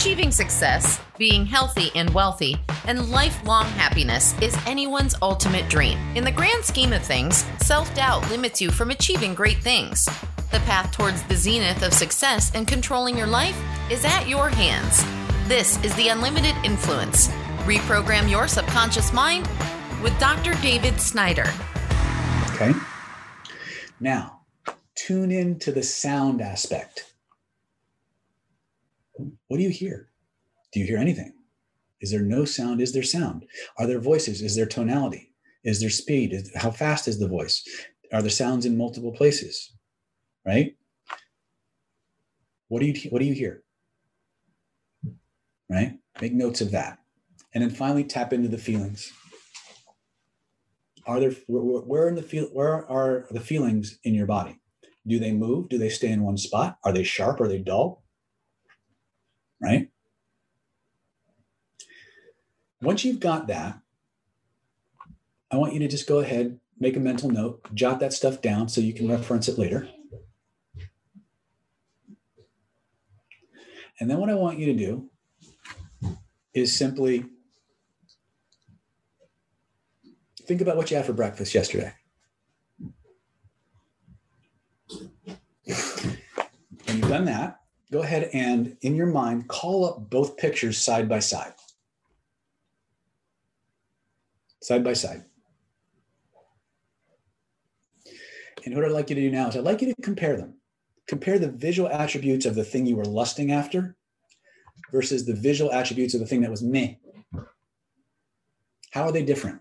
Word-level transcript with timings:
Achieving 0.00 0.30
success, 0.30 0.98
being 1.18 1.44
healthy 1.44 1.90
and 1.94 2.08
wealthy, 2.14 2.56
and 2.86 3.10
lifelong 3.10 3.66
happiness 3.66 4.34
is 4.40 4.56
anyone's 4.66 5.14
ultimate 5.20 5.68
dream. 5.68 5.98
In 6.16 6.24
the 6.24 6.32
grand 6.32 6.64
scheme 6.64 6.94
of 6.94 7.02
things, 7.02 7.44
self 7.58 7.94
doubt 7.94 8.26
limits 8.30 8.62
you 8.62 8.70
from 8.70 8.90
achieving 8.90 9.34
great 9.34 9.58
things. 9.58 10.06
The 10.52 10.60
path 10.60 10.90
towards 10.90 11.22
the 11.24 11.36
zenith 11.36 11.82
of 11.82 11.92
success 11.92 12.50
and 12.54 12.66
controlling 12.66 13.14
your 13.14 13.26
life 13.26 13.62
is 13.90 14.06
at 14.06 14.26
your 14.26 14.48
hands. 14.48 15.04
This 15.46 15.76
is 15.84 15.94
the 15.96 16.08
Unlimited 16.08 16.54
Influence. 16.64 17.28
Reprogram 17.66 18.30
your 18.30 18.48
subconscious 18.48 19.12
mind 19.12 19.46
with 20.02 20.18
Dr. 20.18 20.54
David 20.62 20.98
Snyder. 20.98 21.52
Okay. 22.54 22.72
Now, 24.00 24.40
tune 24.94 25.30
in 25.30 25.58
to 25.58 25.70
the 25.70 25.82
sound 25.82 26.40
aspect. 26.40 27.09
What 29.48 29.56
do 29.56 29.62
you 29.62 29.70
hear? 29.70 30.10
Do 30.72 30.80
you 30.80 30.86
hear 30.86 30.98
anything? 30.98 31.32
Is 32.00 32.10
there 32.10 32.22
no 32.22 32.44
sound? 32.44 32.80
Is 32.80 32.92
there 32.92 33.02
sound? 33.02 33.44
Are 33.78 33.86
there 33.86 34.00
voices? 34.00 34.40
Is 34.40 34.56
there 34.56 34.66
tonality? 34.66 35.32
Is 35.64 35.80
there 35.80 35.90
speed? 35.90 36.32
Is, 36.32 36.50
how 36.54 36.70
fast 36.70 37.08
is 37.08 37.18
the 37.18 37.28
voice? 37.28 37.62
Are 38.12 38.22
there 38.22 38.30
sounds 38.30 38.66
in 38.66 38.76
multiple 38.76 39.12
places? 39.12 39.72
Right? 40.46 40.76
What 42.68 42.80
do 42.80 42.86
you 42.86 43.10
what 43.10 43.18
do 43.18 43.26
you 43.26 43.34
hear? 43.34 43.62
Right? 45.68 45.98
Make 46.20 46.32
notes 46.32 46.60
of 46.60 46.70
that. 46.70 46.98
And 47.54 47.62
then 47.62 47.70
finally 47.70 48.04
tap 48.04 48.32
into 48.32 48.48
the 48.48 48.58
feelings. 48.58 49.12
Are 51.06 51.18
there 51.18 51.32
where, 51.48 52.08
in 52.08 52.14
the 52.14 52.22
feel 52.22 52.46
where 52.52 52.88
are 52.88 53.26
the 53.30 53.40
feelings 53.40 53.98
in 54.04 54.14
your 54.14 54.26
body? 54.26 54.60
Do 55.06 55.18
they 55.18 55.32
move? 55.32 55.68
Do 55.68 55.78
they 55.78 55.88
stay 55.88 56.12
in 56.12 56.22
one 56.22 56.36
spot? 56.36 56.78
Are 56.84 56.92
they 56.92 57.02
sharp? 57.02 57.40
Are 57.40 57.48
they 57.48 57.58
dull? 57.58 57.99
Right? 59.60 59.88
Once 62.82 63.04
you've 63.04 63.20
got 63.20 63.46
that, 63.48 63.78
I 65.50 65.56
want 65.56 65.74
you 65.74 65.80
to 65.80 65.88
just 65.88 66.08
go 66.08 66.20
ahead, 66.20 66.58
make 66.78 66.96
a 66.96 67.00
mental 67.00 67.28
note, 67.28 67.74
jot 67.74 68.00
that 68.00 68.12
stuff 68.12 68.40
down 68.40 68.68
so 68.68 68.80
you 68.80 68.94
can 68.94 69.08
reference 69.08 69.48
it 69.48 69.58
later. 69.58 69.88
And 73.98 74.08
then 74.10 74.18
what 74.18 74.30
I 74.30 74.34
want 74.34 74.58
you 74.58 74.66
to 74.66 74.78
do 74.78 75.10
is 76.54 76.76
simply 76.76 77.26
think 80.46 80.62
about 80.62 80.76
what 80.76 80.90
you 80.90 80.96
had 80.96 81.06
for 81.06 81.12
breakfast 81.12 81.54
yesterday. 81.54 81.92
When 86.86 86.96
you've 86.96 87.08
done 87.08 87.26
that, 87.26 87.59
go 87.92 88.02
ahead 88.02 88.30
and 88.32 88.76
in 88.82 88.94
your 88.94 89.06
mind 89.06 89.48
call 89.48 89.84
up 89.84 90.10
both 90.10 90.36
pictures 90.36 90.78
side 90.78 91.08
by 91.08 91.18
side. 91.18 91.52
Side 94.62 94.84
by 94.84 94.92
side. 94.92 95.24
And 98.64 98.74
what 98.74 98.84
I'd 98.84 98.92
like 98.92 99.08
you 99.08 99.16
to 99.16 99.22
do 99.22 99.30
now 99.30 99.48
is 99.48 99.56
I'd 99.56 99.64
like 99.64 99.80
you 99.80 99.92
to 99.92 100.02
compare 100.02 100.36
them. 100.36 100.54
Compare 101.08 101.38
the 101.38 101.50
visual 101.50 101.88
attributes 101.88 102.46
of 102.46 102.54
the 102.54 102.64
thing 102.64 102.86
you 102.86 102.96
were 102.96 103.04
lusting 103.04 103.52
after 103.52 103.96
versus 104.92 105.24
the 105.24 105.34
visual 105.34 105.72
attributes 105.72 106.14
of 106.14 106.20
the 106.20 106.26
thing 106.26 106.42
that 106.42 106.50
was 106.50 106.62
me. 106.62 106.98
How 108.90 109.04
are 109.04 109.12
they 109.12 109.24
different? 109.24 109.60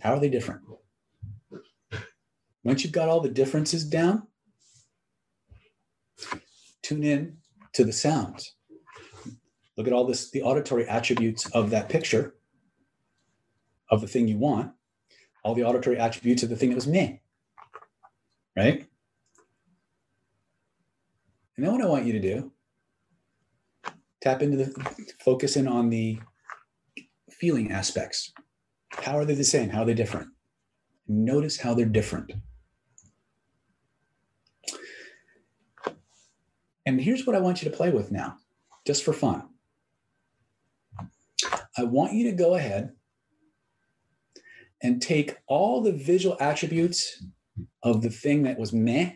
How 0.00 0.14
are 0.14 0.20
they 0.20 0.28
different? 0.28 0.62
Once 2.64 2.82
you've 2.82 2.92
got 2.92 3.08
all 3.08 3.20
the 3.20 3.28
differences 3.28 3.84
down, 3.84 4.26
tune 6.86 7.02
in 7.02 7.36
to 7.72 7.84
the 7.84 7.92
sounds. 7.92 8.54
Look 9.76 9.86
at 9.86 9.92
all 9.92 10.06
this, 10.06 10.30
the 10.30 10.42
auditory 10.42 10.88
attributes 10.88 11.46
of 11.50 11.70
that 11.70 11.88
picture 11.88 12.34
of 13.90 14.00
the 14.00 14.06
thing 14.06 14.28
you 14.28 14.38
want, 14.38 14.72
all 15.44 15.54
the 15.54 15.64
auditory 15.64 15.98
attributes 15.98 16.42
of 16.42 16.48
the 16.48 16.56
thing 16.56 16.70
that 16.70 16.76
was 16.76 16.86
me. 16.86 17.20
Right? 18.56 18.86
And 21.56 21.64
then 21.64 21.72
what 21.72 21.82
I 21.82 21.86
want 21.86 22.06
you 22.06 22.12
to 22.12 22.20
do, 22.20 22.52
tap 24.20 24.42
into 24.42 24.56
the 24.56 25.12
focus 25.20 25.56
in 25.56 25.66
on 25.66 25.90
the 25.90 26.20
feeling 27.30 27.72
aspects. 27.72 28.32
How 28.90 29.18
are 29.18 29.24
they 29.24 29.34
the 29.34 29.44
same? 29.44 29.70
How 29.70 29.82
are 29.82 29.86
they 29.86 29.94
different? 29.94 30.28
Notice 31.08 31.58
how 31.58 31.74
they're 31.74 31.86
different. 31.86 32.32
And 36.86 37.00
here's 37.00 37.26
what 37.26 37.34
I 37.34 37.40
want 37.40 37.62
you 37.62 37.70
to 37.70 37.76
play 37.76 37.90
with 37.90 38.12
now, 38.12 38.36
just 38.86 39.02
for 39.02 39.12
fun. 39.12 39.48
I 41.76 41.82
want 41.82 42.14
you 42.14 42.30
to 42.30 42.36
go 42.36 42.54
ahead 42.54 42.92
and 44.82 45.02
take 45.02 45.36
all 45.48 45.80
the 45.80 45.92
visual 45.92 46.36
attributes 46.38 47.24
of 47.82 48.02
the 48.02 48.10
thing 48.10 48.44
that 48.44 48.58
was 48.58 48.72
meh 48.72 49.12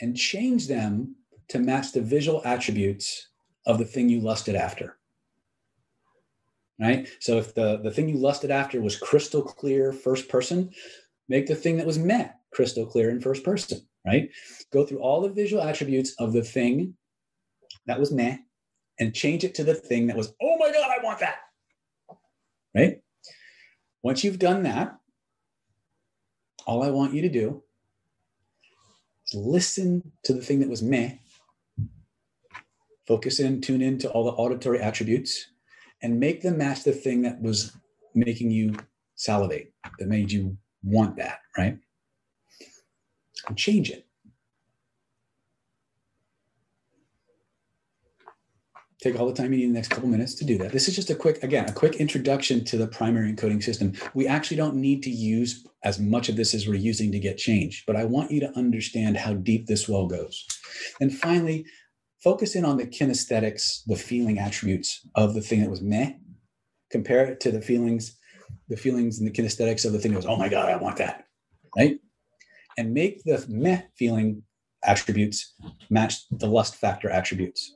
and 0.00 0.16
change 0.16 0.68
them 0.68 1.16
to 1.48 1.58
match 1.58 1.92
the 1.92 2.02
visual 2.02 2.42
attributes 2.44 3.28
of 3.66 3.78
the 3.78 3.84
thing 3.84 4.08
you 4.08 4.20
lusted 4.20 4.54
after. 4.54 4.98
Right? 6.78 7.08
So 7.20 7.38
if 7.38 7.54
the, 7.54 7.78
the 7.78 7.90
thing 7.90 8.08
you 8.08 8.18
lusted 8.18 8.50
after 8.50 8.82
was 8.82 8.98
crystal 8.98 9.42
clear 9.42 9.92
first 9.92 10.28
person, 10.28 10.70
make 11.28 11.46
the 11.46 11.54
thing 11.54 11.78
that 11.78 11.86
was 11.86 11.98
meh 11.98 12.28
crystal 12.52 12.84
clear 12.84 13.10
in 13.10 13.20
first 13.20 13.44
person 13.44 13.80
right? 14.06 14.30
Go 14.72 14.86
through 14.86 15.00
all 15.00 15.20
the 15.20 15.28
visual 15.28 15.62
attributes 15.62 16.14
of 16.18 16.32
the 16.32 16.42
thing 16.42 16.94
that 17.86 17.98
was 17.98 18.12
meh 18.12 18.38
and 18.98 19.14
change 19.14 19.44
it 19.44 19.54
to 19.56 19.64
the 19.64 19.74
thing 19.74 20.06
that 20.06 20.16
was, 20.16 20.32
oh 20.40 20.56
my 20.58 20.70
God, 20.70 20.90
I 20.90 21.02
want 21.02 21.18
that. 21.20 21.36
Right? 22.74 23.00
Once 24.02 24.22
you've 24.22 24.38
done 24.38 24.62
that, 24.62 24.96
all 26.66 26.82
I 26.82 26.90
want 26.90 27.14
you 27.14 27.22
to 27.22 27.28
do 27.28 27.62
is 29.26 29.34
listen 29.34 30.12
to 30.24 30.32
the 30.32 30.42
thing 30.42 30.60
that 30.60 30.68
was 30.68 30.82
meh, 30.82 31.12
focus 33.06 33.40
in, 33.40 33.60
tune 33.60 33.82
in 33.82 33.98
to 33.98 34.10
all 34.10 34.24
the 34.24 34.32
auditory 34.32 34.80
attributes, 34.80 35.48
and 36.02 36.20
make 36.20 36.42
them 36.42 36.58
match 36.58 36.84
the 36.84 36.92
thing 36.92 37.22
that 37.22 37.40
was 37.40 37.76
making 38.14 38.50
you 38.50 38.76
salivate, 39.14 39.72
that 39.98 40.08
made 40.08 40.30
you 40.30 40.56
want 40.82 41.16
that, 41.16 41.40
right? 41.56 41.78
And 43.48 43.56
change 43.56 43.90
it. 43.90 44.06
Take 49.02 49.20
all 49.20 49.26
the 49.26 49.34
time 49.34 49.52
you 49.52 49.58
need 49.58 49.64
in 49.64 49.72
the 49.72 49.78
next 49.78 49.88
couple 49.88 50.08
minutes 50.08 50.34
to 50.36 50.44
do 50.44 50.56
that. 50.58 50.72
This 50.72 50.88
is 50.88 50.96
just 50.96 51.10
a 51.10 51.14
quick, 51.14 51.42
again, 51.42 51.68
a 51.68 51.72
quick 51.72 51.96
introduction 51.96 52.64
to 52.64 52.78
the 52.78 52.86
primary 52.86 53.30
encoding 53.30 53.62
system. 53.62 53.92
We 54.14 54.26
actually 54.26 54.56
don't 54.56 54.74
need 54.74 55.02
to 55.02 55.10
use 55.10 55.66
as 55.84 56.00
much 56.00 56.28
of 56.28 56.36
this 56.36 56.54
as 56.54 56.66
we're 56.66 56.74
using 56.74 57.12
to 57.12 57.18
get 57.18 57.36
change, 57.36 57.84
but 57.86 57.94
I 57.94 58.04
want 58.04 58.30
you 58.30 58.40
to 58.40 58.56
understand 58.56 59.18
how 59.18 59.34
deep 59.34 59.66
this 59.66 59.86
well 59.86 60.06
goes. 60.06 60.44
And 61.00 61.16
finally, 61.16 61.66
focus 62.24 62.56
in 62.56 62.64
on 62.64 62.78
the 62.78 62.86
kinesthetics, 62.86 63.82
the 63.86 63.96
feeling 63.96 64.38
attributes 64.38 65.06
of 65.14 65.34
the 65.34 65.42
thing 65.42 65.60
that 65.60 65.70
was 65.70 65.82
meh. 65.82 66.14
Compare 66.90 67.26
it 67.26 67.40
to 67.40 67.52
the 67.52 67.60
feelings, 67.60 68.18
the 68.68 68.76
feelings 68.76 69.18
and 69.18 69.28
the 69.28 69.32
kinesthetics 69.32 69.84
of 69.84 69.92
the 69.92 69.98
thing 69.98 70.12
that 70.12 70.18
was, 70.18 70.26
oh 70.26 70.36
my 70.36 70.48
God, 70.48 70.70
I 70.70 70.76
want 70.76 70.96
that. 70.96 71.26
Right? 71.76 71.98
And 72.76 72.92
make 72.92 73.22
the 73.24 73.44
meh 73.48 73.82
feeling 73.96 74.42
attributes 74.84 75.54
match 75.90 76.28
the 76.30 76.46
lust 76.46 76.76
factor 76.76 77.10
attributes. 77.10 77.74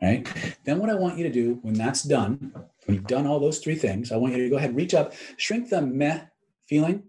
Right? 0.00 0.28
Then 0.64 0.78
what 0.78 0.90
I 0.90 0.94
want 0.94 1.18
you 1.18 1.24
to 1.24 1.32
do 1.32 1.58
when 1.62 1.74
that's 1.74 2.02
done, 2.02 2.52
when 2.86 2.94
you've 2.94 3.06
done 3.06 3.26
all 3.26 3.40
those 3.40 3.58
three 3.58 3.74
things, 3.74 4.12
I 4.12 4.16
want 4.16 4.36
you 4.36 4.44
to 4.44 4.50
go 4.50 4.56
ahead, 4.56 4.76
reach 4.76 4.94
up, 4.94 5.12
shrink 5.36 5.70
the 5.70 5.82
meh 5.82 6.20
feeling 6.68 7.02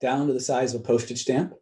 down 0.00 0.28
to 0.28 0.32
the 0.32 0.40
size 0.40 0.74
of 0.74 0.82
a 0.82 0.84
postage 0.84 1.22
stamp. 1.22 1.54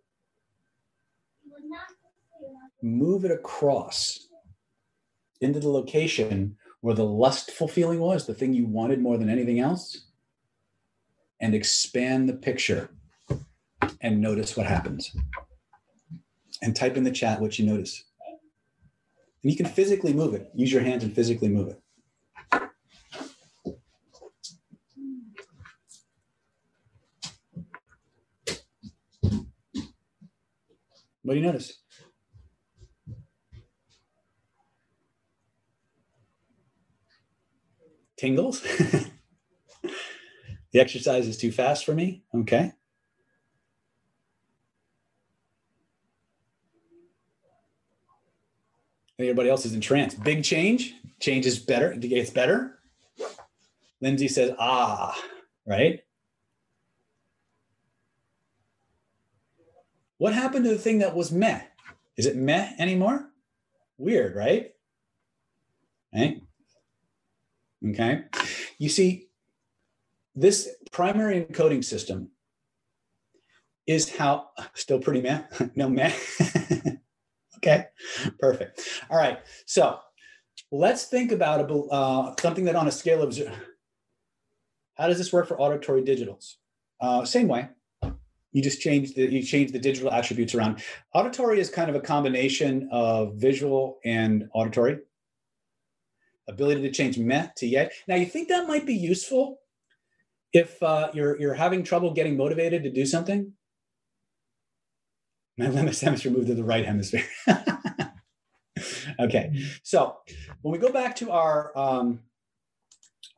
Move 2.83 3.25
it 3.25 3.31
across 3.31 4.29
into 5.41 5.61
the 5.61 5.69
location 5.69 6.57
where 6.81 6.95
the 6.95 7.05
lustful 7.05 7.67
feeling 7.67 7.99
was, 7.99 8.27
the 8.27 8.35
thing 8.35 8.53
you 8.53 8.67
wanted 8.67 9.01
more 9.01 9.17
than 9.17 9.29
anything 9.29 9.59
else 9.59 10.08
and 11.41 11.55
expand 11.55 12.29
the 12.29 12.35
picture 12.35 12.91
and 14.01 14.21
notice 14.21 14.57
what 14.57 14.67
happens. 14.67 15.15
And 16.63 16.75
type 16.75 16.97
in 16.97 17.05
the 17.05 17.11
chat 17.11 17.41
what 17.41 17.59
you 17.59 17.67
notice. 17.67 18.05
And 19.43 19.53
you 19.53 19.57
can 19.57 19.67
physically 19.67 20.13
move 20.13 20.35
it. 20.35 20.51
Use 20.55 20.73
your 20.73 20.83
hands 20.83 21.05
and 21.05 21.15
physically 21.15 21.49
move 21.49 21.69
it. 21.69 21.81
What 31.23 31.35
do 31.35 31.41
you 31.41 31.47
notice? 31.47 31.79
Tingles? 38.17 38.67
The 40.73 40.81
exercise 40.81 41.27
is 41.27 41.37
too 41.37 41.53
fast 41.53 41.85
for 41.85 41.95
me. 41.95 42.23
Okay. 42.35 42.73
Everybody 49.19 49.51
else 49.51 49.67
is 49.67 49.75
in 49.75 49.81
trance. 49.81 50.15
Big 50.15 50.45
change. 50.45 50.95
Change 51.21 51.47
is 51.47 51.59
better. 51.59 51.93
It 51.93 52.01
gets 52.01 52.31
better. 52.31 52.79
Lindsay 54.01 54.29
says, 54.29 54.53
ah, 54.61 55.21
right? 55.67 56.01
What 60.19 60.35
happened 60.35 60.65
to 60.65 60.71
the 60.71 60.79
thing 60.79 60.99
that 60.99 61.17
was 61.17 61.33
meh? 61.33 61.61
Is 62.17 62.27
it 62.27 62.37
meh 62.37 62.73
anymore? 62.79 63.31
Weird, 63.97 64.37
right? 64.37 64.73
Right? 66.15 66.43
Okay. 67.89 68.25
You 68.79 68.89
see, 68.89 69.28
this 70.41 70.69
primary 70.93 71.45
encoding 71.45 71.85
system 71.85 72.31
is 73.87 74.15
how 74.15 74.49
still 74.75 74.99
pretty 74.99 75.23
meh. 75.23 75.43
no 75.75 75.89
meh. 75.89 76.13
okay, 77.57 77.87
perfect. 78.39 78.81
All 79.11 79.19
right. 79.19 79.39
So 79.67 79.99
let's 80.71 81.05
think 81.07 81.33
about 81.33 81.71
a, 81.71 81.75
uh, 81.75 82.35
something 82.41 82.65
that 82.67 82.77
on 82.77 82.89
a 82.89 82.93
scale 82.93 83.23
of. 83.23 83.39
How 84.95 85.07
does 85.07 85.19
this 85.19 85.33
work 85.33 85.47
for 85.47 85.61
auditory 85.61 86.03
digitals? 86.03 86.55
Uh, 87.01 87.25
same 87.25 87.47
way 87.47 87.69
you 88.53 88.63
just 88.63 88.81
change 88.81 89.15
the 89.15 89.31
you 89.31 89.43
change 89.43 89.73
the 89.73 89.79
digital 89.79 90.11
attributes 90.11 90.55
around. 90.55 90.83
Auditory 91.15 91.61
is 91.61 91.71
kind 91.71 91.91
of 91.91 91.97
a 91.97 92.01
combination 92.01 92.89
of 92.91 93.35
visual 93.35 93.99
and 94.05 94.49
auditory. 94.55 94.99
Ability 96.49 96.83
to 96.83 96.91
change 96.91 97.19
meh 97.19 97.49
to 97.57 97.67
yet 97.67 97.93
Now 98.07 98.17
you 98.17 98.27
think 98.27 98.49
that 98.49 98.67
might 98.67 98.87
be 98.87 98.95
useful 98.95 99.59
if 100.53 100.83
uh, 100.83 101.11
you're 101.15 101.39
you're 101.41 101.55
having 101.55 101.83
trouble 101.83 102.13
getting 102.13 102.37
motivated 102.37 102.83
to 102.85 102.91
do 102.91 103.07
something. 103.07 103.53
My 105.59 105.69
left 105.69 106.01
hemisphere 106.01 106.33
moved 106.33 106.47
to 106.47 106.55
the 106.55 106.65
right 106.65 106.85
hemisphere. 106.85 107.27
okay, 109.21 109.53
so 109.83 110.19
when 110.63 110.73
we 110.73 110.79
go 110.79 110.93
back 110.93 111.17
to 111.17 111.31
our 111.31 111.77
um, 111.77 112.21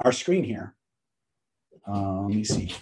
our 0.04 0.12
screen 0.12 0.44
here, 0.44 0.74
uh, 1.88 2.22
let 2.22 2.34
me 2.34 2.44
see. 2.44 2.74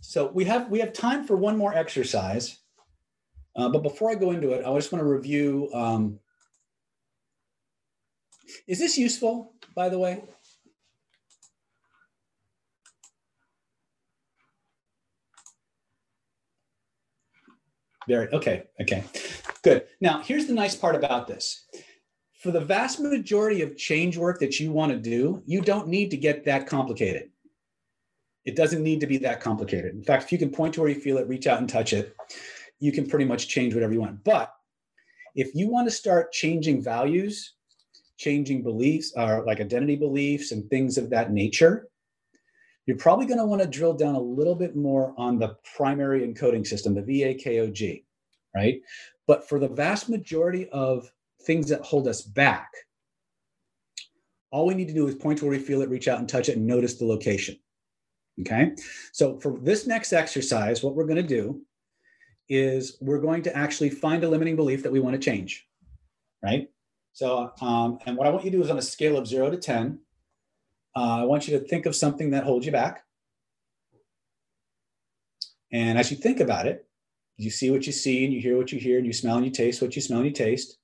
So 0.00 0.30
we 0.32 0.44
have 0.46 0.70
we 0.70 0.80
have 0.80 0.94
time 0.94 1.24
for 1.24 1.36
one 1.36 1.58
more 1.58 1.74
exercise, 1.74 2.58
uh, 3.58 3.68
but 3.68 3.82
before 3.82 4.10
I 4.10 4.14
go 4.14 4.30
into 4.30 4.52
it, 4.52 4.64
I 4.64 4.72
just 4.76 4.92
want 4.92 5.02
to 5.02 5.08
review. 5.08 5.68
Um, 5.74 6.20
is 8.68 8.78
this 8.78 8.96
useful, 8.96 9.52
by 9.74 9.88
the 9.88 9.98
way? 9.98 10.22
Very 18.06 18.28
okay. 18.28 18.64
Okay, 18.80 19.04
good. 19.62 19.86
Now 20.00 20.22
here's 20.22 20.46
the 20.46 20.54
nice 20.54 20.76
part 20.76 20.94
about 20.94 21.26
this. 21.26 21.66
For 22.40 22.52
the 22.52 22.60
vast 22.60 23.00
majority 23.00 23.62
of 23.62 23.76
change 23.76 24.16
work 24.16 24.38
that 24.38 24.60
you 24.60 24.70
want 24.70 24.92
to 24.92 24.98
do, 24.98 25.42
you 25.44 25.60
don't 25.60 25.88
need 25.88 26.10
to 26.12 26.16
get 26.16 26.44
that 26.44 26.68
complicated. 26.68 27.30
It 28.44 28.54
doesn't 28.54 28.82
need 28.82 29.00
to 29.00 29.06
be 29.06 29.18
that 29.18 29.40
complicated. 29.40 29.94
In 29.94 30.04
fact, 30.04 30.24
if 30.24 30.32
you 30.32 30.38
can 30.38 30.50
point 30.50 30.74
to 30.74 30.80
where 30.80 30.88
you 30.88 31.00
feel 31.00 31.18
it, 31.18 31.28
reach 31.28 31.48
out 31.48 31.58
and 31.58 31.68
touch 31.68 31.92
it, 31.92 32.14
you 32.80 32.92
can 32.92 33.08
pretty 33.08 33.24
much 33.24 33.48
change 33.48 33.74
whatever 33.74 33.92
you 33.92 34.00
want. 34.00 34.22
But 34.24 34.52
if 35.34 35.54
you 35.54 35.68
want 35.68 35.86
to 35.86 35.90
start 35.90 36.32
changing 36.32 36.82
values, 36.82 37.54
changing 38.16 38.62
beliefs, 38.62 39.12
or 39.16 39.44
like 39.46 39.60
identity 39.60 39.96
beliefs 39.96 40.52
and 40.52 40.68
things 40.68 40.98
of 40.98 41.10
that 41.10 41.32
nature, 41.32 41.88
you're 42.86 42.96
probably 42.96 43.26
going 43.26 43.38
to 43.38 43.44
want 43.44 43.60
to 43.60 43.68
drill 43.68 43.92
down 43.92 44.14
a 44.14 44.20
little 44.20 44.54
bit 44.54 44.74
more 44.74 45.14
on 45.18 45.38
the 45.38 45.56
primary 45.76 46.26
encoding 46.26 46.66
system, 46.66 46.94
the 46.94 47.02
VAKOG, 47.02 48.02
right? 48.54 48.80
But 49.26 49.48
for 49.48 49.58
the 49.58 49.68
vast 49.68 50.08
majority 50.08 50.68
of 50.70 51.10
things 51.42 51.68
that 51.68 51.82
hold 51.82 52.08
us 52.08 52.22
back, 52.22 52.70
all 54.50 54.66
we 54.66 54.74
need 54.74 54.88
to 54.88 54.94
do 54.94 55.06
is 55.06 55.14
point 55.14 55.38
to 55.38 55.44
where 55.44 55.52
we 55.52 55.62
feel 55.62 55.82
it, 55.82 55.90
reach 55.90 56.08
out 56.08 56.18
and 56.18 56.28
touch 56.28 56.48
it, 56.48 56.56
and 56.56 56.66
notice 56.66 56.94
the 56.94 57.04
location. 57.04 57.58
Okay. 58.40 58.72
So 59.12 59.38
for 59.38 59.58
this 59.58 59.86
next 59.86 60.12
exercise, 60.12 60.82
what 60.82 60.94
we're 60.94 61.06
going 61.06 61.16
to 61.16 61.22
do 61.22 61.60
is 62.48 62.96
we're 63.00 63.20
going 63.20 63.42
to 63.42 63.56
actually 63.56 63.90
find 63.90 64.24
a 64.24 64.28
limiting 64.28 64.56
belief 64.56 64.82
that 64.82 64.92
we 64.92 65.00
want 65.00 65.14
to 65.14 65.20
change. 65.20 65.66
Right. 66.42 66.68
So, 67.12 67.52
um, 67.60 67.98
and 68.06 68.16
what 68.16 68.26
I 68.26 68.30
want 68.30 68.44
you 68.44 68.50
to 68.50 68.56
do 68.56 68.62
is 68.62 68.70
on 68.70 68.78
a 68.78 68.82
scale 68.82 69.18
of 69.18 69.26
zero 69.26 69.50
to 69.50 69.56
10, 69.56 69.98
uh, 70.96 71.20
I 71.20 71.24
want 71.24 71.48
you 71.48 71.58
to 71.58 71.64
think 71.64 71.86
of 71.86 71.96
something 71.96 72.30
that 72.30 72.44
holds 72.44 72.64
you 72.64 72.72
back. 72.72 73.04
And 75.72 75.98
as 75.98 76.10
you 76.10 76.16
think 76.16 76.40
about 76.40 76.66
it, 76.66 76.86
you 77.36 77.50
see 77.50 77.70
what 77.70 77.86
you 77.86 77.92
see 77.92 78.24
and 78.24 78.32
you 78.32 78.40
hear 78.40 78.56
what 78.56 78.72
you 78.72 78.78
hear 78.78 78.98
and 78.98 79.06
you 79.06 79.12
smell 79.12 79.36
and 79.36 79.44
you 79.44 79.50
taste 79.50 79.82
what 79.82 79.94
you 79.94 80.02
smell 80.02 80.20
and 80.20 80.28
you 80.28 80.34
taste. 80.34 80.78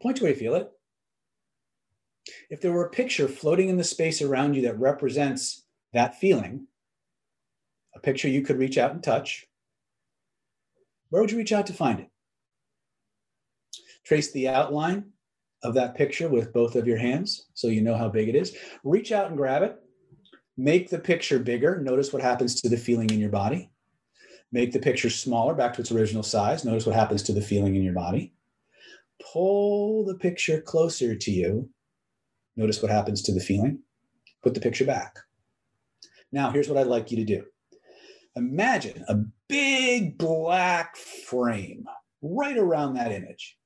Point 0.00 0.18
to 0.18 0.24
where 0.24 0.32
you 0.32 0.38
feel 0.38 0.54
it. 0.54 0.70
If 2.50 2.60
there 2.60 2.72
were 2.72 2.86
a 2.86 2.90
picture 2.90 3.28
floating 3.28 3.68
in 3.68 3.76
the 3.76 3.84
space 3.84 4.20
around 4.20 4.54
you 4.54 4.62
that 4.62 4.78
represents 4.78 5.64
that 5.92 6.18
feeling, 6.18 6.66
a 7.94 8.00
picture 8.00 8.28
you 8.28 8.42
could 8.42 8.58
reach 8.58 8.78
out 8.78 8.92
and 8.92 9.02
touch, 9.02 9.46
where 11.10 11.22
would 11.22 11.30
you 11.30 11.38
reach 11.38 11.52
out 11.52 11.66
to 11.66 11.72
find 11.72 12.00
it? 12.00 12.10
Trace 14.04 14.32
the 14.32 14.48
outline 14.48 15.06
of 15.62 15.74
that 15.74 15.96
picture 15.96 16.28
with 16.28 16.52
both 16.52 16.76
of 16.76 16.86
your 16.86 16.98
hands 16.98 17.46
so 17.54 17.68
you 17.68 17.80
know 17.80 17.96
how 17.96 18.08
big 18.08 18.28
it 18.28 18.36
is. 18.36 18.56
Reach 18.84 19.12
out 19.12 19.28
and 19.28 19.36
grab 19.36 19.62
it. 19.62 19.76
Make 20.56 20.90
the 20.90 20.98
picture 20.98 21.38
bigger. 21.38 21.80
Notice 21.80 22.12
what 22.12 22.22
happens 22.22 22.60
to 22.60 22.68
the 22.68 22.76
feeling 22.76 23.10
in 23.10 23.18
your 23.18 23.30
body. 23.30 23.70
Make 24.52 24.72
the 24.72 24.78
picture 24.78 25.10
smaller 25.10 25.54
back 25.54 25.74
to 25.74 25.80
its 25.80 25.92
original 25.92 26.22
size. 26.22 26.64
Notice 26.64 26.86
what 26.86 26.94
happens 26.94 27.22
to 27.24 27.32
the 27.32 27.42
feeling 27.42 27.74
in 27.74 27.82
your 27.82 27.94
body. 27.94 28.32
Pull 29.32 30.04
the 30.04 30.14
picture 30.14 30.60
closer 30.60 31.14
to 31.14 31.30
you. 31.30 31.68
Notice 32.56 32.80
what 32.80 32.90
happens 32.90 33.22
to 33.22 33.32
the 33.32 33.40
feeling. 33.40 33.80
Put 34.42 34.54
the 34.54 34.60
picture 34.60 34.84
back. 34.84 35.18
Now, 36.32 36.50
here's 36.50 36.68
what 36.68 36.78
I'd 36.78 36.86
like 36.86 37.10
you 37.10 37.16
to 37.18 37.24
do 37.24 37.44
imagine 38.36 39.04
a 39.08 39.16
big 39.48 40.18
black 40.18 40.96
frame 40.96 41.86
right 42.22 42.56
around 42.56 42.94
that 42.94 43.12
image. 43.12 43.56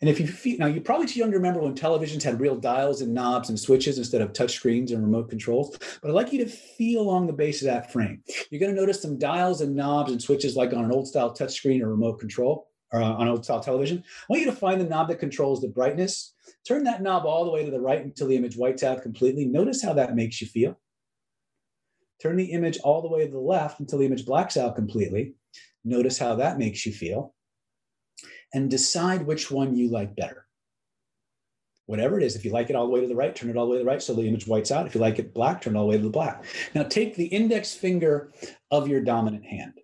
And 0.00 0.10
if 0.10 0.20
you 0.20 0.26
feel 0.26 0.58
now, 0.58 0.66
you're 0.66 0.82
probably 0.82 1.06
too 1.06 1.20
young 1.20 1.30
to 1.30 1.36
remember 1.38 1.60
when 1.60 1.74
televisions 1.74 2.22
had 2.22 2.38
real 2.38 2.56
dials 2.56 3.00
and 3.00 3.14
knobs 3.14 3.48
and 3.48 3.58
switches 3.58 3.96
instead 3.96 4.20
of 4.20 4.32
touch 4.32 4.52
screens 4.52 4.92
and 4.92 5.02
remote 5.02 5.30
controls. 5.30 5.76
But 6.02 6.10
I'd 6.10 6.14
like 6.14 6.32
you 6.32 6.44
to 6.44 6.50
feel 6.50 7.00
along 7.00 7.26
the 7.26 7.32
base 7.32 7.62
of 7.62 7.66
that 7.66 7.92
frame. 7.92 8.22
You're 8.50 8.60
going 8.60 8.74
to 8.74 8.80
notice 8.80 9.00
some 9.00 9.18
dials 9.18 9.62
and 9.62 9.74
knobs 9.74 10.12
and 10.12 10.20
switches 10.20 10.54
like 10.54 10.74
on 10.74 10.84
an 10.84 10.92
old 10.92 11.08
style 11.08 11.32
touch 11.32 11.54
screen 11.54 11.82
or 11.82 11.88
remote 11.88 12.20
control 12.20 12.68
or 12.92 13.00
on 13.00 13.22
an 13.22 13.28
old 13.28 13.44
style 13.44 13.60
television. 13.60 14.04
I 14.06 14.24
want 14.28 14.44
you 14.44 14.50
to 14.50 14.56
find 14.56 14.80
the 14.80 14.84
knob 14.84 15.08
that 15.08 15.18
controls 15.18 15.62
the 15.62 15.68
brightness. 15.68 16.34
Turn 16.68 16.84
that 16.84 17.02
knob 17.02 17.24
all 17.24 17.46
the 17.46 17.50
way 17.50 17.64
to 17.64 17.70
the 17.70 17.80
right 17.80 18.04
until 18.04 18.28
the 18.28 18.36
image 18.36 18.56
whites 18.56 18.82
out 18.82 19.02
completely. 19.02 19.46
Notice 19.46 19.82
how 19.82 19.94
that 19.94 20.14
makes 20.14 20.42
you 20.42 20.46
feel. 20.46 20.78
Turn 22.22 22.36
the 22.36 22.52
image 22.52 22.78
all 22.78 23.02
the 23.02 23.08
way 23.08 23.26
to 23.26 23.30
the 23.30 23.38
left 23.38 23.80
until 23.80 23.98
the 23.98 24.06
image 24.06 24.24
blacks 24.24 24.56
out 24.56 24.74
completely. 24.74 25.34
Notice 25.84 26.18
how 26.18 26.34
that 26.36 26.58
makes 26.58 26.86
you 26.86 26.92
feel. 26.92 27.34
And 28.54 28.70
decide 28.70 29.26
which 29.26 29.50
one 29.50 29.76
you 29.76 29.90
like 29.90 30.16
better. 30.16 30.46
Whatever 31.86 32.18
it 32.18 32.24
is, 32.24 32.34
if 32.34 32.44
you 32.44 32.50
like 32.50 32.68
it 32.68 32.74
all 32.74 32.86
the 32.86 32.92
way 32.92 33.00
to 33.00 33.06
the 33.06 33.14
right, 33.14 33.34
turn 33.34 33.50
it 33.50 33.56
all 33.56 33.66
the 33.66 33.72
way 33.72 33.78
to 33.78 33.84
the 33.84 33.88
right 33.88 34.02
so 34.02 34.14
the 34.14 34.26
image 34.26 34.46
whites 34.46 34.72
out. 34.72 34.86
If 34.86 34.94
you 34.94 35.00
like 35.00 35.18
it 35.18 35.34
black, 35.34 35.60
turn 35.60 35.76
it 35.76 35.78
all 35.78 35.84
the 35.84 35.90
way 35.90 35.96
to 35.98 36.02
the 36.02 36.10
black. 36.10 36.44
Now 36.74 36.82
take 36.82 37.14
the 37.14 37.26
index 37.26 37.74
finger 37.74 38.32
of 38.70 38.88
your 38.88 39.02
dominant 39.02 39.44
hand. 39.44 39.74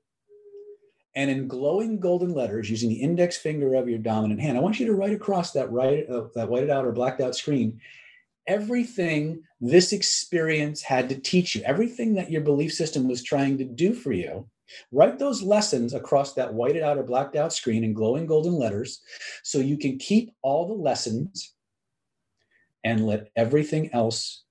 And 1.14 1.30
in 1.30 1.46
glowing 1.46 2.00
golden 2.00 2.32
letters, 2.32 2.70
using 2.70 2.88
the 2.88 2.96
index 2.96 3.36
finger 3.36 3.74
of 3.74 3.88
your 3.88 3.98
dominant 3.98 4.40
hand, 4.40 4.56
I 4.56 4.62
want 4.62 4.80
you 4.80 4.86
to 4.86 4.94
write 4.94 5.12
across 5.12 5.52
that 5.52 5.70
right 5.70 6.08
uh, 6.08 6.24
that 6.34 6.48
whited 6.48 6.70
out 6.70 6.86
or 6.86 6.92
blacked 6.92 7.20
out 7.20 7.36
screen 7.36 7.80
everything 8.46 9.42
this 9.60 9.92
experience 9.92 10.82
had 10.82 11.08
to 11.08 11.18
teach 11.18 11.54
you, 11.54 11.62
everything 11.62 12.14
that 12.14 12.30
your 12.30 12.40
belief 12.40 12.72
system 12.72 13.08
was 13.08 13.22
trying 13.22 13.58
to 13.58 13.64
do 13.64 13.94
for 13.94 14.12
you. 14.12 14.48
Write 14.90 15.18
those 15.18 15.42
lessons 15.42 15.94
across 15.94 16.34
that 16.34 16.54
whited 16.54 16.82
out 16.82 16.98
or 16.98 17.02
blacked 17.02 17.36
out 17.36 17.52
screen 17.52 17.84
in 17.84 17.92
glowing 17.92 18.26
golden 18.26 18.54
letters 18.54 19.02
so 19.42 19.58
you 19.58 19.76
can 19.76 19.98
keep 19.98 20.34
all 20.42 20.66
the 20.66 20.74
lessons 20.74 21.54
and 22.84 23.06
let 23.06 23.28
everything 23.36 23.90
else 23.92 24.44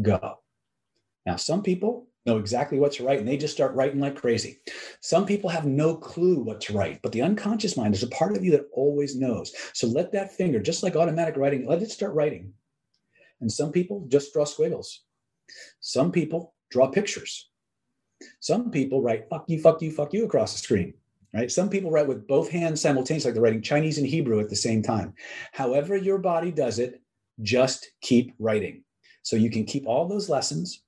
go. 0.00 0.38
Now, 1.26 1.36
some 1.36 1.62
people 1.62 2.08
know 2.24 2.38
exactly 2.38 2.78
what 2.78 2.92
to 2.92 3.04
write 3.04 3.18
and 3.18 3.28
they 3.28 3.36
just 3.36 3.54
start 3.54 3.74
writing 3.74 4.00
like 4.00 4.16
crazy. 4.16 4.58
Some 5.00 5.26
people 5.26 5.50
have 5.50 5.66
no 5.66 5.94
clue 5.96 6.40
what 6.40 6.60
to 6.62 6.72
write, 6.72 7.00
but 7.02 7.12
the 7.12 7.22
unconscious 7.22 7.76
mind 7.76 7.94
is 7.94 8.02
a 8.02 8.08
part 8.08 8.36
of 8.36 8.44
you 8.44 8.52
that 8.52 8.68
always 8.72 9.16
knows. 9.16 9.52
So 9.74 9.86
let 9.86 10.12
that 10.12 10.32
finger, 10.32 10.60
just 10.60 10.82
like 10.82 10.96
automatic 10.96 11.36
writing, 11.36 11.66
let 11.66 11.82
it 11.82 11.90
start 11.90 12.14
writing 12.14 12.52
and 13.42 13.52
some 13.52 13.72
people 13.72 14.06
just 14.08 14.32
draw 14.32 14.44
squiggles. 14.44 15.02
Some 15.80 16.10
people 16.10 16.54
draw 16.70 16.88
pictures. 16.88 17.50
Some 18.40 18.70
people 18.70 19.02
write 19.02 19.28
fuck 19.28 19.44
you, 19.48 19.60
fuck 19.60 19.82
you, 19.82 19.90
fuck 19.90 20.14
you 20.14 20.24
across 20.24 20.52
the 20.52 20.60
screen, 20.60 20.94
right? 21.34 21.50
Some 21.50 21.68
people 21.68 21.90
write 21.90 22.06
with 22.06 22.26
both 22.26 22.48
hands 22.48 22.80
simultaneously, 22.80 23.30
like 23.30 23.34
they're 23.34 23.42
writing 23.42 23.60
Chinese 23.60 23.98
and 23.98 24.06
Hebrew 24.06 24.40
at 24.40 24.48
the 24.48 24.56
same 24.56 24.82
time. 24.82 25.12
However, 25.52 25.96
your 25.96 26.18
body 26.18 26.52
does 26.52 26.78
it, 26.78 27.02
just 27.42 27.90
keep 28.00 28.32
writing. 28.38 28.84
So 29.22 29.36
you 29.36 29.50
can 29.50 29.64
keep 29.64 29.86
all 29.86 30.06
those 30.06 30.28
lessons 30.28 30.82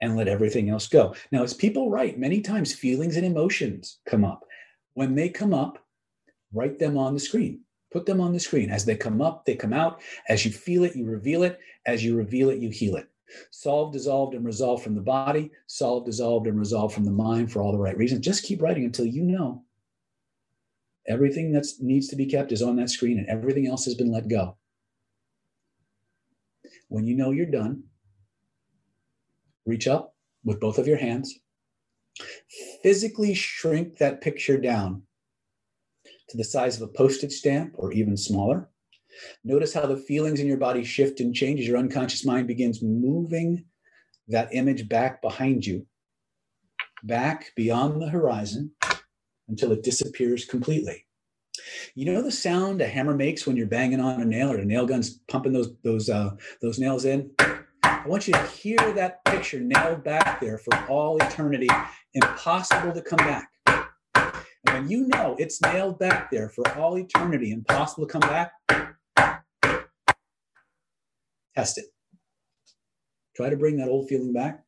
and 0.00 0.16
let 0.16 0.28
everything 0.28 0.70
else 0.70 0.88
go. 0.88 1.14
Now, 1.30 1.44
as 1.44 1.54
people 1.54 1.90
write, 1.90 2.18
many 2.18 2.40
times 2.40 2.74
feelings 2.74 3.16
and 3.16 3.26
emotions 3.26 3.98
come 4.08 4.24
up. 4.24 4.44
When 4.94 5.14
they 5.14 5.28
come 5.28 5.54
up, 5.54 5.78
write 6.52 6.78
them 6.78 6.98
on 6.98 7.14
the 7.14 7.20
screen. 7.20 7.60
Put 7.90 8.06
them 8.06 8.20
on 8.20 8.32
the 8.32 8.40
screen. 8.40 8.70
As 8.70 8.84
they 8.84 8.96
come 8.96 9.22
up, 9.22 9.44
they 9.44 9.56
come 9.56 9.72
out. 9.72 10.00
As 10.28 10.44
you 10.44 10.50
feel 10.50 10.84
it, 10.84 10.94
you 10.94 11.06
reveal 11.06 11.42
it. 11.42 11.58
As 11.86 12.04
you 12.04 12.16
reveal 12.16 12.50
it, 12.50 12.58
you 12.58 12.70
heal 12.70 12.96
it. 12.96 13.08
Solve, 13.50 13.92
dissolved, 13.92 14.34
and 14.34 14.44
resolved 14.44 14.82
from 14.82 14.94
the 14.94 15.00
body. 15.00 15.50
Solve, 15.66 16.04
dissolved, 16.04 16.46
and 16.46 16.58
resolved 16.58 16.94
from 16.94 17.04
the 17.04 17.10
mind 17.10 17.50
for 17.50 17.62
all 17.62 17.72
the 17.72 17.78
right 17.78 17.96
reasons. 17.96 18.24
Just 18.24 18.44
keep 18.44 18.60
writing 18.60 18.84
until 18.84 19.06
you 19.06 19.22
know 19.22 19.64
everything 21.08 21.52
that 21.52 21.66
needs 21.80 22.08
to 22.08 22.16
be 22.16 22.26
kept 22.26 22.52
is 22.52 22.62
on 22.62 22.76
that 22.76 22.90
screen 22.90 23.18
and 23.18 23.28
everything 23.28 23.66
else 23.66 23.84
has 23.86 23.94
been 23.94 24.12
let 24.12 24.28
go. 24.28 24.56
When 26.88 27.06
you 27.06 27.16
know 27.16 27.30
you're 27.30 27.46
done, 27.46 27.84
reach 29.66 29.88
up 29.88 30.14
with 30.44 30.60
both 30.60 30.78
of 30.78 30.86
your 30.86 30.96
hands, 30.98 31.38
physically 32.82 33.34
shrink 33.34 33.98
that 33.98 34.20
picture 34.20 34.58
down 34.58 35.02
to 36.28 36.36
the 36.36 36.44
size 36.44 36.76
of 36.76 36.88
a 36.88 36.92
postage 36.92 37.32
stamp 37.32 37.74
or 37.76 37.92
even 37.92 38.16
smaller. 38.16 38.68
Notice 39.44 39.72
how 39.72 39.86
the 39.86 39.96
feelings 39.96 40.40
in 40.40 40.46
your 40.46 40.58
body 40.58 40.84
shift 40.84 41.20
and 41.20 41.34
change 41.34 41.60
as 41.60 41.66
your 41.66 41.78
unconscious 41.78 42.24
mind 42.24 42.46
begins 42.46 42.82
moving 42.82 43.64
that 44.28 44.48
image 44.52 44.88
back 44.88 45.22
behind 45.22 45.64
you, 45.64 45.86
back 47.02 47.52
beyond 47.56 48.00
the 48.00 48.08
horizon 48.08 48.72
until 49.48 49.72
it 49.72 49.82
disappears 49.82 50.44
completely. 50.44 51.06
You 51.94 52.12
know 52.12 52.22
the 52.22 52.30
sound 52.30 52.80
a 52.80 52.86
hammer 52.86 53.14
makes 53.14 53.46
when 53.46 53.56
you're 53.56 53.66
banging 53.66 54.00
on 54.00 54.20
a 54.20 54.24
nail 54.24 54.52
or 54.52 54.58
a 54.58 54.64
nail 54.64 54.86
gun's 54.86 55.18
pumping 55.28 55.52
those 55.52 55.74
those 55.82 56.08
uh, 56.08 56.30
those 56.62 56.78
nails 56.78 57.04
in. 57.04 57.30
I 57.82 58.06
want 58.06 58.28
you 58.28 58.34
to 58.34 58.46
hear 58.46 58.78
that 58.94 59.24
picture 59.24 59.60
nailed 59.60 60.04
back 60.04 60.40
there 60.40 60.58
for 60.58 60.74
all 60.88 61.16
eternity, 61.18 61.68
impossible 62.14 62.92
to 62.92 63.02
come 63.02 63.18
back. 63.18 63.50
You 64.86 65.08
know 65.08 65.36
it's 65.38 65.60
nailed 65.62 65.98
back 65.98 66.30
there 66.30 66.50
for 66.50 66.66
all 66.78 66.98
eternity, 66.98 67.52
impossible 67.52 68.06
to 68.06 68.12
come 68.12 68.20
back, 68.20 68.52
test 71.56 71.78
it. 71.78 71.86
Try 73.36 73.50
to 73.50 73.56
bring 73.56 73.76
that 73.78 73.88
old 73.88 74.08
feeling 74.08 74.32
back. 74.32 74.64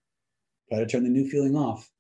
Try 0.71 0.81
to 0.81 0.87
turn 0.87 1.05
the 1.05 1.11
new 1.11 1.29
feeling 1.29 1.57
off. 1.57 1.90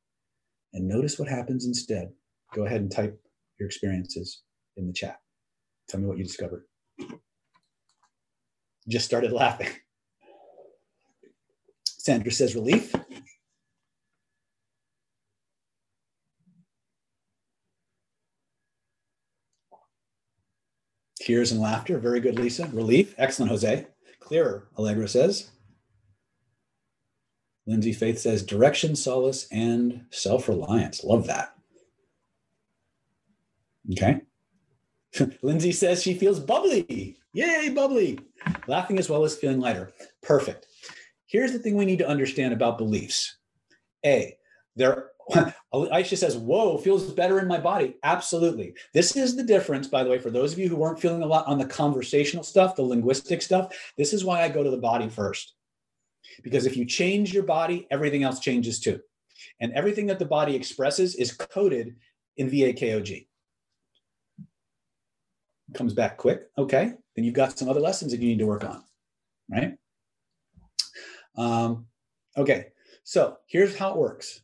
And 0.72 0.88
notice 0.88 1.18
what 1.18 1.28
happens 1.28 1.66
instead. 1.66 2.10
Go 2.54 2.66
ahead 2.66 2.80
and 2.80 2.90
type 2.90 3.20
your 3.58 3.66
experiences 3.66 4.42
in 4.76 4.86
the 4.86 4.92
chat. 4.92 5.20
Tell 5.88 6.00
me 6.00 6.06
what 6.06 6.18
you 6.18 6.24
discovered. 6.24 6.64
Just 8.88 9.06
started 9.06 9.32
laughing. 9.32 9.68
Sandra 11.84 12.32
says 12.32 12.54
relief. 12.54 12.94
Tears 21.30 21.52
and 21.52 21.60
laughter. 21.60 21.96
Very 21.96 22.18
good, 22.18 22.40
Lisa. 22.40 22.68
Relief. 22.72 23.14
Excellent, 23.16 23.52
Jose. 23.52 23.86
Clearer, 24.18 24.66
Allegra 24.76 25.06
says. 25.06 25.52
Lindsay 27.68 27.92
Faith 27.92 28.18
says 28.18 28.42
direction, 28.42 28.96
solace, 28.96 29.46
and 29.52 30.06
self 30.10 30.48
reliance. 30.48 31.04
Love 31.04 31.28
that. 31.28 31.54
Okay. 33.92 34.22
Lindsay 35.42 35.70
says 35.70 36.02
she 36.02 36.14
feels 36.14 36.40
bubbly. 36.40 37.16
Yay, 37.32 37.68
bubbly. 37.68 38.18
Laughing 38.66 38.98
as 38.98 39.08
well 39.08 39.22
as 39.24 39.36
feeling 39.36 39.60
lighter. 39.60 39.92
Perfect. 40.24 40.66
Here's 41.26 41.52
the 41.52 41.60
thing 41.60 41.76
we 41.76 41.84
need 41.84 42.00
to 42.00 42.08
understand 42.08 42.52
about 42.52 42.76
beliefs. 42.76 43.36
A, 44.04 44.36
there 44.74 45.09
Aisha 45.74 46.16
says, 46.16 46.36
Whoa, 46.36 46.78
feels 46.78 47.10
better 47.12 47.38
in 47.38 47.48
my 47.48 47.58
body. 47.58 47.96
Absolutely. 48.02 48.74
This 48.92 49.16
is 49.16 49.36
the 49.36 49.42
difference, 49.42 49.86
by 49.88 50.02
the 50.02 50.10
way, 50.10 50.18
for 50.18 50.30
those 50.30 50.52
of 50.52 50.58
you 50.58 50.68
who 50.68 50.76
weren't 50.76 51.00
feeling 51.00 51.22
a 51.22 51.26
lot 51.26 51.46
on 51.46 51.58
the 51.58 51.66
conversational 51.66 52.44
stuff, 52.44 52.76
the 52.76 52.82
linguistic 52.82 53.42
stuff. 53.42 53.74
This 53.96 54.12
is 54.12 54.24
why 54.24 54.42
I 54.42 54.48
go 54.48 54.62
to 54.62 54.70
the 54.70 54.76
body 54.76 55.08
first. 55.08 55.54
Because 56.42 56.66
if 56.66 56.76
you 56.76 56.84
change 56.84 57.32
your 57.32 57.42
body, 57.42 57.86
everything 57.90 58.22
else 58.22 58.40
changes 58.40 58.80
too. 58.80 59.00
And 59.60 59.72
everything 59.72 60.06
that 60.06 60.18
the 60.18 60.24
body 60.26 60.54
expresses 60.54 61.14
is 61.14 61.32
coded 61.32 61.96
in 62.36 62.50
VAKOG 62.50 63.26
comes 65.74 65.94
back 65.94 66.16
quick, 66.16 66.48
okay, 66.58 66.94
then 67.14 67.24
you've 67.24 67.34
got 67.34 67.58
some 67.58 67.68
other 67.68 67.80
lessons 67.80 68.12
that 68.12 68.20
you 68.20 68.28
need 68.28 68.38
to 68.38 68.46
work 68.46 68.64
on, 68.64 68.82
right? 69.50 69.76
Um, 71.36 71.86
okay, 72.36 72.68
so 73.04 73.36
here's 73.46 73.76
how 73.76 73.92
it 73.92 73.98
works. 73.98 74.42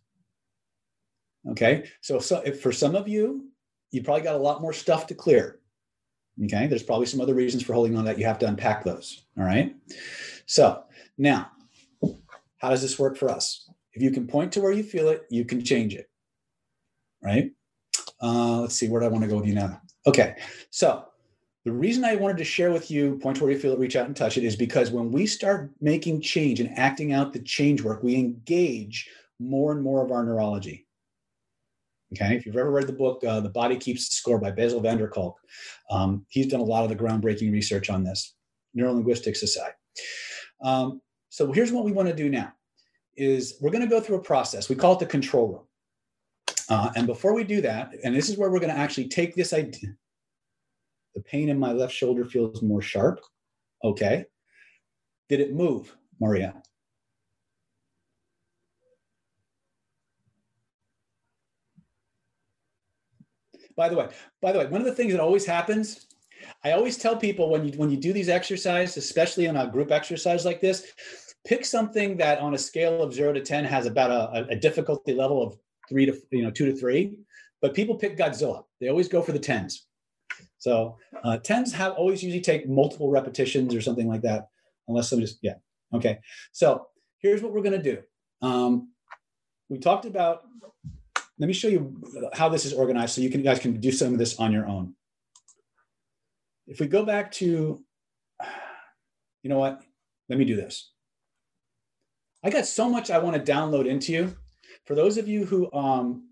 Okay, 1.51 1.85
so, 2.01 2.19
so 2.19 2.43
for 2.53 2.73
some 2.73 2.95
of 2.97 3.07
you, 3.07 3.47
you 3.93 4.03
probably 4.03 4.23
got 4.23 4.35
a 4.35 4.39
lot 4.39 4.61
more 4.61 4.73
stuff 4.73 5.07
to 5.07 5.15
clear. 5.15 5.61
Okay, 6.45 6.67
there's 6.67 6.83
probably 6.83 7.07
some 7.07 7.21
other 7.21 7.35
reasons 7.35 7.63
for 7.63 7.73
holding 7.73 7.97
on 7.97 8.05
that 8.05 8.19
you 8.19 8.27
have 8.27 8.39
to 8.41 8.47
unpack 8.47 8.85
those. 8.85 9.25
All 9.39 9.45
right, 9.45 9.75
so 10.47 10.83
now, 11.19 11.51
how 12.59 12.71
does 12.71 12.83
this 12.83 12.99
work 12.99 13.17
for 13.17 13.31
us? 13.31 13.71
If 13.93 14.03
you 14.03 14.11
can 14.11 14.27
point 14.27 14.53
to 14.53 14.61
where 14.61 14.73
you 14.73 14.83
feel 14.83 15.09
it, 15.09 15.25
you 15.31 15.45
can 15.45 15.65
change 15.65 15.95
it. 15.95 16.11
Right? 17.23 17.53
Uh, 18.21 18.61
let's 18.61 18.75
see, 18.75 18.89
where 18.89 19.01
do 19.01 19.07
I 19.07 19.11
want 19.11 19.23
to 19.23 19.29
go 19.29 19.37
with 19.37 19.47
you 19.47 19.55
now? 19.55 19.81
Okay, 20.07 20.37
so 20.71 21.07
the 21.65 21.73
reason 21.73 22.05
I 22.05 22.17
wanted 22.17 22.37
to 22.39 22.45
share 22.45 22.71
with 22.71 22.91
you 22.91 23.19
point 23.19 23.39
to 23.39 23.45
where 23.45 23.53
you 23.53 23.59
feel 23.59 23.73
it, 23.73 23.79
reach 23.79 23.97
out 23.97 24.07
and 24.07 24.15
touch 24.15 24.37
it 24.37 24.45
is 24.45 24.57
because 24.57 24.91
when 24.91 25.11
we 25.11 25.27
start 25.27 25.73
making 25.81 26.21
change 26.21 26.61
and 26.61 26.77
acting 26.79 27.13
out 27.13 27.33
the 27.33 27.41
change 27.41 27.83
work, 27.83 28.03
we 28.03 28.15
engage 28.15 29.09
more 29.39 29.73
and 29.73 29.83
more 29.83 30.05
of 30.05 30.13
our 30.13 30.25
neurology. 30.25 30.86
Okay, 32.13 32.37
if 32.37 32.47
you've 32.47 32.57
ever 32.57 32.71
read 32.71 32.87
the 32.87 32.93
book 32.93 33.23
uh, 33.25 33.41
"The 33.41 33.49
Body 33.49 33.77
Keeps 33.77 34.09
the 34.09 34.15
Score" 34.15 34.39
by 34.39 34.51
Bessel 34.51 34.81
van 34.81 34.99
der 34.99 35.09
Kolk, 35.09 35.39
um, 35.91 36.25
he's 36.29 36.47
done 36.47 36.61
a 36.61 36.65
lot 36.65 36.85
of 36.85 36.89
the 36.89 36.97
groundbreaking 36.97 37.53
research 37.53 37.91
on 37.91 38.05
this. 38.05 38.35
Neurolinguistics 38.79 39.43
aside, 39.43 39.73
um, 40.63 41.01
so 41.31 41.51
here's 41.51 41.73
what 41.73 41.85
we 41.85 41.93
want 41.93 42.09
to 42.09 42.15
do 42.15 42.29
now: 42.29 42.53
is 43.17 43.59
we're 43.61 43.71
going 43.71 43.83
to 43.83 43.91
go 43.91 44.01
through 44.01 44.17
a 44.17 44.23
process. 44.23 44.69
We 44.69 44.77
call 44.77 44.93
it 44.93 45.01
the 45.01 45.07
control 45.07 45.49
room. 45.49 45.67
Uh, 46.69 46.91
and 46.97 47.07
before 47.07 47.35
we 47.35 47.45
do 47.45 47.61
that, 47.61 47.93
and 48.05 48.15
this 48.15 48.29
is 48.29 48.37
where 48.37 48.51
we're 48.51 48.61
going 48.61 48.73
to 48.73 48.79
actually 48.79 49.09
take 49.09 49.35
this 49.35 49.53
idea, 49.53 49.91
the 51.15 51.23
pain 51.23 51.49
in 51.49 51.59
my 51.59 51.73
left 51.73 51.95
shoulder 51.95 52.25
feels 52.25 52.63
more 52.63 52.83
sharp. 52.83 53.21
Okay. 53.83 54.25
Did 55.29 55.41
it 55.41 55.55
move, 55.55 55.97
Maria? 56.21 56.63
By 63.77 63.89
the 63.89 63.97
way, 63.97 64.09
by 64.41 64.53
the 64.53 64.59
way, 64.59 64.67
one 64.67 64.81
of 64.81 64.87
the 64.87 64.95
things 64.95 65.13
that 65.13 65.21
always 65.21 65.45
happens, 65.45 66.07
I 66.65 66.73
always 66.73 66.97
tell 66.97 67.17
people 67.17 67.51
when 67.51 67.67
you 67.67 67.79
when 67.79 67.91
you 67.91 67.97
do 67.97 68.13
these 68.13 68.29
exercises, 68.29 68.97
especially 68.97 69.47
in 69.47 69.57
a 69.57 69.67
group 69.67 69.91
exercise 69.91 70.45
like 70.45 70.61
this, 70.61 70.93
pick 71.47 71.65
something 71.65 72.17
that 72.17 72.39
on 72.39 72.55
a 72.55 72.59
scale 72.59 73.03
of 73.03 73.13
zero 73.13 73.33
to 73.33 73.41
ten 73.41 73.65
has 73.65 73.87
about 73.87 74.11
a, 74.11 74.47
a 74.49 74.57
difficulty 74.57 75.15
level 75.15 75.43
of 75.43 75.59
three 75.89 76.07
to 76.07 76.17
you 76.31 76.43
know 76.43 76.51
two 76.51 76.67
to 76.67 76.75
three. 76.75 77.19
But 77.63 77.75
people 77.75 77.97
pick 77.97 78.17
Godzilla. 78.17 78.65
They 78.81 78.89
always 78.89 79.09
go 79.09 79.23
for 79.23 79.33
the 79.33 79.39
tens. 79.39 79.87
So 80.59 80.97
uh, 81.23 81.39
tens 81.39 81.73
have 81.73 81.93
always 81.93 82.23
usually 82.23 82.43
take 82.43 82.69
multiple 82.69 83.11
repetitions 83.11 83.75
or 83.75 83.81
something 83.81 84.09
like 84.09 84.23
that, 84.23 84.49
unless 84.89 85.11
some 85.11 85.21
just, 85.21 85.39
yeah. 85.43 85.55
Okay. 85.95 86.19
So 86.53 86.89
here's 87.19 87.43
what 87.43 87.53
we're 87.53 87.63
going 87.63 87.81
to 87.81 87.95
do. 87.95 88.03
Um, 88.43 88.91
we 89.69 89.79
talked 89.79 90.07
about, 90.07 90.43
let 91.39 91.47
me 91.47 91.53
show 91.53 91.69
you 91.69 92.01
how 92.33 92.49
this 92.49 92.65
is 92.65 92.73
organized 92.73 93.15
so 93.15 93.21
you, 93.21 93.31
can, 93.31 93.41
you 93.41 93.47
guys 93.47 93.59
can 93.59 93.79
do 93.79 93.93
some 93.93 94.13
of 94.13 94.19
this 94.19 94.39
on 94.39 94.53
your 94.53 94.67
own. 94.67 94.95
If 96.67 96.81
we 96.81 96.87
go 96.87 97.05
back 97.05 97.31
to, 97.33 97.81
you 99.43 99.51
know 99.51 99.59
what? 99.59 99.83
Let 100.29 100.39
me 100.39 100.45
do 100.45 100.57
this. 100.57 100.91
I 102.43 102.51
got 102.51 102.67
so 102.67 102.89
much 102.89 103.11
I 103.11 103.19
want 103.19 103.37
to 103.37 103.53
download 103.53 103.87
into 103.87 104.13
you. 104.13 104.37
For 104.87 104.95
those 104.95 105.19
of 105.19 105.29
you 105.29 105.45
who 105.45 105.73
um, 105.73 106.29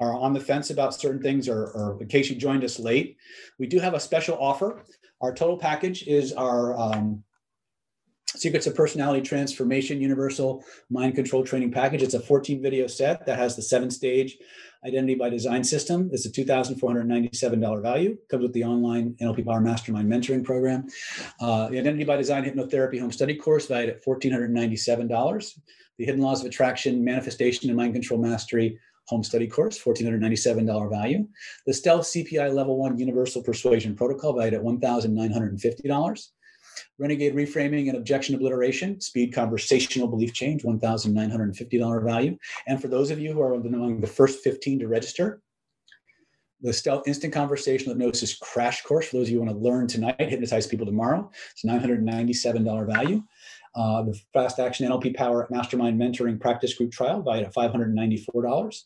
are 0.00 0.14
on 0.14 0.32
the 0.32 0.40
fence 0.40 0.70
about 0.70 0.94
certain 0.94 1.22
things 1.22 1.48
or, 1.48 1.66
or 1.72 1.98
in 2.00 2.08
case 2.08 2.30
you 2.30 2.36
joined 2.36 2.64
us 2.64 2.78
late, 2.78 3.16
we 3.58 3.66
do 3.66 3.78
have 3.78 3.94
a 3.94 4.00
special 4.00 4.38
offer. 4.38 4.84
Our 5.20 5.34
total 5.34 5.56
package 5.56 6.06
is 6.06 6.32
our 6.32 6.78
um, 6.78 7.22
Secrets 8.36 8.66
of 8.66 8.74
Personality 8.74 9.22
Transformation 9.22 10.00
Universal 10.00 10.64
Mind 10.90 11.14
Control 11.14 11.44
Training 11.44 11.70
Package. 11.70 12.02
It's 12.02 12.14
a 12.14 12.20
14 12.20 12.60
video 12.60 12.86
set 12.86 13.24
that 13.26 13.38
has 13.38 13.54
the 13.54 13.62
seven 13.62 13.90
stage 13.90 14.36
identity 14.84 15.14
by 15.14 15.30
design 15.30 15.62
system. 15.62 16.10
It's 16.12 16.26
a 16.26 16.30
$2,497 16.30 17.82
value. 17.82 18.18
Comes 18.28 18.42
with 18.42 18.52
the 18.52 18.64
online 18.64 19.14
NLP 19.20 19.46
Power 19.46 19.60
Mastermind 19.60 20.10
mentoring 20.10 20.44
program. 20.44 20.86
Uh, 21.40 21.68
the 21.68 21.78
Identity 21.78 22.04
by 22.04 22.16
Design 22.16 22.44
Hypnotherapy 22.44 23.00
Home 23.00 23.12
Study 23.12 23.36
course 23.36 23.66
valued 23.66 23.90
at 23.90 24.04
$1,497. 24.04 25.58
The 25.96 26.04
Hidden 26.04 26.20
Laws 26.20 26.40
of 26.40 26.46
Attraction, 26.46 27.04
Manifestation, 27.04 27.70
and 27.70 27.76
Mind 27.76 27.94
Control 27.94 28.20
Mastery 28.20 28.78
home 29.06 29.22
study 29.22 29.46
course, 29.46 29.78
$1,497 29.78 30.90
value. 30.90 31.28
The 31.66 31.74
Stealth 31.74 32.06
CPI 32.06 32.52
Level 32.54 32.78
1 32.78 32.98
Universal 32.98 33.42
Persuasion 33.42 33.94
Protocol 33.94 34.32
valued 34.32 34.54
at 34.54 34.62
$1,950. 34.62 36.28
Renegade 36.98 37.34
Reframing 37.34 37.88
and 37.88 37.96
Objection 37.96 38.34
Obliteration, 38.34 39.00
Speed 39.00 39.34
Conversational 39.34 40.08
Belief 40.08 40.32
Change, 40.32 40.62
$1,950 40.62 42.04
value. 42.04 42.38
And 42.66 42.80
for 42.80 42.88
those 42.88 43.10
of 43.10 43.18
you 43.18 43.32
who 43.32 43.40
are 43.40 43.54
among 43.54 44.00
the 44.00 44.06
first 44.06 44.44
15 44.44 44.80
to 44.80 44.88
register, 44.88 45.42
the 46.60 46.72
Stealth 46.72 47.06
Instant 47.06 47.34
Conversational 47.34 47.94
Hypnosis 47.94 48.38
Crash 48.38 48.82
Course, 48.82 49.08
for 49.08 49.18
those 49.18 49.26
of 49.26 49.32
you 49.32 49.40
who 49.40 49.44
want 49.44 49.56
to 49.56 49.62
learn 49.62 49.86
tonight, 49.86 50.16
hypnotize 50.18 50.66
people 50.66 50.86
tomorrow, 50.86 51.30
it's 51.50 51.64
$997 51.64 52.86
value. 52.86 53.22
Uh, 53.74 54.02
the 54.04 54.18
Fast 54.32 54.60
Action 54.60 54.88
NLP 54.88 55.16
Power 55.16 55.46
Mastermind 55.50 56.00
Mentoring 56.00 56.40
Practice 56.40 56.74
Group 56.74 56.92
Trial, 56.92 57.22
valued 57.22 57.46
at 57.46 57.54
$594. 57.54 58.82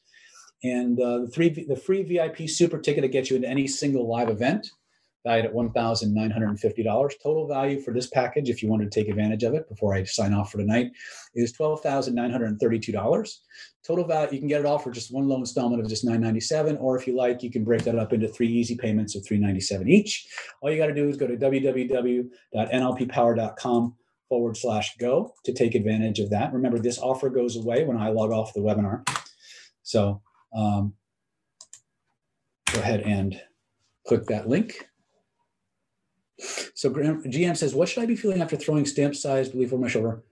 And 0.65 1.01
uh, 1.01 1.19
the, 1.19 1.29
three, 1.29 1.51
the 1.51 1.77
free 1.77 2.03
VIP 2.03 2.49
super 2.49 2.79
ticket 2.79 3.03
that 3.03 3.13
gets 3.13 3.31
you 3.31 3.37
into 3.37 3.49
any 3.49 3.69
single 3.69 4.09
live 4.09 4.29
event, 4.29 4.69
valued 5.29 5.45
at 5.45 5.53
$1,950. 5.53 7.13
Total 7.23 7.47
value 7.47 7.79
for 7.81 7.93
this 7.93 8.09
package, 8.09 8.49
if 8.49 8.63
you 8.63 8.69
wanted 8.69 8.91
to 8.91 9.01
take 9.01 9.11
advantage 9.11 9.43
of 9.43 9.53
it 9.55 9.69
before 9.69 9.93
I 9.95 10.05
sign 10.05 10.33
off 10.33 10.51
for 10.51 10.57
tonight, 10.59 10.91
is 11.35 11.53
$12,932. 11.57 13.39
Total 13.87 14.07
value, 14.07 14.33
you 14.33 14.39
can 14.39 14.49
get 14.49 14.61
it 14.61 14.67
all 14.67 14.79
for 14.79 14.91
just 14.91 15.13
one 15.13 15.29
low 15.29 15.37
installment 15.37 15.83
of 15.83 15.89
just 15.89 16.05
997, 16.05 16.79
or 16.79 16.97
if 16.97 17.07
you 17.07 17.15
like, 17.15 17.43
you 17.43 17.51
can 17.51 17.63
break 17.63 17.83
that 17.83 17.99
up 17.99 18.15
into 18.15 18.29
three 18.29 18.49
easy 18.49 18.75
payments 18.77 19.15
of 19.15 19.27
397 19.27 19.87
each. 19.89 20.27
All 20.61 20.71
you 20.71 20.79
got 20.79 20.87
to 20.87 20.95
do 20.95 21.07
is 21.09 21.19
go 21.19 21.27
to 21.27 21.37
www.nlppower.com 21.37 23.95
forward 24.29 24.57
slash 24.57 24.97
go 24.99 25.35
to 25.45 25.53
take 25.53 25.75
advantage 25.75 26.21
of 26.21 26.31
that. 26.31 26.53
Remember, 26.53 26.79
this 26.79 26.99
offer 26.99 27.29
goes 27.29 27.57
away 27.57 27.85
when 27.85 27.99
I 27.99 28.11
log 28.11 28.31
off 28.31 28.55
the 28.55 28.61
webinar. 28.61 29.03
So 29.83 30.23
um, 30.55 30.95
go 32.73 32.81
ahead 32.81 33.03
and 33.03 33.41
click 34.07 34.25
that 34.27 34.49
link. 34.49 34.89
So 36.75 36.91
GM 36.91 37.57
says, 37.57 37.75
what 37.75 37.89
should 37.89 38.03
I 38.03 38.07
be 38.07 38.17
feeling 38.17 38.41
after 38.41 38.57
throwing 38.57 38.87
stamp 38.87 39.17
size 39.17 39.49
belief 39.49 39.73
over 39.73 39.83
my 39.83 39.89
shoulder? 39.89 40.23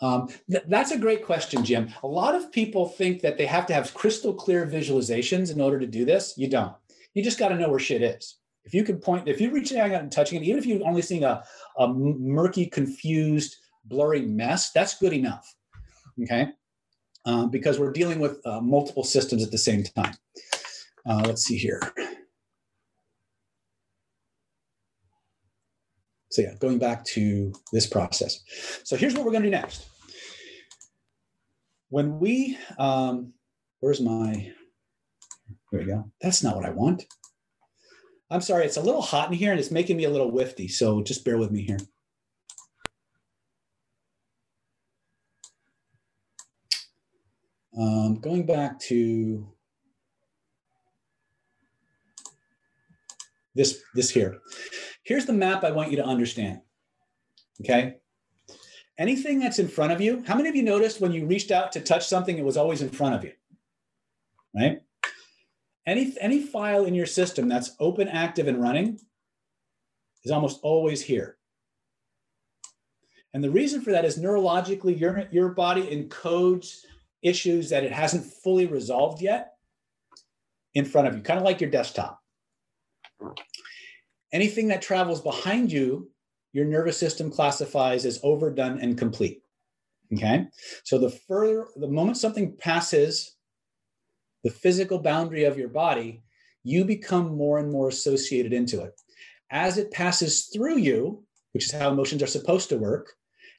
Um, 0.00 0.28
th- 0.50 0.64
that's 0.68 0.90
a 0.90 0.98
great 0.98 1.24
question, 1.24 1.64
Jim. 1.64 1.88
A 2.02 2.06
lot 2.06 2.34
of 2.34 2.52
people 2.52 2.88
think 2.88 3.22
that 3.22 3.38
they 3.38 3.46
have 3.46 3.66
to 3.66 3.74
have 3.74 3.94
crystal 3.94 4.34
clear 4.34 4.66
visualizations 4.66 5.52
in 5.52 5.60
order 5.60 5.78
to 5.78 5.86
do 5.86 6.04
this. 6.04 6.34
You 6.36 6.48
don't. 6.48 6.74
You 7.14 7.22
just 7.22 7.38
got 7.38 7.48
to 7.48 7.56
know 7.56 7.68
where 7.68 7.78
shit 7.78 8.02
is. 8.02 8.38
If 8.64 8.74
you 8.74 8.82
can 8.82 8.98
point, 8.98 9.28
if 9.28 9.40
you're 9.40 9.52
reaching 9.52 9.78
out 9.78 9.90
and 9.90 10.10
touching 10.10 10.40
it, 10.40 10.46
even 10.46 10.58
if 10.58 10.66
you're 10.66 10.86
only 10.86 11.02
seeing 11.02 11.24
a, 11.24 11.44
a 11.78 11.88
murky, 11.88 12.66
confused, 12.66 13.56
blurry 13.84 14.22
mess, 14.22 14.72
that's 14.72 14.98
good 14.98 15.12
enough. 15.12 15.54
Okay. 16.22 16.48
Um, 17.26 17.50
because 17.50 17.78
we're 17.78 17.92
dealing 17.92 18.20
with 18.20 18.44
uh, 18.46 18.60
multiple 18.60 19.04
systems 19.04 19.42
at 19.42 19.50
the 19.50 19.58
same 19.58 19.82
time. 19.82 20.14
Uh, 21.06 21.22
let's 21.26 21.44
see 21.44 21.56
here. 21.56 21.80
So 26.34 26.42
yeah, 26.42 26.54
going 26.58 26.80
back 26.80 27.04
to 27.04 27.52
this 27.72 27.86
process. 27.86 28.40
So 28.82 28.96
here's 28.96 29.14
what 29.14 29.24
we're 29.24 29.30
going 29.30 29.44
to 29.44 29.50
do 29.50 29.54
next. 29.54 29.86
When 31.90 32.18
we, 32.18 32.58
um, 32.76 33.32
where's 33.78 34.00
my, 34.00 34.32
here 34.32 34.54
we 35.70 35.84
go. 35.84 36.10
That's 36.20 36.42
not 36.42 36.56
what 36.56 36.64
I 36.64 36.70
want. 36.70 37.04
I'm 38.30 38.40
sorry, 38.40 38.64
it's 38.64 38.78
a 38.78 38.82
little 38.82 39.00
hot 39.00 39.28
in 39.30 39.34
here 39.34 39.52
and 39.52 39.60
it's 39.60 39.70
making 39.70 39.96
me 39.96 40.04
a 40.04 40.10
little 40.10 40.32
wifty. 40.32 40.66
So 40.66 41.04
just 41.04 41.24
bear 41.24 41.38
with 41.38 41.52
me 41.52 41.62
here. 41.62 41.78
Um, 47.78 48.18
going 48.20 48.44
back 48.44 48.80
to 48.80 49.46
this, 53.54 53.80
this 53.94 54.10
here. 54.10 54.40
Here's 55.04 55.26
the 55.26 55.32
map 55.32 55.62
I 55.64 55.70
want 55.70 55.90
you 55.90 55.96
to 55.98 56.04
understand. 56.04 56.60
Okay. 57.60 57.96
Anything 58.98 59.38
that's 59.38 59.58
in 59.58 59.68
front 59.68 59.92
of 59.92 60.00
you, 60.00 60.22
how 60.26 60.34
many 60.34 60.48
of 60.48 60.56
you 60.56 60.62
noticed 60.62 61.00
when 61.00 61.12
you 61.12 61.26
reached 61.26 61.50
out 61.50 61.72
to 61.72 61.80
touch 61.80 62.06
something, 62.06 62.38
it 62.38 62.44
was 62.44 62.56
always 62.56 62.80
in 62.80 62.88
front 62.88 63.14
of 63.14 63.24
you? 63.24 63.32
Right? 64.54 64.82
Any, 65.86 66.14
any 66.20 66.42
file 66.42 66.84
in 66.86 66.94
your 66.94 67.06
system 67.06 67.48
that's 67.48 67.76
open, 67.78 68.08
active, 68.08 68.48
and 68.48 68.62
running 68.62 68.98
is 70.24 70.30
almost 70.30 70.60
always 70.62 71.02
here. 71.02 71.36
And 73.34 73.42
the 73.42 73.50
reason 73.50 73.82
for 73.82 73.90
that 73.90 74.04
is 74.04 74.18
neurologically, 74.18 74.98
your, 74.98 75.26
your 75.30 75.50
body 75.50 75.82
encodes 75.82 76.78
issues 77.20 77.68
that 77.70 77.84
it 77.84 77.92
hasn't 77.92 78.24
fully 78.24 78.66
resolved 78.66 79.20
yet 79.20 79.54
in 80.74 80.84
front 80.84 81.08
of 81.08 81.16
you, 81.16 81.22
kind 81.22 81.38
of 81.38 81.44
like 81.44 81.60
your 81.60 81.70
desktop. 81.70 82.22
Anything 84.34 84.68
that 84.68 84.82
travels 84.82 85.20
behind 85.22 85.70
you, 85.70 86.10
your 86.52 86.64
nervous 86.64 86.98
system 86.98 87.30
classifies 87.30 88.04
as 88.04 88.18
overdone 88.24 88.80
and 88.80 88.98
complete. 88.98 89.42
Okay. 90.12 90.48
So 90.82 90.98
the 90.98 91.10
further, 91.10 91.68
the 91.76 91.88
moment 91.88 92.16
something 92.16 92.56
passes 92.56 93.36
the 94.42 94.50
physical 94.50 94.98
boundary 94.98 95.44
of 95.44 95.56
your 95.56 95.68
body, 95.68 96.24
you 96.64 96.84
become 96.84 97.36
more 97.36 97.58
and 97.58 97.70
more 97.70 97.88
associated 97.88 98.52
into 98.52 98.82
it. 98.82 98.92
As 99.50 99.78
it 99.78 99.92
passes 99.92 100.50
through 100.52 100.78
you, 100.78 101.24
which 101.52 101.66
is 101.66 101.72
how 101.72 101.92
emotions 101.92 102.22
are 102.22 102.26
supposed 102.26 102.68
to 102.70 102.76
work, 102.76 103.14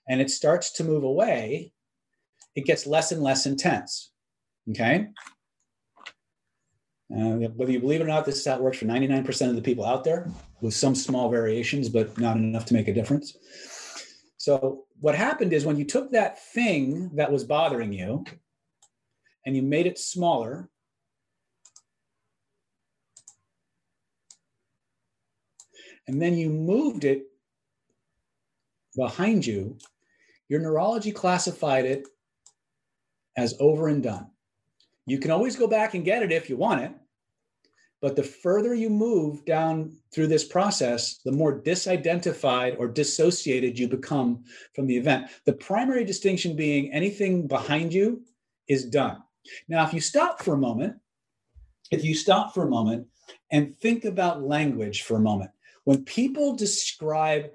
and 0.10 0.20
it 0.20 0.30
starts 0.30 0.72
to 0.74 0.84
move 0.84 1.04
away, 1.04 1.72
it 2.56 2.66
gets 2.66 2.86
less 2.86 3.14
and 3.14 3.24
less 3.24 3.46
intense. 3.46 4.12
Okay. 4.70 5.08
Uh, 7.14 7.38
whether 7.56 7.72
you 7.72 7.80
believe 7.80 8.02
it 8.02 8.04
or 8.04 8.08
not, 8.08 8.26
this 8.26 8.46
it 8.48 8.60
works 8.60 8.80
for 8.80 8.86
99% 8.86 9.50
of 9.50 9.56
the 9.56 9.62
people 9.62 9.86
out 9.86 10.04
there, 10.04 10.28
with 10.62 10.74
some 10.74 10.96
small 10.96 11.30
variations, 11.30 11.88
but 11.88 12.18
not 12.18 12.36
enough 12.36 12.66
to 12.66 12.74
make 12.74 12.88
a 12.88 12.94
difference. 12.94 13.38
So, 14.38 14.86
what 15.00 15.16
happened 15.16 15.54
is 15.54 15.66
when 15.66 15.78
you 15.78 15.86
took 15.86 16.12
that 16.12 16.44
thing 16.54 17.12
that 17.16 17.32
was 17.32 17.44
bothering 17.44 17.94
you 17.94 18.26
and 19.46 19.56
you 19.56 19.62
made 19.62 19.86
it 19.86 20.00
smaller, 20.00 20.70
and 26.08 26.20
then 26.22 26.36
you 26.36 26.50
moved 26.50 27.06
it 27.06 27.24
behind 28.96 29.46
you, 29.46 29.78
your 30.50 30.60
neurology 30.60 31.12
classified 31.12 31.86
it 31.86 32.08
as 33.38 33.56
over 33.60 33.88
and 33.90 34.02
done. 34.02 34.28
You 35.06 35.20
can 35.20 35.32
always 35.32 35.56
go 35.56 35.68
back 35.68 35.94
and 35.94 36.04
get 36.04 36.24
it 36.24 36.32
if 36.32 36.50
you 36.50 36.58
want 36.58 36.82
it. 36.82 36.92
But 38.02 38.16
the 38.16 38.24
further 38.24 38.76
you 38.76 38.90
move 38.90 39.46
down 39.46 39.98
through 40.14 40.28
this 40.28 40.44
process, 40.44 41.20
the 41.24 41.32
more 41.32 41.62
disidentified 41.62 42.78
or 42.78 42.88
dissociated 42.88 43.80
you 43.80 43.88
become 43.88 44.44
from 44.76 44.86
the 44.86 44.98
event. 44.98 45.30
The 45.46 45.54
primary 45.54 46.04
distinction 46.04 46.56
being 46.56 46.92
anything 46.92 47.48
behind 47.48 47.94
you 47.94 48.24
is 48.68 48.86
done. 48.86 49.24
Now, 49.68 49.86
if 49.88 49.94
you 49.94 50.02
stop 50.02 50.42
for 50.42 50.54
a 50.54 50.58
moment, 50.58 50.98
if 51.92 52.04
you 52.04 52.16
stop 52.16 52.54
for 52.54 52.64
a 52.64 52.70
moment 52.70 53.08
and 53.52 53.76
think 53.78 54.06
about 54.06 54.44
language 54.44 55.04
for 55.04 55.18
a 55.18 55.22
moment, 55.22 55.52
when 55.86 56.04
people 56.04 56.56
describe 56.56 57.52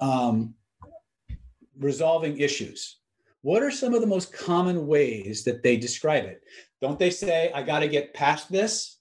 um, 0.00 0.54
resolving 1.78 2.38
issues, 2.38 2.96
what 3.46 3.62
are 3.62 3.70
some 3.70 3.94
of 3.94 4.00
the 4.00 4.08
most 4.08 4.32
common 4.32 4.88
ways 4.88 5.44
that 5.44 5.62
they 5.62 5.76
describe 5.76 6.24
it? 6.24 6.42
Don't 6.82 6.98
they 6.98 7.10
say, 7.10 7.52
I 7.54 7.62
got 7.62 7.78
to 7.78 7.86
get 7.86 8.12
past 8.12 8.50
this? 8.50 8.98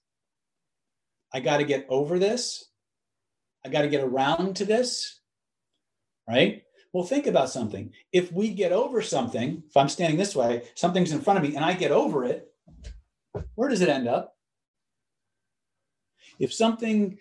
I 1.33 1.39
got 1.39 1.57
to 1.57 1.63
get 1.63 1.87
over 1.89 2.19
this? 2.19 2.63
I 3.65 3.69
got 3.69 3.81
to 3.81 3.87
get 3.87 4.03
around 4.03 4.57
to 4.57 4.65
this? 4.65 5.19
Right? 6.29 6.61
Well, 6.93 7.03
think 7.03 7.25
about 7.25 7.49
something. 7.49 7.91
If 8.13 8.31
we 8.31 8.49
get 8.49 8.71
over 8.71 9.01
something, 9.01 9.63
if 9.67 9.75
I'm 9.75 9.89
standing 9.89 10.19
this 10.19 10.35
way, 10.35 10.61
something's 10.75 11.11
in 11.11 11.21
front 11.21 11.39
of 11.39 11.49
me 11.49 11.55
and 11.55 11.65
I 11.65 11.73
get 11.73 11.91
over 11.91 12.23
it, 12.23 12.47
where 13.55 13.69
does 13.69 13.81
it 13.81 13.89
end 13.89 14.07
up? 14.07 14.35
If 16.37 16.53
something, 16.53 17.17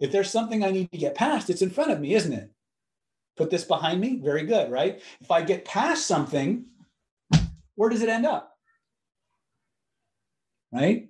if 0.00 0.10
there's 0.10 0.32
something 0.32 0.64
I 0.64 0.72
need 0.72 0.90
to 0.90 0.98
get 0.98 1.14
past, 1.14 1.48
it's 1.48 1.62
in 1.62 1.70
front 1.70 1.92
of 1.92 2.00
me, 2.00 2.14
isn't 2.14 2.32
it? 2.32 2.50
Put 3.36 3.50
this 3.50 3.64
behind 3.64 4.00
me. 4.00 4.20
Very 4.22 4.44
good, 4.44 4.70
right? 4.70 5.02
If 5.20 5.30
I 5.30 5.42
get 5.42 5.64
past 5.64 6.06
something, 6.06 6.64
where 7.74 7.90
does 7.90 8.02
it 8.02 8.08
end 8.08 8.26
up? 8.26 8.52
Right? 10.72 11.08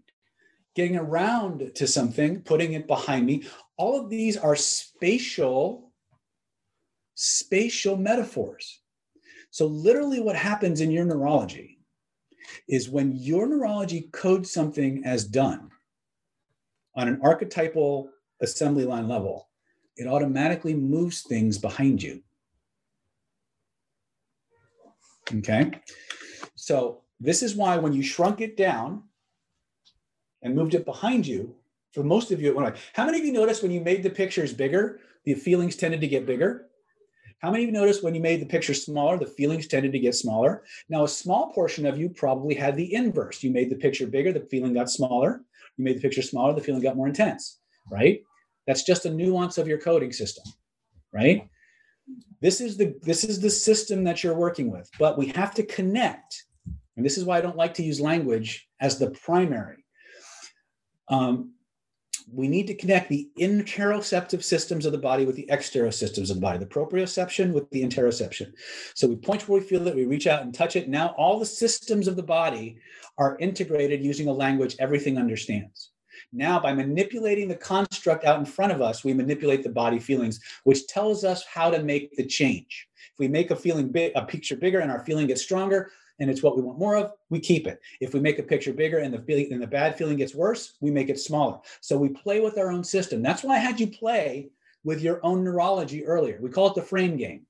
Getting 0.75 0.97
around 0.97 1.73
to 1.77 1.87
something, 1.87 2.43
putting 2.43 2.75
it 2.75 2.87
behind 2.87 3.27
me. 3.27 3.45
All 3.79 4.01
of 4.01 4.11
these 4.11 4.37
are 4.37 4.57
spatial, 4.57 5.93
spatial 7.15 7.97
metaphors. 7.97 8.81
So, 9.51 9.67
literally, 9.67 10.21
what 10.21 10.37
happens 10.37 10.81
in 10.81 10.91
your 10.91 11.05
neurology 11.05 11.79
is 12.69 12.91
when 12.91 13.13
your 13.17 13.47
neurology 13.47 14.09
codes 14.13 14.51
something 14.51 15.03
as 15.05 15.25
done 15.25 15.71
on 16.95 17.09
an 17.09 17.21
archetypal 17.23 18.11
assembly 18.43 18.85
line 18.85 19.09
level, 19.09 19.49
it 19.97 20.07
automatically 20.07 20.75
moves 20.75 21.23
things 21.23 21.59
behind 21.59 22.03
you. 22.03 22.23
Okay. 25.35 25.73
So 26.55 27.03
this 27.21 27.43
is 27.43 27.55
why 27.55 27.79
when 27.79 27.93
you 27.93 28.03
shrunk 28.03 28.41
it 28.41 28.57
down 28.57 29.05
and 30.43 30.55
moved 30.55 30.75
it 30.75 30.85
behind 30.85 31.27
you, 31.27 31.55
for 31.93 32.05
most 32.05 32.31
of 32.31 32.41
you, 32.41 32.49
it 32.49 32.57
went 32.57 32.69
away. 32.69 32.79
How 32.93 33.07
many 33.07 33.19
of 33.19 33.25
you 33.25 33.33
noticed 33.33 33.63
when 33.63 33.73
you 33.73 33.81
made 33.81 34.03
the 34.03 34.11
pictures 34.11 34.53
bigger, 34.53 35.01
the 35.25 35.35
feelings 35.35 35.77
tended 35.77 36.01
to 36.03 36.09
get 36.09 36.27
bigger? 36.27 36.69
How 37.39 37.51
many 37.51 37.65
of 37.65 37.69
you 37.69 37.73
noticed 37.73 38.03
when 38.03 38.15
you 38.15 38.21
made 38.21 38.41
the 38.41 38.47
picture 38.47 38.75
smaller, 38.75 39.19
the 39.19 39.27
feelings 39.27 39.67
tended 39.67 39.93
to 39.93 39.99
get 39.99 40.15
smaller? 40.15 40.65
Now, 40.89 41.05
a 41.05 41.09
small 41.09 41.53
portion 41.53 41.87
of 41.87 41.99
you 41.99 42.09
probably 42.09 42.55
had 42.55 42.77
the 42.77 42.95
inverse. 42.95 43.43
You 43.43 43.51
made 43.51 43.71
the 43.71 43.77
picture 43.77 44.07
bigger, 44.07 44.33
the 44.33 44.41
feeling 44.41 44.75
got 44.75 44.91
smaller. 44.91 45.43
You 45.77 45.85
made 45.85 45.97
the 45.97 46.01
picture 46.01 46.23
smaller, 46.23 46.55
the 46.55 46.61
feeling 46.61 46.83
got 46.83 46.97
more 46.97 47.09
intense, 47.09 47.59
right? 47.91 48.23
That's 48.67 48.83
just 48.83 49.07
a 49.07 49.11
nuance 49.11 49.59
of 49.59 49.69
your 49.69 49.79
coding 49.79 50.13
system, 50.13 50.45
right? 51.13 51.49
This 52.41 52.61
is 52.61 52.77
the 52.77 52.95
this 53.03 53.25
is 53.25 53.41
the 53.41 53.51
system 53.51 54.05
that 54.05 54.23
you're 54.23 54.35
working 54.35 54.71
with, 54.71 54.89
but 54.99 55.19
we 55.19 55.29
have 55.29 55.55
to 55.55 55.63
connect. 55.65 56.45
And 56.97 57.05
this 57.05 57.19
is 57.19 57.25
why 57.25 57.39
I 57.39 57.41
don't 57.41 57.57
like 57.57 57.75
to 57.75 57.83
use 57.83 58.01
language 58.01 58.69
as 58.81 58.99
the 58.99 59.11
primary. 59.11 59.85
Um, 61.09 61.53
we 62.33 62.49
need 62.49 62.67
to 62.67 62.75
connect 62.75 63.09
the 63.09 63.29
interoceptive 63.39 64.43
systems 64.43 64.85
of 64.85 64.93
the 64.93 64.99
body 64.99 65.25
with 65.25 65.37
the 65.37 65.47
exterosystems 65.51 66.31
of 66.31 66.37
the 66.37 66.41
body, 66.41 66.59
the 66.59 66.67
proprioception 66.67 67.53
with 67.53 67.71
the 67.71 67.83
interoception. 67.83 68.53
So 68.95 69.07
we 69.07 69.17
point 69.17 69.49
where 69.49 69.61
we 69.61 69.67
feel 69.67 69.87
it, 69.87 69.95
we 69.95 70.07
reach 70.07 70.27
out 70.27 70.43
and 70.43 70.53
touch 70.53 70.75
it. 70.75 70.89
Now 70.89 71.15
all 71.17 71.39
the 71.39 71.47
systems 71.47 72.09
of 72.09 72.17
the 72.17 72.23
body 72.23 72.79
are 73.17 73.39
integrated 73.39 74.05
using 74.05 74.27
a 74.27 74.33
language 74.33 74.75
everything 74.81 75.19
understands. 75.19 75.93
Now, 76.33 76.61
by 76.61 76.73
manipulating 76.73 77.49
the 77.49 77.57
construct 77.57 78.25
out 78.25 78.39
in 78.39 78.45
front 78.45 78.73
of 78.73 78.83
us, 78.83 79.05
we 79.05 79.15
manipulate 79.15 79.63
the 79.63 79.71
body 79.71 79.99
feelings, 79.99 80.41
which 80.65 80.87
tells 80.87 81.25
us 81.25 81.45
how 81.45 81.71
to 81.71 81.83
make 81.83 82.17
the 82.17 82.27
change. 82.27 82.89
If 83.13 83.19
we 83.19 83.29
make 83.29 83.51
a 83.51 83.57
feeling 83.57 83.89
big, 83.89 84.13
a 84.15 84.25
picture 84.25 84.57
bigger, 84.57 84.81
and 84.81 84.91
our 84.91 85.05
feeling 85.05 85.27
gets 85.27 85.43
stronger, 85.43 85.91
and 86.19 86.31
it's 86.31 86.43
what 86.43 86.57
we 86.57 86.63
want 86.63 86.79
more 86.79 86.97
of, 86.97 87.13
we 87.31 87.41
keep 87.41 87.67
it. 87.67 87.81
If 88.01 88.15
we 88.15 88.21
make 88.21 88.39
a 88.39 88.43
picture 88.43 88.73
bigger 88.73 88.99
and 88.99 89.13
the 89.13 89.21
feeling 89.21 89.53
and 89.53 89.63
the 89.63 89.67
bad 89.67 89.97
feeling 89.97 90.17
gets 90.17 90.35
worse, 90.35 90.77
we 90.81 90.91
make 90.91 91.09
it 91.09 91.21
smaller. 91.21 91.59
So 91.81 91.99
we 91.99 92.09
play 92.09 92.41
with 92.41 92.59
our 92.59 92.71
own 92.71 92.85
system. 92.85 93.23
That's 93.23 93.43
why 93.43 93.57
I 93.57 93.61
had 93.61 93.79
you 93.79 93.89
play 93.89 94.49
with 94.85 95.01
your 95.01 95.21
own 95.25 95.45
neurology 95.45 96.07
earlier. 96.07 96.39
We 96.41 96.51
call 96.51 96.69
it 96.69 96.75
the 96.75 96.83
frame 96.83 97.17
game, 97.17 97.47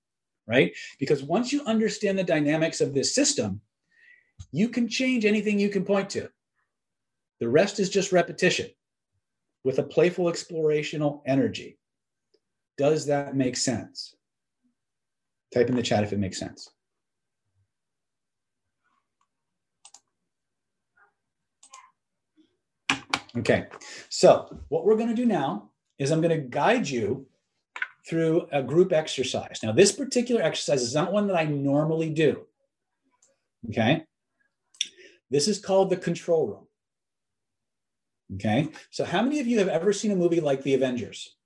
right? 0.47 0.73
Because 0.99 1.23
once 1.23 1.53
you 1.53 1.63
understand 1.65 2.19
the 2.19 2.25
dynamics 2.25 2.81
of 2.81 2.95
this 2.95 3.15
system, 3.15 3.61
you 4.53 4.69
can 4.69 4.89
change 4.89 5.25
anything 5.25 5.59
you 5.59 5.69
can 5.69 5.85
point 5.85 6.11
to. 6.11 6.31
The 7.41 7.49
rest 7.49 7.81
is 7.81 7.91
just 7.91 8.13
repetition 8.13 8.69
with 9.65 9.79
a 9.79 9.83
playful 9.83 10.27
explorational 10.27 11.23
energy. 11.27 11.79
Does 12.79 13.07
that 13.07 13.37
make 13.37 13.57
sense? 13.57 14.15
Type 15.53 15.69
in 15.69 15.77
the 15.77 15.83
chat 15.83 16.05
if 16.05 16.13
it 16.13 16.19
makes 16.19 16.39
sense. 16.39 16.71
Okay, 23.37 23.67
so 24.09 24.61
what 24.69 24.85
we're 24.87 24.97
going 24.97 25.11
to 25.11 25.15
do 25.15 25.27
now 25.27 25.71
is 25.99 26.11
I'm 26.11 26.23
going 26.23 26.41
to 26.41 26.49
guide 26.49 26.89
you 26.89 27.27
through 28.09 28.47
a 28.53 28.63
group 28.63 28.93
exercise. 28.93 29.61
Now, 29.63 29.73
this 29.73 29.93
particular 29.93 30.41
exercise 30.43 30.83
is 30.83 30.95
not 30.95 31.13
one 31.13 31.27
that 31.27 31.37
I 31.37 31.45
normally 31.45 32.11
do. 32.11 32.47
Okay, 33.69 34.05
this 35.31 35.49
is 35.49 35.59
called 35.59 35.91
the 35.91 35.97
control 35.97 36.47
room. 36.47 36.66
Okay, 38.35 38.69
so 38.91 39.05
how 39.05 39.23
many 39.23 39.39
of 39.39 39.47
you 39.47 39.59
have 39.61 39.69
ever 39.69 39.93
seen 39.93 40.11
a 40.11 40.17
movie 40.17 40.41
like 40.41 40.63
The 40.63 40.75
Avengers 40.75 41.37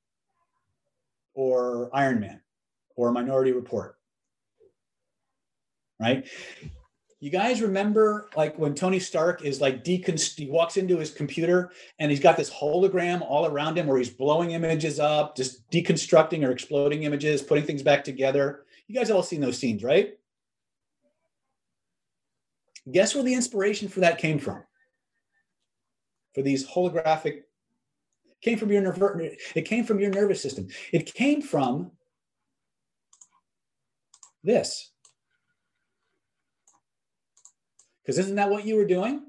or 1.35 1.90
Iron 1.93 2.21
Man 2.21 2.40
or 2.97 3.12
Minority 3.12 3.53
Report? 3.53 3.97
Right? 6.01 6.27
You 7.23 7.29
guys 7.29 7.61
remember 7.61 8.31
like 8.35 8.59
when 8.59 8.75
Tony 8.75 8.99
Stark 8.99 9.45
is 9.45 9.61
like 9.61 9.85
deconst 9.85 10.38
he 10.38 10.47
walks 10.47 10.79
into 10.79 10.97
his 10.97 11.11
computer 11.11 11.71
and 11.99 12.11
he's 12.11 12.19
got 12.19 12.38
this 12.38 12.51
hologram 12.51 13.21
all 13.21 13.45
around 13.45 13.77
him 13.77 13.87
where 13.87 13.99
he's 13.99 14.09
blowing 14.09 14.53
images 14.53 14.99
up, 14.99 15.37
just 15.37 15.71
deconstructing 15.71 16.47
or 16.47 16.51
exploding 16.51 17.03
images, 17.03 17.43
putting 17.43 17.64
things 17.64 17.83
back 17.83 18.05
together. 18.05 18.64
You 18.87 18.95
guys 18.95 19.11
all 19.11 19.23
seen 19.23 19.43
those 19.43 19.59
scenes, 19.59 19.85
right? 19.85 20.19
Guess 22.90 23.14
where 23.14 23.23
the 23.23 23.35
inspiration 23.35 23.88
for 23.88 24.01
that 24.01 24.16
came 24.16 24.38
from? 24.38 24.62
For 26.35 26.43
these 26.43 26.66
holographic 26.66 27.43
came 28.43 28.59
from 28.59 28.71
your 28.71 28.83
nerve 28.83 29.21
it 29.55 29.64
came 29.64 29.85
from 29.85 30.01
your 30.01 30.11
nervous 30.11 30.43
system. 30.43 30.69
It 30.93 31.12
came 31.12 31.43
from 31.43 31.90
this. 34.43 34.93
Because 38.03 38.19
isn't 38.19 38.37
that 38.37 38.51
what 38.51 38.64
you 38.64 38.77
were 38.77 38.87
doing? 38.87 39.23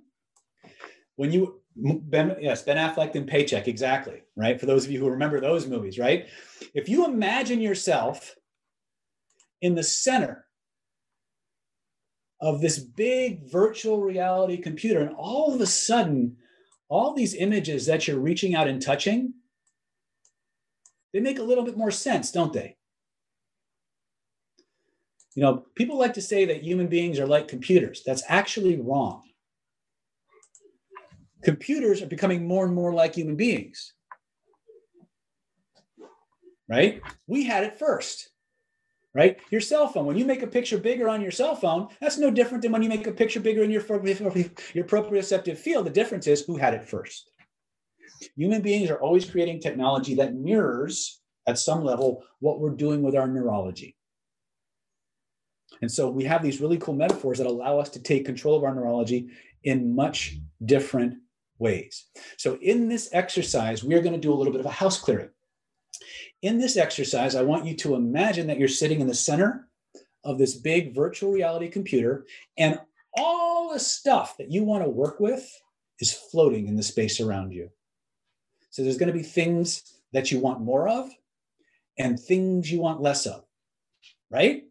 When 1.15 1.31
you 1.31 1.61
Ben, 1.75 2.35
yes, 2.41 2.63
Ben 2.63 2.77
Affleck 2.77 3.15
and 3.15 3.27
Paycheck, 3.27 3.67
exactly, 3.67 4.23
right? 4.35 4.59
For 4.59 4.65
those 4.65 4.85
of 4.85 4.91
you 4.91 4.99
who 4.99 5.09
remember 5.09 5.39
those 5.39 5.67
movies, 5.67 5.97
right? 5.97 6.27
If 6.73 6.89
you 6.89 7.05
imagine 7.05 7.61
yourself 7.61 8.35
in 9.61 9.75
the 9.75 9.83
center 9.83 10.45
of 12.41 12.59
this 12.59 12.79
big 12.79 13.49
virtual 13.49 14.01
reality 14.01 14.57
computer, 14.57 15.01
and 15.01 15.15
all 15.15 15.53
of 15.53 15.61
a 15.61 15.65
sudden, 15.65 16.35
all 16.91 17.13
these 17.13 17.35
images 17.35 17.85
that 17.85 18.05
you're 18.05 18.19
reaching 18.19 18.53
out 18.53 18.67
and 18.67 18.81
touching, 18.81 19.33
they 21.13 21.21
make 21.21 21.39
a 21.39 21.43
little 21.43 21.63
bit 21.63 21.77
more 21.77 21.89
sense, 21.89 22.33
don't 22.33 22.51
they? 22.51 22.75
You 25.33 25.41
know, 25.41 25.63
people 25.73 25.97
like 25.97 26.13
to 26.15 26.21
say 26.21 26.43
that 26.43 26.63
human 26.63 26.87
beings 26.87 27.17
are 27.17 27.25
like 27.25 27.47
computers. 27.47 28.03
That's 28.05 28.23
actually 28.27 28.81
wrong. 28.81 29.23
Computers 31.43 32.01
are 32.01 32.07
becoming 32.07 32.45
more 32.45 32.65
and 32.65 32.75
more 32.75 32.93
like 32.93 33.15
human 33.15 33.37
beings. 33.37 33.93
Right? 36.67 37.01
We 37.25 37.45
had 37.45 37.63
it 37.63 37.79
first. 37.79 38.30
Right? 39.13 39.37
Your 39.49 39.59
cell 39.59 39.89
phone, 39.89 40.05
when 40.05 40.17
you 40.17 40.23
make 40.23 40.41
a 40.41 40.47
picture 40.47 40.77
bigger 40.77 41.09
on 41.09 41.21
your 41.21 41.31
cell 41.31 41.53
phone, 41.53 41.89
that's 41.99 42.17
no 42.17 42.31
different 42.31 42.61
than 42.61 42.71
when 42.71 42.81
you 42.81 42.87
make 42.87 43.07
a 43.07 43.11
picture 43.11 43.41
bigger 43.41 43.61
in 43.61 43.69
your, 43.69 43.81
your 44.73 44.85
proprioceptive 44.85 45.57
field. 45.57 45.85
The 45.85 45.89
difference 45.89 46.27
is 46.27 46.41
who 46.41 46.55
had 46.55 46.73
it 46.73 46.85
first. 46.85 47.29
Human 48.37 48.61
beings 48.61 48.89
are 48.89 49.01
always 49.01 49.29
creating 49.29 49.59
technology 49.59 50.15
that 50.15 50.35
mirrors, 50.35 51.19
at 51.47 51.57
some 51.57 51.83
level, 51.83 52.23
what 52.39 52.59
we're 52.59 52.69
doing 52.69 53.01
with 53.01 53.15
our 53.15 53.27
neurology. 53.27 53.97
And 55.81 55.91
so 55.91 56.09
we 56.09 56.23
have 56.25 56.43
these 56.43 56.61
really 56.61 56.77
cool 56.77 56.93
metaphors 56.93 57.39
that 57.39 57.47
allow 57.47 57.79
us 57.79 57.89
to 57.89 58.01
take 58.01 58.25
control 58.25 58.55
of 58.55 58.63
our 58.63 58.73
neurology 58.73 59.29
in 59.63 59.95
much 59.95 60.37
different 60.65 61.15
ways. 61.57 62.07
So 62.37 62.57
in 62.61 62.87
this 62.87 63.09
exercise, 63.13 63.83
we 63.83 63.95
are 63.95 64.01
going 64.01 64.13
to 64.13 64.19
do 64.19 64.33
a 64.33 64.35
little 64.35 64.53
bit 64.53 64.59
of 64.59 64.65
a 64.65 64.71
house 64.71 64.99
clearing. 64.99 65.29
In 66.41 66.57
this 66.57 66.77
exercise, 66.77 67.35
I 67.35 67.43
want 67.43 67.65
you 67.65 67.75
to 67.77 67.95
imagine 67.95 68.47
that 68.47 68.57
you're 68.57 68.67
sitting 68.67 68.99
in 68.99 69.07
the 69.07 69.13
center 69.13 69.67
of 70.23 70.37
this 70.37 70.55
big 70.55 70.95
virtual 70.95 71.31
reality 71.31 71.67
computer, 71.67 72.25
and 72.57 72.79
all 73.15 73.71
the 73.71 73.79
stuff 73.79 74.37
that 74.37 74.51
you 74.51 74.63
want 74.63 74.83
to 74.83 74.89
work 74.89 75.19
with 75.19 75.47
is 75.99 76.13
floating 76.13 76.67
in 76.67 76.75
the 76.75 76.83
space 76.83 77.19
around 77.19 77.51
you. 77.51 77.69
So 78.69 78.83
there's 78.83 78.97
going 78.97 79.11
to 79.11 79.17
be 79.17 79.23
things 79.23 79.99
that 80.13 80.31
you 80.31 80.39
want 80.39 80.61
more 80.61 80.87
of 80.87 81.09
and 81.97 82.19
things 82.19 82.71
you 82.71 82.79
want 82.79 83.01
less 83.01 83.25
of, 83.25 83.43
right? 84.29 84.63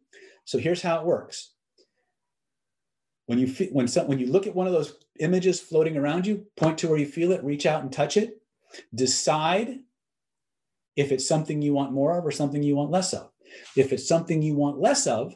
So 0.44 0.58
here's 0.58 0.82
how 0.82 1.00
it 1.00 1.06
works. 1.06 1.52
When 3.26 3.38
you 3.38 3.46
when 3.70 3.86
some, 3.86 4.08
when 4.08 4.18
you 4.18 4.26
look 4.26 4.48
at 4.48 4.56
one 4.56 4.66
of 4.66 4.72
those 4.72 4.96
images 5.20 5.60
floating 5.60 5.96
around 5.96 6.26
you, 6.26 6.46
point 6.56 6.78
to 6.78 6.88
where 6.88 6.98
you 6.98 7.06
feel 7.06 7.30
it, 7.30 7.44
reach 7.44 7.66
out 7.66 7.82
and 7.82 7.92
touch 7.92 8.16
it. 8.16 8.42
Decide 8.92 9.78
if 11.00 11.12
it's 11.12 11.26
something 11.26 11.62
you 11.62 11.72
want 11.72 11.92
more 11.92 12.18
of 12.18 12.26
or 12.26 12.30
something 12.30 12.62
you 12.62 12.76
want 12.76 12.90
less 12.90 13.14
of. 13.14 13.30
If 13.74 13.90
it's 13.90 14.06
something 14.06 14.42
you 14.42 14.54
want 14.54 14.78
less 14.78 15.06
of, 15.06 15.34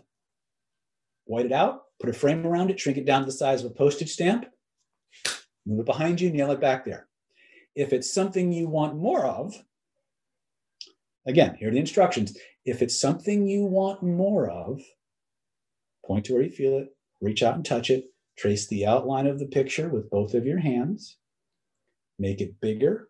white 1.25 1.47
it 1.47 1.53
out, 1.53 1.85
put 1.99 2.11
a 2.11 2.13
frame 2.13 2.47
around 2.47 2.71
it, 2.71 2.79
shrink 2.79 2.99
it 2.99 3.07
down 3.07 3.23
to 3.23 3.27
the 3.27 3.33
size 3.33 3.65
of 3.65 3.71
a 3.71 3.75
postage 3.75 4.11
stamp, 4.11 4.45
move 5.65 5.81
it 5.81 5.87
behind 5.87 6.21
you, 6.21 6.31
nail 6.31 6.51
it 6.51 6.61
back 6.61 6.85
there. 6.85 7.09
If 7.75 7.95
it's 7.95 8.13
something 8.13 8.53
you 8.53 8.69
want 8.69 8.99
more 8.99 9.25
of, 9.25 9.55
again, 11.27 11.57
here 11.59 11.69
are 11.69 11.73
the 11.73 11.79
instructions. 11.79 12.37
If 12.67 12.83
it's 12.83 13.01
something 13.01 13.49
you 13.49 13.65
want 13.65 14.03
more 14.03 14.51
of, 14.51 14.83
point 16.05 16.27
to 16.27 16.35
where 16.35 16.43
you 16.43 16.51
feel 16.51 16.77
it, 16.77 16.95
reach 17.23 17.43
out 17.43 17.55
and 17.55 17.65
touch 17.65 17.89
it, 17.89 18.05
trace 18.37 18.67
the 18.67 18.85
outline 18.85 19.27
of 19.27 19.39
the 19.39 19.47
picture 19.47 19.89
with 19.89 20.11
both 20.11 20.35
of 20.35 20.45
your 20.45 20.59
hands, 20.59 21.17
make 22.19 22.43
it 22.43 22.61
bigger, 22.61 23.09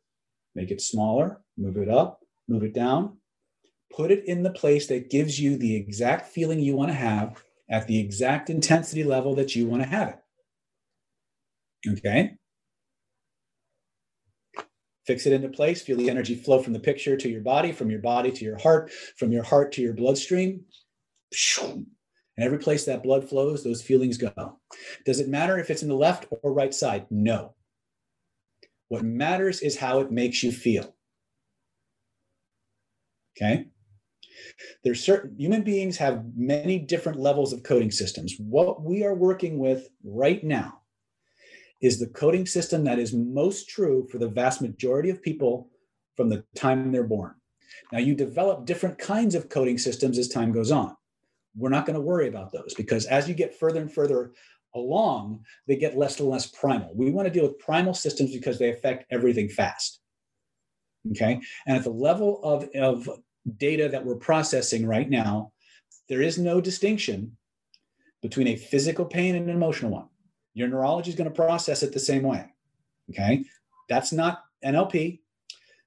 make 0.55 0.71
it 0.71 0.81
smaller, 0.81 1.41
move 1.59 1.79
it 1.79 1.89
up, 1.89 2.21
move 2.49 2.63
it 2.63 2.75
down, 2.75 3.19
put 3.95 4.11
it 4.11 4.25
in 4.27 4.43
the 4.43 4.51
place 4.51 4.87
that 4.89 5.11
gives 5.11 5.41
you 5.41 5.57
the 5.57 5.77
exact 5.77 6.29
feeling 6.29 6.61
you 6.61 6.77
want 6.77 6.91
to 6.91 6.97
have 6.97 7.43
at 7.71 7.87
the 7.87 7.99
exact 7.99 8.51
intensity 8.51 9.05
level 9.05 9.35
that 9.35 9.57
you 9.57 9.67
want 9.67 9.83
to 9.83 9.89
have 9.89 10.09
it. 10.09 10.19
Okay? 11.99 12.33
Fix 15.07 15.27
it 15.27 15.33
into 15.33 15.49
place. 15.49 15.83
Feel 15.83 15.99
the 15.99 16.11
energy 16.11 16.35
flow 16.35 16.63
from 16.63 16.73
the 16.73 16.81
picture 16.81 17.17
to 17.17 17.29
your 17.29 17.43
body, 17.43 17.73
from 17.73 17.91
your 17.91 18.01
body 18.01 18.31
to 18.33 18.45
your 18.45 18.59
heart, 18.59 18.91
from 19.17 19.33
your 19.33 19.43
heart 19.43 19.73
to 19.73 19.83
your 19.83 19.93
bloodstream. 19.93 20.65
And 21.67 21.87
every 22.39 22.59
place 22.59 22.85
that 22.87 23.03
blood 23.03 23.29
flows, 23.29 23.63
those 23.63 23.83
feelings 23.83 24.17
go. 24.17 24.59
Does 25.05 25.21
it 25.21 25.29
matter 25.29 25.59
if 25.59 25.71
it's 25.71 25.83
in 25.83 25.89
the 25.89 25.95
left 25.95 26.27
or 26.43 26.53
right 26.53 26.75
side? 26.75 27.07
No. 27.11 27.55
What 28.89 29.05
matters 29.05 29.61
is 29.61 29.77
how 29.77 30.01
it 30.01 30.11
makes 30.11 30.43
you 30.43 30.53
feel. 30.53 30.94
Okay? 33.37 33.67
there's 34.83 35.03
certain 35.03 35.35
human 35.39 35.63
beings 35.63 35.97
have 35.97 36.25
many 36.37 36.79
different 36.79 37.19
levels 37.19 37.53
of 37.53 37.63
coding 37.63 37.91
systems. 37.91 38.35
What 38.39 38.83
we 38.83 39.05
are 39.05 39.15
working 39.15 39.59
with 39.59 39.89
right 40.05 40.43
now 40.43 40.81
is 41.81 41.99
the 41.99 42.09
coding 42.09 42.47
system 42.47 42.85
that 42.85 42.99
is 42.99 43.13
most 43.13 43.69
true 43.69 44.07
for 44.11 44.19
the 44.19 44.29
vast 44.29 44.63
majority 44.63 45.11
of 45.11 45.23
people 45.23 45.71
from 46.17 46.29
the 46.29 46.45
time 46.55 46.93
they're 46.93 47.05
born. 47.05 47.35
Now, 47.93 47.99
you 47.99 48.15
develop 48.15 48.67
different 48.67 48.99
kinds 48.99 49.35
of 49.35 49.49
coding 49.49 49.79
systems 49.79 50.19
as 50.19 50.29
time 50.29 50.53
goes 50.53 50.71
on. 50.71 50.97
We're 51.57 51.71
not 51.71 51.87
going 51.87 51.95
to 51.95 52.01
worry 52.01 52.29
about 52.29 52.53
those 52.53 52.75
because 52.75 53.07
as 53.07 53.29
you 53.29 53.35
get 53.35 53.59
further 53.59 53.81
and 53.81 53.93
further 53.93 54.33
along, 54.75 55.45
they 55.67 55.77
get 55.77 55.97
less 55.97 56.19
and 56.19 56.29
less 56.29 56.47
primal. 56.47 56.93
We 56.95 57.11
want 57.11 57.27
to 57.27 57.33
deal 57.33 57.47
with 57.47 57.59
primal 57.59 57.95
systems 57.95 58.33
because 58.33 58.59
they 58.59 58.71
affect 58.71 59.07
everything 59.11 59.49
fast. 59.49 60.01
Okay. 61.11 61.41
And 61.67 61.77
at 61.77 61.85
the 61.85 61.91
level 61.91 62.41
of, 62.43 62.69
of 62.75 63.09
data 63.57 63.89
that 63.89 64.05
we're 64.05 64.17
processing 64.17 64.87
right 64.87 65.09
now, 65.09 65.53
there 66.09 66.23
is 66.23 66.39
no 66.39 66.61
distinction 66.61 67.37
between 68.23 68.49
a 68.49 68.57
physical 68.57 69.05
pain 69.05 69.35
and 69.35 69.49
an 69.49 69.55
emotional 69.55 69.91
one. 69.91 70.09
Your 70.55 70.69
neurology 70.69 71.11
is 71.11 71.17
going 71.17 71.29
to 71.29 71.35
process 71.35 71.83
it 71.83 71.93
the 71.93 72.01
same 72.01 72.23
way. 72.23 72.47
Okay. 73.11 73.45
That's 73.89 74.13
not 74.13 74.45
NLP. 74.65 75.21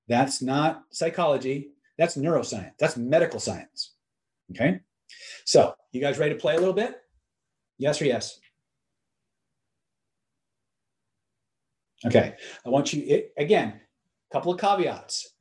That's 0.08 0.42
not 0.42 0.84
psychology. 0.92 1.72
That's 1.98 2.16
neuroscience. 2.16 2.74
That's 2.80 2.98
medical 2.98 3.40
science. 3.40 3.94
Okay. 4.52 4.82
So, 5.46 5.74
you 5.92 6.02
guys 6.02 6.20
ready 6.20 6.34
to 6.34 6.40
play 6.40 6.56
a 6.56 6.60
little 6.60 6.74
bit? 6.74 7.02
Yes 7.78 8.02
or 8.02 8.06
yes? 8.06 8.40
Okay. 12.06 12.36
I 12.66 12.70
want 12.70 12.94
you, 12.94 13.04
it, 13.08 13.34
again, 13.38 13.80
couple 14.32 14.52
of 14.52 14.60
caveats. 14.60 15.34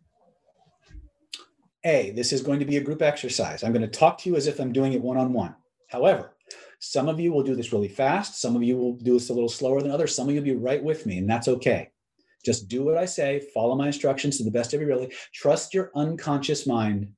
A, 1.85 2.11
this 2.13 2.33
is 2.33 2.43
going 2.43 2.59
to 2.59 2.67
be 2.67 2.79
a 2.79 2.83
group 2.83 3.01
exercise. 3.01 3.63
I'm 3.63 3.73
going 3.73 3.83
to 3.83 3.89
talk 3.89 4.19
to 4.19 4.29
you 4.29 4.37
as 4.37 4.47
if 4.47 4.59
I'm 4.59 4.73
doing 4.73 4.93
it 4.93 5.01
one 5.01 5.17
on 5.17 5.33
one. 5.33 5.55
However, 5.89 6.37
some 6.81 7.09
of 7.09 7.21
you 7.21 7.33
will 7.33 7.43
do 7.43 7.55
this 7.55 7.73
really 7.73 7.89
fast. 7.89 8.41
Some 8.41 8.57
of 8.57 8.63
you 8.63 8.77
will 8.77 8.95
do 8.95 9.15
this 9.15 9.31
a 9.31 9.33
little 9.33 9.49
slower 9.49 9.81
than 9.81 9.91
others. 9.91 10.15
Some 10.15 10.29
of 10.29 10.35
you 10.35 10.41
will 10.41 10.47
be 10.47 10.57
right 10.57 10.83
with 10.83 11.07
me, 11.07 11.19
and 11.19 11.31
that's 11.31 11.49
okay. 11.49 11.91
Just 12.45 12.69
do 12.69 12.85
what 12.85 12.97
I 12.97 13.07
say, 13.07 13.41
follow 13.53 13.75
my 13.75 13.89
instructions 13.89 14.39
to 14.39 14.45
the 14.45 14.51
best 14.51 14.73
of 14.73 14.81
your 14.81 14.91
ability. 14.91 15.15
Trust 15.35 15.75
your 15.75 15.91
unconscious 15.97 16.67
mind 16.67 17.09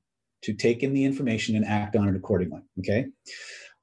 to 0.41 0.53
take 0.53 0.83
in 0.83 0.93
the 0.93 1.05
information 1.05 1.55
and 1.55 1.65
act 1.65 1.95
on 1.95 2.07
it 2.07 2.15
accordingly. 2.15 2.61
Okay. 2.79 3.07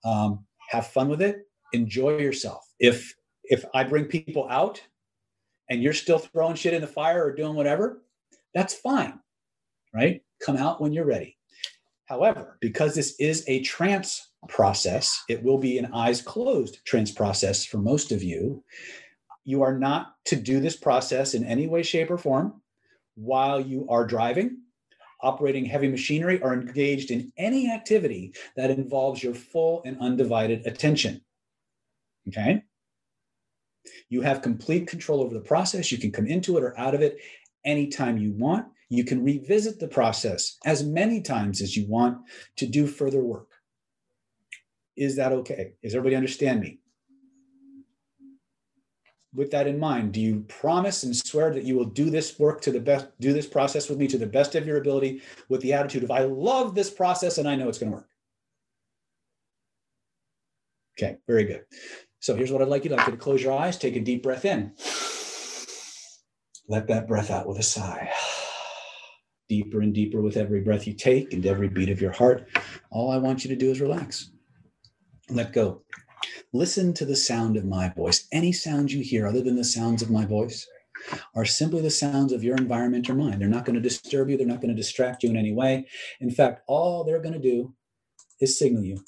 Um, 0.05 0.45
have 0.71 0.89
fun 0.89 1.09
with 1.09 1.23
it. 1.23 1.47
Enjoy 1.73 2.19
yourself. 2.19 2.67
If 2.81 3.15
if 3.45 3.65
I 3.75 3.85
bring 3.85 4.07
people 4.07 4.49
out 4.51 4.83
and 5.69 5.83
you're 5.83 5.93
still 5.93 6.19
throwing 6.19 6.57
shit 6.57 6.75
in 6.75 6.81
the 6.81 6.87
fire 6.87 7.25
or 7.25 7.35
doing 7.35 7.55
whatever, 7.55 8.03
that's 8.55 8.75
fine. 8.75 9.19
Right? 9.95 10.23
Come 10.45 10.57
out 10.57 10.81
when 10.81 10.93
you're 10.93 11.07
ready. 11.07 11.37
However, 12.07 12.57
because 12.61 12.95
this 12.95 13.17
is 13.19 13.45
a 13.49 13.63
trance 13.63 14.31
process, 14.49 15.25
it 15.29 15.43
will 15.43 15.59
be 15.59 15.79
an 15.79 15.93
eyes 15.93 16.23
closed 16.23 16.79
trance 16.85 17.11
process 17.11 17.65
for 17.65 17.79
most 17.79 18.13
of 18.13 18.23
you. 18.23 18.63
You 19.45 19.63
are 19.63 19.77
not 19.77 20.15
to 20.27 20.37
do 20.37 20.61
this 20.61 20.77
process 20.77 21.35
in 21.35 21.45
any 21.45 21.67
way, 21.67 21.83
shape, 21.83 22.11
or 22.11 22.19
form 22.19 22.61
while 23.17 23.61
you 23.61 23.87
are 23.89 24.07
driving, 24.07 24.59
operating 25.21 25.65
heavy 25.65 25.89
machinery, 25.89 26.41
or 26.43 26.53
engaged 26.53 27.11
in 27.11 27.33
any 27.37 27.71
activity 27.71 28.35
that 28.57 28.71
involves 28.71 29.23
your 29.23 29.35
full 29.35 29.83
and 29.85 29.99
undivided 30.01 30.67
attention. 30.67 31.21
Okay? 32.29 32.63
You 34.09 34.23
have 34.23 34.43
complete 34.43 34.87
control 34.87 35.21
over 35.21 35.35
the 35.35 35.41
process. 35.41 35.91
You 35.91 35.99
can 35.99 36.13
come 36.13 36.27
into 36.27 36.57
it 36.57 36.63
or 36.63 36.79
out 36.79 36.95
of 36.95 37.03
it 37.03 37.19
anytime 37.65 38.19
you 38.19 38.33
want. 38.33 38.67
You 38.89 39.05
can 39.05 39.25
revisit 39.25 39.81
the 39.81 39.89
process 39.89 40.59
as 40.65 40.85
many 40.85 41.21
times 41.21 41.61
as 41.61 41.77
you 41.77 41.87
want 41.89 42.19
to 42.57 42.67
do 42.67 42.87
further 42.87 43.23
work. 43.23 43.49
Is 44.97 45.17
that 45.17 45.33
okay? 45.33 45.73
Does 45.83 45.95
everybody 45.95 46.17
understand 46.17 46.61
me? 46.61 46.79
With 49.35 49.51
that 49.51 49.67
in 49.67 49.79
mind, 49.79 50.13
do 50.13 50.21
you 50.21 50.47
promise 50.49 51.03
and 51.03 51.15
swear 51.15 51.53
that 51.53 51.65
you 51.65 51.77
will 51.77 51.85
do 51.85 52.09
this 52.09 52.39
work 52.39 52.63
to 52.63 52.71
the 52.71 52.81
best, 52.81 53.09
do 53.21 53.35
this 53.35 53.47
process 53.47 53.91
with 53.91 53.99
me 53.99 54.07
to 54.07 54.17
the 54.17 54.27
best 54.27 54.55
of 54.55 54.67
your 54.67 54.79
ability 54.79 55.21
with 55.51 55.61
the 55.61 55.75
attitude 55.75 56.05
of, 56.05 56.11
I 56.11 56.21
love 56.21 56.75
this 56.75 56.89
process 56.89 57.37
and 57.37 57.47
I 57.47 57.57
know 57.57 57.69
it's 57.69 57.79
going 57.79 57.91
to 57.91 57.97
work? 57.97 58.09
Okay, 60.99 61.19
very 61.27 61.45
good. 61.45 61.65
So 62.21 62.35
here's 62.35 62.51
what 62.51 62.63
I'd 62.63 62.69
like 62.69 62.85
you 62.85 62.91
to 62.91 62.97
like 62.97 63.07
to 63.07 63.17
close 63.17 63.43
your 63.43 63.53
eyes, 63.53 63.77
take 63.77 63.97
a 63.97 64.01
deep 64.01 64.23
breath 64.23 64.45
in. 64.45 64.73
Let 66.69 66.89
that 66.89 67.07
breath 67.07 67.31
out 67.31 67.47
with 67.47 67.59
a 67.59 67.63
sigh. 67.63 68.11
Deeper 69.49 69.81
and 69.81 69.95
deeper 69.95 70.21
with 70.21 70.37
every 70.37 70.61
breath 70.61 70.87
you 70.87 70.95
take 70.95 71.33
and 71.33 71.47
every 71.47 71.69
beat 71.69 71.91
of 71.91 72.01
your 72.01 72.11
heart. 72.11 72.49
All 72.91 73.11
I 73.11 73.19
want 73.19 73.45
you 73.45 73.51
to 73.51 73.57
do 73.57 73.71
is 73.71 73.81
relax. 73.81 74.31
Let 75.31 75.53
go. 75.53 75.83
Listen 76.53 76.93
to 76.95 77.05
the 77.05 77.17
sound 77.17 77.57
of 77.57 77.65
my 77.65 77.91
voice. 77.91 78.27
Any 78.33 78.53
sounds 78.53 78.93
you 78.93 79.03
hear 79.03 79.27
other 79.27 79.43
than 79.43 79.57
the 79.57 79.65
sounds 79.65 80.03
of 80.03 80.11
my 80.11 80.25
voice 80.25 80.67
are 81.35 81.45
simply 81.45 81.83
the 81.83 81.91
sounds 81.91 82.33
of 82.33 82.43
your 82.43 82.57
environment 82.57 83.09
or 83.09 83.15
mind. 83.15 83.41
They're 83.41 83.49
not 83.49 83.65
going 83.65 83.75
to 83.75 83.81
disturb 83.81 84.31
you, 84.31 84.37
they're 84.37 84.47
not 84.47 84.61
going 84.61 84.75
to 84.75 84.81
distract 84.81 85.23
you 85.23 85.31
in 85.31 85.37
any 85.37 85.53
way. 85.53 85.87
In 86.21 86.31
fact, 86.31 86.63
all 86.67 87.05
they're 87.05 87.23
going 87.23 87.35
to 87.35 87.39
do 87.39 87.75
is 88.41 88.59
signal 88.59 88.85
you, 88.85 88.99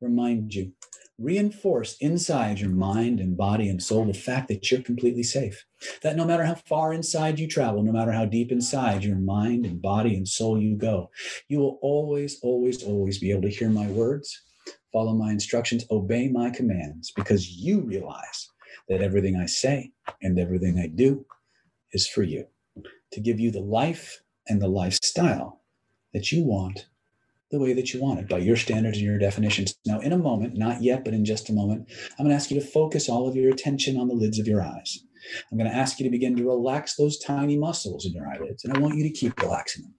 remind 0.00 0.54
you, 0.54 0.72
reinforce 1.18 1.96
inside 2.00 2.58
your 2.58 2.70
mind 2.70 3.20
and 3.20 3.36
body 3.36 3.68
and 3.68 3.82
soul 3.82 4.04
the 4.04 4.14
fact 4.14 4.48
that 4.48 4.70
you're 4.70 4.82
completely 4.82 5.22
safe. 5.22 5.64
That 6.02 6.16
no 6.16 6.24
matter 6.24 6.44
how 6.44 6.54
far 6.54 6.92
inside 6.92 7.38
you 7.38 7.46
travel, 7.46 7.82
no 7.82 7.92
matter 7.92 8.12
how 8.12 8.24
deep 8.24 8.50
inside 8.50 9.04
your 9.04 9.16
mind 9.16 9.64
and 9.64 9.80
body 9.80 10.16
and 10.16 10.26
soul 10.26 10.60
you 10.60 10.76
go, 10.76 11.10
you 11.48 11.58
will 11.58 11.78
always, 11.82 12.40
always, 12.42 12.82
always 12.82 13.18
be 13.18 13.30
able 13.30 13.42
to 13.42 13.50
hear 13.50 13.68
my 13.68 13.86
words, 13.88 14.42
follow 14.92 15.14
my 15.14 15.30
instructions, 15.30 15.84
obey 15.90 16.28
my 16.28 16.50
commands, 16.50 17.12
because 17.14 17.50
you 17.50 17.80
realize 17.80 18.48
that 18.88 19.00
everything 19.00 19.36
I 19.36 19.46
say 19.46 19.92
and 20.20 20.38
everything 20.38 20.78
I 20.78 20.88
do 20.88 21.24
is 21.92 22.08
for 22.08 22.22
you 22.22 22.46
to 23.12 23.20
give 23.20 23.38
you 23.38 23.50
the 23.50 23.60
life 23.60 24.20
and 24.48 24.60
the 24.60 24.68
lifestyle 24.68 25.62
that 26.12 26.32
you 26.32 26.44
want 26.44 26.86
the 27.50 27.60
way 27.60 27.72
that 27.72 27.92
you 27.92 28.02
want 28.02 28.20
it 28.20 28.28
by 28.28 28.38
your 28.38 28.56
standards 28.56 28.98
and 28.98 29.06
your 29.06 29.18
definitions. 29.18 29.74
Now, 29.86 30.00
in 30.00 30.12
a 30.12 30.18
moment, 30.18 30.56
not 30.56 30.82
yet, 30.82 31.04
but 31.04 31.14
in 31.14 31.24
just 31.24 31.50
a 31.50 31.52
moment, 31.52 31.88
I'm 32.18 32.24
going 32.24 32.30
to 32.30 32.36
ask 32.36 32.50
you 32.50 32.60
to 32.60 32.66
focus 32.66 33.08
all 33.08 33.28
of 33.28 33.36
your 33.36 33.52
attention 33.52 33.98
on 33.98 34.08
the 34.08 34.14
lids 34.14 34.38
of 34.38 34.48
your 34.48 34.62
eyes. 34.62 34.98
I'm 35.50 35.58
going 35.58 35.70
to 35.70 35.76
ask 35.76 35.98
you 35.98 36.04
to 36.04 36.10
begin 36.10 36.36
to 36.36 36.44
relax 36.44 36.96
those 36.96 37.18
tiny 37.18 37.56
muscles 37.56 38.06
in 38.06 38.12
your 38.12 38.28
eyelids, 38.28 38.64
and 38.64 38.76
I 38.76 38.80
want 38.80 38.96
you 38.96 39.04
to 39.04 39.10
keep 39.10 39.40
relaxing 39.40 39.84
them. 39.84 39.94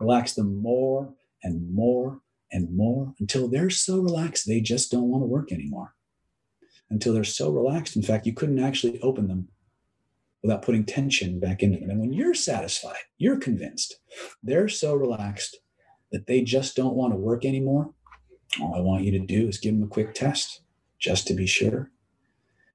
Relax 0.00 0.34
them 0.34 0.60
more 0.60 1.14
and 1.42 1.72
more 1.74 2.20
and 2.52 2.76
more 2.76 3.14
until 3.18 3.48
they're 3.48 3.70
so 3.70 3.98
relaxed 3.98 4.46
they 4.46 4.60
just 4.60 4.90
don't 4.90 5.08
want 5.08 5.22
to 5.22 5.26
work 5.26 5.52
anymore. 5.52 5.94
Until 6.90 7.14
they're 7.14 7.24
so 7.24 7.50
relaxed, 7.50 7.96
in 7.96 8.02
fact, 8.02 8.26
you 8.26 8.34
couldn't 8.34 8.62
actually 8.62 9.00
open 9.00 9.28
them 9.28 9.48
without 10.42 10.62
putting 10.62 10.84
tension 10.84 11.40
back 11.40 11.62
into 11.62 11.78
them. 11.78 11.90
And 11.90 12.00
when 12.00 12.12
you're 12.12 12.34
satisfied, 12.34 12.96
you're 13.16 13.38
convinced, 13.38 13.96
they're 14.42 14.68
so 14.68 14.94
relaxed 14.94 15.56
that 16.12 16.26
they 16.26 16.42
just 16.42 16.76
don't 16.76 16.94
want 16.94 17.12
to 17.12 17.18
work 17.18 17.44
anymore, 17.44 17.92
all 18.60 18.74
I 18.74 18.80
want 18.80 19.04
you 19.04 19.12
to 19.12 19.18
do 19.18 19.48
is 19.48 19.58
give 19.58 19.74
them 19.74 19.84
a 19.84 19.88
quick 19.88 20.14
test 20.14 20.60
just 20.98 21.26
to 21.26 21.34
be 21.34 21.46
sure. 21.46 21.90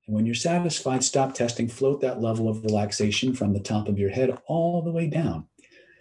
And 0.06 0.16
when 0.16 0.26
you're 0.26 0.36
satisfied, 0.36 1.04
stop 1.04 1.34
testing, 1.34 1.68
float 1.68 2.02
that 2.02 2.22
level 2.22 2.50
of 2.50 2.64
relaxation 2.64 3.34
from 3.34 3.54
the 3.54 3.60
top 3.60 3.88
of 3.88 4.00
your 4.00 4.10
head 4.10 4.38
all 4.48 4.82
the 4.82 4.92
way 4.92 5.08
down 5.08 5.48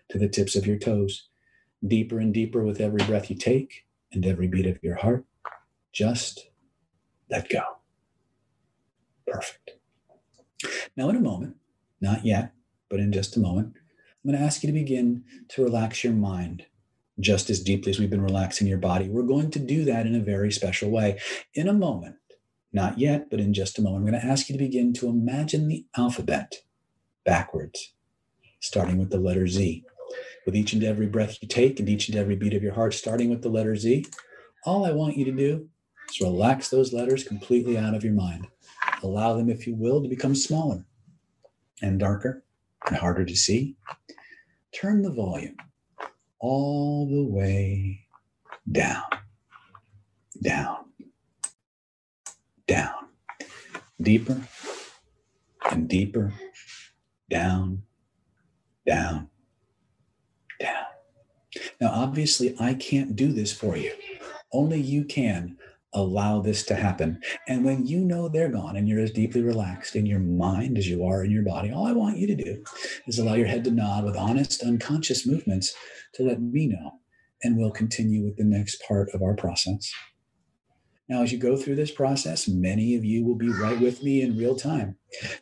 to 0.09 0.19
the 0.19 0.29
tips 0.29 0.57
of 0.57 0.67
your 0.67 0.79
toes, 0.79 1.29
deeper 1.87 2.19
and 2.19 2.33
deeper 2.33 2.65
with 2.65 2.81
every 2.81 3.05
breath 3.05 3.29
you 3.31 3.37
take 3.37 3.85
and 4.13 4.25
every 4.25 4.47
beat 4.47 4.67
of 4.67 4.83
your 4.83 4.97
heart. 4.97 5.25
Just 5.93 6.49
let 7.31 7.49
go. 7.49 7.63
Perfect. 9.27 9.73
Now, 10.97 11.09
in 11.09 11.17
a 11.17 11.21
moment, 11.21 11.57
not 12.01 12.25
yet, 12.25 12.53
but 12.89 13.01
in 13.01 13.13
just 13.13 13.37
a 13.37 13.41
moment, 13.41 13.75
I'm 13.77 14.31
going 14.31 14.39
to 14.39 14.45
ask 14.45 14.63
you 14.63 14.69
to 14.69 14.73
begin 14.73 15.25
to 15.49 15.65
relax 15.65 16.05
your 16.05 16.13
mind 16.13 16.67
just 17.19 17.49
as 17.49 17.61
deeply 17.61 17.91
as 17.91 17.99
we've 17.99 18.11
been 18.11 18.23
relaxing 18.23 18.67
your 18.67 18.79
body. 18.79 19.09
We're 19.09 19.23
going 19.23 19.51
to 19.53 19.59
do 19.59 19.85
that 19.85 20.07
in 20.07 20.15
a 20.15 20.21
very 20.21 20.53
special 20.53 20.91
way. 20.91 21.19
In 21.55 21.69
a 21.69 21.73
moment, 21.73 22.17
not 22.73 22.99
yet, 22.99 23.31
but 23.31 23.41
in 23.41 23.55
just 23.55 23.79
a 23.79 23.83
moment, 23.83 24.05
I'm 24.05 24.11
going 24.11 24.21
to 24.21 24.27
ask 24.27 24.49
you 24.49 24.55
to 24.55 24.65
begin 24.65 24.93
to 24.95 25.09
imagine 25.09 25.69
the 25.69 25.87
alphabet 25.97 26.57
backwards, 27.25 27.95
starting 28.61 28.99
with 28.99 29.11
the 29.11 29.19
letter 29.19 29.47
Z. 29.47 29.85
With 30.45 30.55
each 30.55 30.73
and 30.73 30.85
every 30.85 31.07
breath 31.07 31.39
you 31.41 31.49
take 31.49 31.81
and 31.81 31.89
each 31.89 32.09
and 32.09 32.17
every 32.17 32.37
beat 32.37 32.55
of 32.55 32.63
your 32.63 32.75
heart, 32.75 32.95
starting 32.95 33.31
with 33.31 33.43
the 33.43 33.49
letter 33.49 33.75
Z, 33.77 34.07
all 34.65 34.85
I 34.85 34.93
want 34.93 35.17
you 35.17 35.25
to 35.25 35.33
do 35.33 35.69
is 36.09 36.21
relax 36.21 36.69
those 36.69 36.93
letters 36.93 37.25
completely 37.25 37.77
out 37.77 37.95
of 37.95 38.05
your 38.05 38.13
mind. 38.13 38.47
Allow 39.03 39.35
them, 39.35 39.49
if 39.49 39.67
you 39.67 39.75
will, 39.75 40.03
to 40.03 40.09
become 40.09 40.35
smaller 40.35 40.85
and 41.83 41.99
darker 41.99 42.45
and 42.87 42.97
harder 42.97 43.25
to 43.25 43.37
see. 43.37 43.77
Turn 44.73 45.03
the 45.03 45.13
volume 45.13 45.57
all 46.41 47.07
the 47.07 47.25
way 47.25 48.07
down, 48.71 49.03
down, 50.43 50.77
down, 52.67 52.95
deeper 54.01 54.41
and 55.71 55.89
deeper, 55.89 56.33
down, 57.31 57.83
down, 58.87 59.29
down. 60.61 60.85
Now, 61.81 61.91
obviously, 61.93 62.55
I 62.61 62.75
can't 62.75 63.17
do 63.17 63.33
this 63.33 63.53
for 63.53 63.77
you. 63.77 63.93
Only 64.53 64.81
you 64.81 65.05
can 65.05 65.57
allow 65.97 66.41
this 66.41 66.63
to 66.65 66.75
happen. 66.75 67.19
And 67.49 67.65
when 67.65 67.87
you 67.87 68.05
know 68.05 68.29
they're 68.29 68.51
gone 68.51 68.77
and 68.77 68.87
you're 68.89 69.01
as 69.01 69.11
deeply 69.11 69.43
relaxed 69.43 69.97
in 69.97 70.07
your 70.07 70.21
mind 70.21 70.79
as 70.79 70.87
you 70.89 71.05
are 71.05 71.25
in 71.25 71.31
your 71.31 71.43
body, 71.43 71.73
all 71.73 71.87
I 71.87 71.93
want 71.93 72.19
you 72.19 72.27
to 72.29 72.37
do 72.37 72.63
is 73.09 73.19
allow 73.19 73.35
your 73.35 73.47
head 73.47 73.65
to 73.65 73.71
nod 73.71 74.05
with 74.05 74.17
honest, 74.17 74.63
unconscious 74.63 75.27
movements 75.27 75.75
to 76.15 76.23
let 76.23 76.41
me 76.41 76.67
know. 76.69 76.93
And 77.43 77.57
we'll 77.57 77.71
continue 77.71 78.25
with 78.25 78.37
the 78.37 78.45
next 78.45 78.83
part 78.87 79.09
of 79.15 79.23
our 79.23 79.35
process. 79.35 79.91
Now, 81.09 81.23
as 81.23 81.31
you 81.31 81.39
go 81.39 81.57
through 81.57 81.77
this 81.77 81.93
process, 81.93 82.49
many 82.49 82.97
of 82.97 83.05
you 83.05 83.25
will 83.25 83.37
be 83.37 83.49
right 83.49 83.81
with 83.81 84.03
me 84.03 84.23
in 84.23 84.37
real 84.37 84.57
time. 84.57 84.97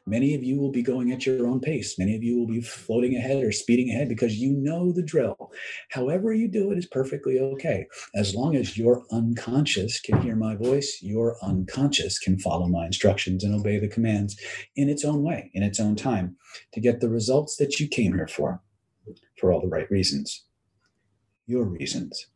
Many 0.07 0.35
of 0.35 0.45
you 0.45 0.61
will 0.61 0.71
be 0.71 0.83
going 0.83 1.11
at 1.11 1.25
your 1.25 1.47
own 1.47 1.59
pace. 1.59 1.99
Many 1.99 2.15
of 2.15 2.23
you 2.23 2.39
will 2.39 2.47
be 2.47 2.61
floating 2.61 3.17
ahead 3.17 3.43
or 3.43 3.51
speeding 3.51 3.89
ahead 3.89 4.11
because 4.11 4.37
you 4.37 4.53
know 4.53 4.93
the 4.93 5.03
drill. 5.03 5.51
However, 5.89 6.35
you 6.35 6.49
do 6.49 6.71
it 6.71 6.77
is 6.77 6.87
perfectly 6.87 7.41
okay. 7.41 7.87
As 8.15 8.35
long 8.35 8.57
as 8.57 8.77
your 8.77 9.07
unconscious 9.11 10.01
can 10.01 10.21
hear 10.21 10.37
my 10.37 10.55
voice, 10.55 10.99
your 11.01 11.43
unconscious 11.43 12.19
can 12.19 12.39
follow 12.39 12.69
my 12.69 12.85
instructions 12.85 13.43
and 13.43 13.55
obey 13.55 13.79
the 13.79 13.89
commands 13.89 14.37
in 14.77 14.91
its 14.91 15.05
own 15.05 15.23
way, 15.23 15.51
in 15.55 15.63
its 15.63 15.81
own 15.81 15.97
time, 15.97 16.37
to 16.73 16.81
get 16.81 17.01
the 17.01 17.09
results 17.09 17.57
that 17.57 17.81
you 17.81 17.89
came 17.89 18.13
here 18.13 18.29
for, 18.29 18.61
for 19.41 19.51
all 19.51 19.63
the 19.63 19.69
right 19.69 19.91
reasons. 19.91 20.45
Your 21.47 21.65
reasons. 21.65 22.27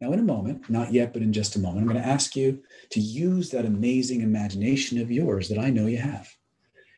Now, 0.00 0.12
in 0.12 0.18
a 0.18 0.24
moment, 0.24 0.68
not 0.70 0.92
yet, 0.92 1.12
but 1.12 1.22
in 1.22 1.32
just 1.32 1.56
a 1.56 1.60
moment, 1.60 1.82
I'm 1.82 1.88
going 1.88 2.02
to 2.02 2.08
ask 2.08 2.36
you 2.36 2.62
to 2.90 3.00
use 3.00 3.50
that 3.50 3.64
amazing 3.64 4.22
imagination 4.22 5.00
of 5.00 5.10
yours 5.10 5.48
that 5.48 5.58
I 5.58 5.70
know 5.70 5.86
you 5.86 5.98
have. 5.98 6.28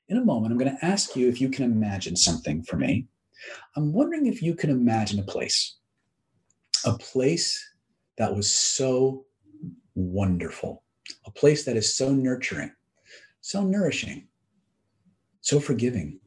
In 0.09 0.18
a 0.18 0.25
moment, 0.25 0.53
I'm 0.53 0.59
going 0.59 0.77
to 0.77 0.85
ask 0.85 1.16
you 1.16 1.29
if 1.29 1.40
you 1.40 1.48
can 1.48 1.64
imagine 1.64 2.16
something 2.16 2.62
for 2.62 2.77
me. 2.77 3.07
I'm 3.77 3.92
wondering 3.92 4.27
if 4.27 4.42
you 4.42 4.55
can 4.55 4.70
imagine 4.70 5.18
a 5.18 5.25
place, 5.25 5.77
a 6.85 6.96
place 6.98 7.64
that 8.18 8.35
was 8.35 8.53
so 8.53 9.25
wonderful, 9.94 10.83
a 11.27 11.31
place 11.31 11.64
that 11.64 11.77
is 11.77 11.94
so 11.94 12.12
nurturing, 12.12 12.72
so 13.40 13.62
nourishing, 13.62 14.29
so 15.40 15.59
forgiving, 15.59 16.20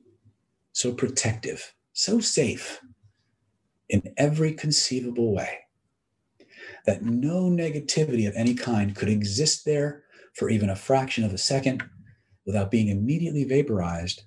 so 0.74 0.92
protective, 0.92 1.74
so 1.94 2.20
safe 2.20 2.82
in 3.90 4.02
every 4.18 4.52
conceivable 4.54 5.34
way 5.34 5.65
that 6.86 7.04
no 7.04 7.44
negativity 7.44 8.28
of 8.28 8.36
any 8.36 8.54
kind 8.54 8.96
could 8.96 9.10
exist 9.10 9.66
there 9.66 10.04
for 10.34 10.50
even 10.50 10.70
a 10.70 10.76
fraction 10.76 11.24
of 11.24 11.34
a 11.34 11.38
second 11.38 11.84
without 12.46 12.72
being 12.72 12.90
immediately 12.90 13.44
vaporized 13.44 14.24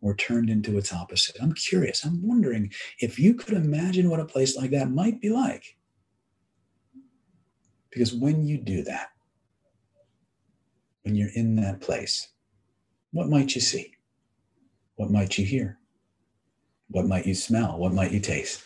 or 0.00 0.14
turned 0.14 0.50
into 0.50 0.76
its 0.76 0.92
opposite. 0.92 1.36
I'm 1.40 1.54
curious. 1.54 2.04
I'm 2.04 2.26
wondering 2.26 2.72
if 3.00 3.18
you 3.18 3.34
could 3.34 3.54
imagine 3.54 4.10
what 4.10 4.20
a 4.20 4.24
place 4.24 4.56
like 4.56 4.70
that 4.70 4.90
might 4.90 5.20
be 5.20 5.30
like. 5.30 5.76
Because 7.90 8.12
when 8.12 8.46
you 8.46 8.58
do 8.58 8.82
that, 8.84 9.08
when 11.02 11.14
you're 11.14 11.30
in 11.34 11.56
that 11.56 11.80
place, 11.80 12.28
what 13.12 13.28
might 13.28 13.54
you 13.54 13.60
see? 13.60 13.94
What 14.96 15.10
might 15.10 15.38
you 15.38 15.46
hear? 15.46 15.78
What 16.88 17.06
might 17.06 17.26
you 17.26 17.34
smell? 17.34 17.78
What 17.78 17.94
might 17.94 18.12
you 18.12 18.20
taste? 18.20 18.62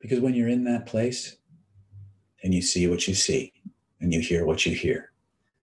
Because 0.00 0.20
when 0.20 0.34
you're 0.34 0.48
in 0.48 0.64
that 0.64 0.86
place, 0.86 1.36
and 2.42 2.52
you 2.54 2.62
see 2.62 2.86
what 2.88 3.06
you 3.06 3.14
see, 3.14 3.52
and 4.00 4.12
you 4.12 4.20
hear 4.20 4.44
what 4.44 4.66
you 4.66 4.74
hear, 4.74 5.12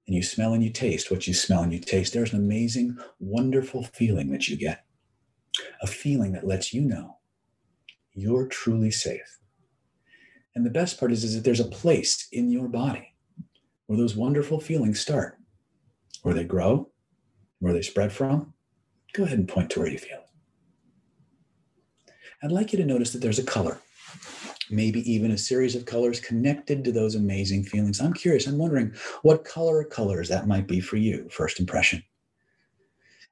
and 0.08 0.16
you 0.16 0.24
smell 0.24 0.54
and 0.54 0.64
you 0.64 0.70
taste 0.70 1.12
what 1.12 1.28
you 1.28 1.34
smell 1.34 1.64
and 1.64 1.74
you 1.74 1.80
taste. 1.80 2.14
There's 2.14 2.34
an 2.34 2.40
amazing, 2.40 2.98
wonderful 3.20 3.84
feeling 3.84 4.32
that 4.32 4.48
you 4.48 4.58
get. 4.58 4.86
A 5.82 5.88
feeling 5.88 6.32
that 6.34 6.48
lets 6.48 6.74
you 6.74 6.82
know 6.82 7.18
you're 8.14 8.48
truly 8.48 8.92
safe. 8.92 9.40
And 10.56 10.66
the 10.66 10.70
best 10.70 11.00
part 11.00 11.12
is, 11.12 11.24
is 11.24 11.36
that 11.36 11.44
there's 11.44 11.60
a 11.60 11.66
place 11.66 12.28
in 12.32 12.50
your 12.50 12.68
body 12.68 13.14
where 13.86 13.98
those 13.98 14.16
wonderful 14.16 14.60
feelings 14.60 15.00
start, 15.00 15.38
where 16.22 16.34
they 16.34 16.44
grow, 16.44 16.90
where 17.60 17.74
they 17.74 17.82
spread 17.82 18.12
from. 18.12 18.54
Go 19.14 19.24
ahead 19.24 19.40
and 19.40 19.48
point 19.48 19.70
to 19.72 19.80
where 19.80 19.90
you 19.90 19.98
feel. 19.98 20.20
it. 22.08 22.14
I'd 22.44 22.52
like 22.52 22.72
you 22.72 22.78
to 22.78 22.86
notice 22.86 23.12
that 23.12 23.20
there's 23.20 23.40
a 23.40 23.44
color 23.44 23.80
maybe 24.72 25.10
even 25.12 25.32
a 25.32 25.38
series 25.38 25.76
of 25.76 25.86
colors 25.86 26.20
connected 26.20 26.84
to 26.84 26.92
those 26.92 27.16
amazing 27.16 27.64
feelings. 27.64 28.00
I'm 28.00 28.14
curious, 28.14 28.48
I'm 28.48 28.58
wondering 28.58 28.94
what 29.22 29.46
color 29.46 29.78
or 29.78 29.86
colors 29.86 30.30
that 30.30 30.48
might 30.48 30.68
be 30.68 30.80
for 30.80 30.98
you, 30.98 31.28
first 31.30 31.60
impression. 31.60 32.04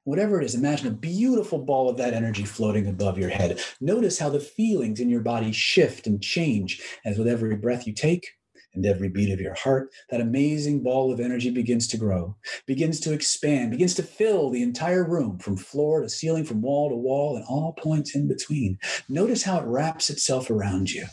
Whatever 0.04 0.40
it 0.40 0.44
is, 0.44 0.54
imagine 0.54 0.88
a 0.88 0.92
beautiful 0.92 1.58
ball 1.58 1.90
of 1.90 1.98
that 1.98 2.14
energy 2.14 2.44
floating 2.44 2.86
above 2.86 3.18
your 3.18 3.28
head. 3.28 3.60
Notice 3.80 4.18
how 4.18 4.30
the 4.30 4.40
feelings 4.40 5.00
in 5.00 5.10
your 5.10 5.20
body 5.20 5.52
shift 5.52 6.06
and 6.06 6.22
change 6.22 6.80
as 7.04 7.18
with 7.18 7.28
every 7.28 7.54
breath 7.56 7.86
you 7.86 7.92
take 7.92 8.26
and 8.74 8.86
every 8.86 9.08
beat 9.08 9.32
of 9.32 9.40
your 9.40 9.54
heart, 9.54 9.90
that 10.10 10.20
amazing 10.20 10.82
ball 10.82 11.12
of 11.12 11.20
energy 11.20 11.50
begins 11.50 11.86
to 11.88 11.96
grow, 11.96 12.36
begins 12.66 13.00
to 13.00 13.12
expand, 13.12 13.72
begins 13.72 13.94
to 13.94 14.02
fill 14.02 14.50
the 14.50 14.62
entire 14.62 15.04
room 15.04 15.38
from 15.38 15.56
floor 15.56 16.00
to 16.00 16.08
ceiling, 16.08 16.44
from 16.44 16.62
wall 16.62 16.88
to 16.88 16.96
wall, 16.96 17.36
and 17.36 17.44
all 17.46 17.74
points 17.74 18.14
in 18.14 18.28
between. 18.28 18.78
Notice 19.08 19.42
how 19.42 19.58
it 19.58 19.66
wraps 19.66 20.10
itself 20.10 20.48
around 20.48 20.90
you 20.90 21.06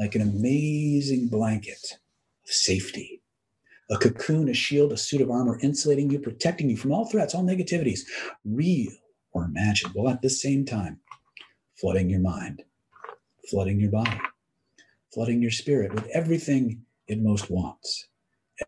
like 0.00 0.14
an 0.14 0.22
amazing 0.22 1.28
blanket 1.28 1.98
of 2.46 2.50
safety, 2.50 3.20
a 3.90 3.98
cocoon, 3.98 4.48
a 4.48 4.54
shield, 4.54 4.92
a 4.92 4.96
suit 4.96 5.20
of 5.20 5.30
armor, 5.30 5.58
insulating 5.62 6.10
you, 6.10 6.18
protecting 6.18 6.70
you 6.70 6.76
from 6.76 6.90
all 6.90 7.04
threats, 7.04 7.34
all 7.34 7.44
negativities, 7.44 8.00
real 8.46 8.90
or 9.32 9.44
imagined, 9.44 9.92
while 9.94 10.08
at 10.08 10.22
the 10.22 10.30
same 10.30 10.64
time 10.64 10.98
flooding 11.76 12.08
your 12.08 12.20
mind, 12.20 12.62
flooding 13.50 13.78
your 13.78 13.90
body, 13.90 14.18
flooding 15.12 15.42
your 15.42 15.50
spirit 15.50 15.92
with 15.94 16.06
everything 16.08 16.82
it 17.06 17.20
most 17.20 17.50
wants, 17.50 18.08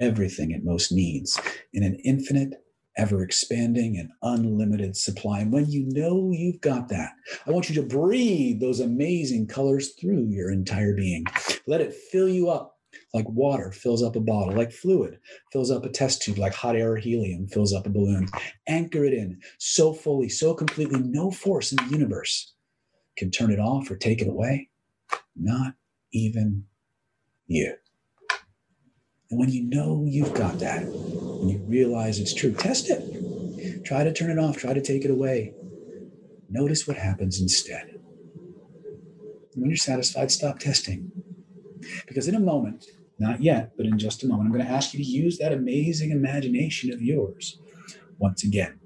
everything 0.00 0.50
it 0.50 0.64
most 0.64 0.92
needs 0.92 1.40
in 1.72 1.82
an 1.82 1.94
infinite 2.04 2.62
ever 2.96 3.22
expanding 3.22 3.96
and 3.96 4.11
unlimited 4.22 4.96
supply. 4.96 5.40
And 5.40 5.52
when 5.52 5.70
you 5.70 5.87
know 5.88 6.31
you've 6.33 6.61
got 6.61 6.88
that, 6.88 7.12
I 7.46 7.50
want 7.50 7.68
you 7.68 7.74
to 7.76 7.88
breathe 7.88 8.61
those 8.61 8.81
amazing 8.81 9.46
colors 9.46 9.94
through 10.00 10.26
your 10.28 10.50
entire 10.50 10.94
being. 10.94 11.24
Let 11.66 11.81
it 11.81 11.94
fill 11.94 12.28
you 12.28 12.50
up 12.50 12.72
like 13.14 13.28
water 13.28 13.72
fills 13.72 14.02
up 14.02 14.16
a 14.16 14.20
bottle, 14.20 14.55
like 14.55 14.72
fluid 14.72 15.18
fills 15.52 15.70
up 15.70 15.85
a 15.85 15.88
test 15.88 16.22
tube, 16.22 16.38
like 16.38 16.55
hot 16.55 16.76
air 16.76 16.92
or 16.92 16.96
helium 16.96 17.46
fills 17.46 17.72
up 17.72 17.87
a 17.87 17.90
balloon. 17.90 18.28
Anchor 18.66 19.05
it 19.05 19.14
in 19.14 19.40
so 19.59 19.92
fully, 19.92 20.28
so 20.28 20.55
completely, 20.55 21.00
no 21.00 21.31
force 21.31 21.72
in 21.72 21.76
the 21.76 21.90
universe 21.92 22.52
can 23.16 23.31
turn 23.31 23.50
it 23.50 23.59
off 23.59 23.90
or 23.90 23.96
take 23.96 24.20
it 24.20 24.28
away. 24.28 24.68
Not 25.37 25.74
even 26.12 26.64
you. 27.46 27.74
And 29.31 29.40
when 29.40 29.50
you 29.50 29.62
know 29.62 30.05
you've 30.07 30.35
got 30.35 30.59
that, 30.61 30.83
and 31.42 31.50
you 31.50 31.59
realize 31.66 32.18
it's 32.18 32.33
true, 32.33 32.52
test 32.52 32.88
it. 32.88 33.85
Try 33.85 34.05
to 34.05 34.12
turn 34.12 34.31
it 34.31 34.38
off, 34.38 34.57
try 34.57 34.72
to 34.72 34.81
take 34.81 35.05
it 35.05 35.11
away. 35.11 35.52
Notice 36.48 36.87
what 36.87 36.96
happens 36.96 37.40
instead. 37.40 37.98
When 39.55 39.68
you're 39.68 39.76
satisfied, 39.76 40.31
stop 40.31 40.61
testing. 40.61 41.11
Because 42.07 42.28
in 42.28 42.35
a 42.35 42.40
moment, 42.40 42.87
not 43.18 43.42
yet, 43.42 43.72
but 43.76 43.87
in 43.87 43.98
just 43.98 44.22
a 44.22 44.26
moment, 44.28 44.46
I'm 44.46 44.52
going 44.52 44.64
to 44.66 44.72
ask 44.72 44.94
you 44.94 45.05
to 45.05 45.11
use 45.11 45.38
that 45.38 45.52
amazing 45.52 46.11
imagination 46.11 46.92
of 46.92 47.02
yours 47.02 47.59
once 48.18 48.44
again. 48.44 48.78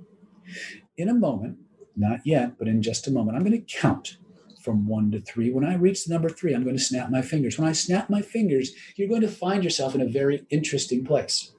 In 0.96 1.08
a 1.08 1.14
moment, 1.14 1.58
not 1.94 2.20
yet, 2.24 2.58
but 2.58 2.68
in 2.68 2.82
just 2.82 3.06
a 3.06 3.10
moment, 3.10 3.36
I'm 3.36 3.44
going 3.44 3.64
to 3.64 3.78
count 3.78 4.16
from 4.62 4.86
one 4.86 5.10
to 5.12 5.20
three. 5.20 5.52
When 5.52 5.64
I 5.64 5.74
reach 5.74 6.04
the 6.04 6.12
number 6.12 6.28
three, 6.28 6.54
I'm 6.54 6.64
going 6.64 6.76
to 6.76 6.82
snap 6.82 7.10
my 7.10 7.22
fingers. 7.22 7.58
When 7.58 7.68
I 7.68 7.72
snap 7.72 8.08
my 8.08 8.22
fingers, 8.22 8.72
you're 8.96 9.08
going 9.08 9.20
to 9.20 9.28
find 9.28 9.62
yourself 9.62 9.94
in 9.94 10.00
a 10.00 10.08
very 10.08 10.46
interesting 10.50 11.04
place. 11.04 11.52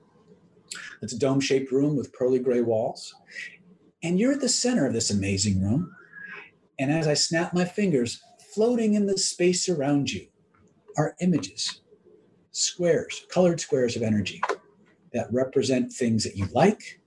It's 1.01 1.13
a 1.13 1.19
dome 1.19 1.39
shaped 1.39 1.71
room 1.71 1.95
with 1.95 2.13
pearly 2.13 2.39
gray 2.39 2.61
walls. 2.61 3.13
And 4.03 4.19
you're 4.19 4.33
at 4.33 4.41
the 4.41 4.49
center 4.49 4.85
of 4.85 4.93
this 4.93 5.09
amazing 5.09 5.61
room. 5.61 5.95
And 6.79 6.91
as 6.91 7.07
I 7.07 7.13
snap 7.13 7.53
my 7.53 7.65
fingers, 7.65 8.21
floating 8.53 8.93
in 8.93 9.05
the 9.05 9.17
space 9.17 9.69
around 9.69 10.11
you 10.11 10.27
are 10.97 11.15
images, 11.21 11.81
squares, 12.51 13.25
colored 13.29 13.59
squares 13.59 13.95
of 13.95 14.01
energy 14.01 14.41
that 15.13 15.31
represent 15.31 15.91
things 15.91 16.23
that 16.23 16.35
you 16.35 16.47
like, 16.53 16.99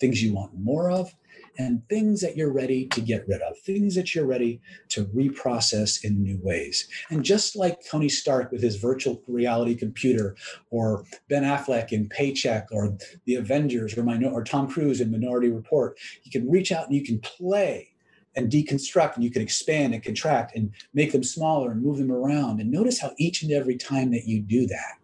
things 0.00 0.22
you 0.22 0.34
want 0.34 0.58
more 0.58 0.90
of, 0.90 1.14
and 1.58 1.86
things 1.88 2.20
that 2.20 2.36
you're 2.36 2.52
ready 2.52 2.86
to 2.86 3.00
get 3.00 3.26
rid 3.28 3.42
of, 3.42 3.58
things 3.58 3.94
that 3.94 4.14
you're 4.14 4.26
ready 4.26 4.60
to 4.88 5.04
reprocess 5.06 6.02
in 6.04 6.22
new 6.22 6.38
ways. 6.42 6.88
And 7.10 7.24
just 7.24 7.56
like 7.56 7.84
Tony 7.88 8.08
Stark 8.08 8.50
with 8.50 8.62
his 8.62 8.76
virtual 8.76 9.22
reality 9.28 9.74
computer, 9.74 10.36
or 10.70 11.04
Ben 11.28 11.42
Affleck 11.42 11.92
in 11.92 12.08
Paycheck, 12.08 12.68
or 12.72 12.96
the 13.26 13.34
Avengers, 13.34 13.96
or, 13.96 14.02
Minor- 14.02 14.30
or 14.30 14.44
Tom 14.44 14.68
Cruise 14.68 15.00
in 15.00 15.10
Minority 15.10 15.50
Report, 15.50 15.98
you 16.22 16.30
can 16.30 16.50
reach 16.50 16.72
out 16.72 16.86
and 16.86 16.94
you 16.94 17.04
can 17.04 17.18
play 17.20 17.88
and 18.34 18.50
deconstruct 18.50 19.14
and 19.14 19.24
you 19.24 19.30
can 19.30 19.42
expand 19.42 19.92
and 19.92 20.02
contract 20.02 20.56
and 20.56 20.72
make 20.94 21.12
them 21.12 21.22
smaller 21.22 21.70
and 21.70 21.82
move 21.82 21.98
them 21.98 22.10
around. 22.10 22.60
And 22.60 22.70
notice 22.70 23.00
how 23.00 23.12
each 23.18 23.42
and 23.42 23.52
every 23.52 23.76
time 23.76 24.10
that 24.12 24.24
you 24.24 24.40
do 24.40 24.66
that, 24.66 24.94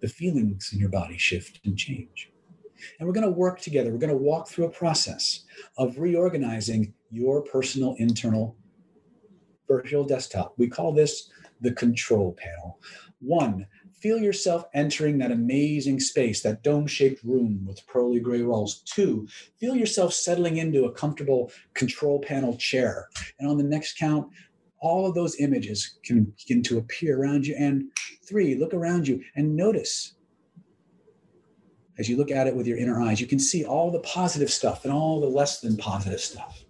the 0.00 0.08
feelings 0.08 0.70
in 0.72 0.78
your 0.78 0.88
body 0.88 1.18
shift 1.18 1.60
and 1.64 1.76
change. 1.76 2.29
And 2.98 3.06
we're 3.06 3.14
going 3.14 3.26
to 3.26 3.32
work 3.32 3.60
together. 3.60 3.90
We're 3.90 3.98
going 3.98 4.10
to 4.10 4.16
walk 4.16 4.48
through 4.48 4.66
a 4.66 4.70
process 4.70 5.44
of 5.78 5.98
reorganizing 5.98 6.92
your 7.10 7.42
personal 7.42 7.94
internal 7.98 8.56
virtual 9.68 10.04
desktop. 10.04 10.54
We 10.56 10.68
call 10.68 10.92
this 10.92 11.30
the 11.60 11.72
control 11.72 12.36
panel. 12.38 12.80
One, 13.20 13.66
feel 14.00 14.18
yourself 14.18 14.64
entering 14.74 15.18
that 15.18 15.30
amazing 15.30 16.00
space, 16.00 16.42
that 16.42 16.62
dome 16.62 16.86
shaped 16.86 17.22
room 17.22 17.64
with 17.66 17.86
pearly 17.86 18.18
gray 18.18 18.42
walls. 18.42 18.82
Two, 18.86 19.28
feel 19.58 19.76
yourself 19.76 20.12
settling 20.12 20.56
into 20.56 20.86
a 20.86 20.92
comfortable 20.92 21.52
control 21.74 22.20
panel 22.20 22.56
chair. 22.56 23.08
And 23.38 23.48
on 23.48 23.58
the 23.58 23.64
next 23.64 23.98
count, 23.98 24.28
all 24.80 25.06
of 25.06 25.14
those 25.14 25.38
images 25.38 25.98
can 26.02 26.32
begin 26.38 26.62
to 26.64 26.78
appear 26.78 27.20
around 27.20 27.46
you. 27.46 27.54
And 27.58 27.84
three, 28.26 28.54
look 28.54 28.72
around 28.72 29.06
you 29.06 29.22
and 29.36 29.54
notice 29.54 30.14
as 32.00 32.08
you 32.08 32.16
look 32.16 32.30
at 32.30 32.46
it 32.46 32.56
with 32.56 32.66
your 32.66 32.78
inner 32.78 32.98
eyes, 32.98 33.20
you 33.20 33.26
can 33.26 33.38
see 33.38 33.62
all 33.62 33.90
the 33.90 34.00
positive 34.00 34.50
stuff 34.50 34.84
and 34.84 34.92
all 34.92 35.20
the 35.20 35.28
less 35.28 35.60
than 35.60 35.76
positive 35.76 36.18
stuff. 36.18 36.64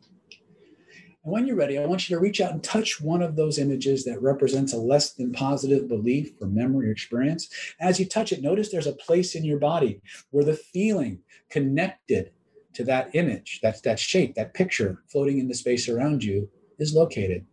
And 1.22 1.32
when 1.32 1.46
you're 1.46 1.54
ready, 1.54 1.78
I 1.78 1.86
want 1.86 2.10
you 2.10 2.16
to 2.16 2.20
reach 2.20 2.40
out 2.40 2.50
and 2.50 2.64
touch 2.64 3.00
one 3.00 3.22
of 3.22 3.36
those 3.36 3.58
images 3.58 4.04
that 4.04 4.20
represents 4.20 4.72
a 4.72 4.78
less 4.78 5.12
than 5.12 5.32
positive 5.32 5.88
belief 5.88 6.32
or 6.40 6.48
memory 6.48 6.88
or 6.88 6.92
experience. 6.92 7.48
As 7.78 8.00
you 8.00 8.06
touch 8.06 8.32
it, 8.32 8.42
notice 8.42 8.70
there's 8.70 8.88
a 8.88 8.92
place 8.92 9.36
in 9.36 9.44
your 9.44 9.60
body 9.60 10.00
where 10.30 10.44
the 10.44 10.56
feeling 10.56 11.20
connected 11.48 12.32
to 12.72 12.82
that 12.84 13.14
image, 13.14 13.60
that's 13.62 13.82
that 13.82 14.00
shape, 14.00 14.34
that 14.34 14.54
picture 14.54 15.04
floating 15.06 15.38
in 15.38 15.46
the 15.46 15.54
space 15.54 15.88
around 15.88 16.24
you 16.24 16.48
is 16.80 16.92
located. 16.92 17.46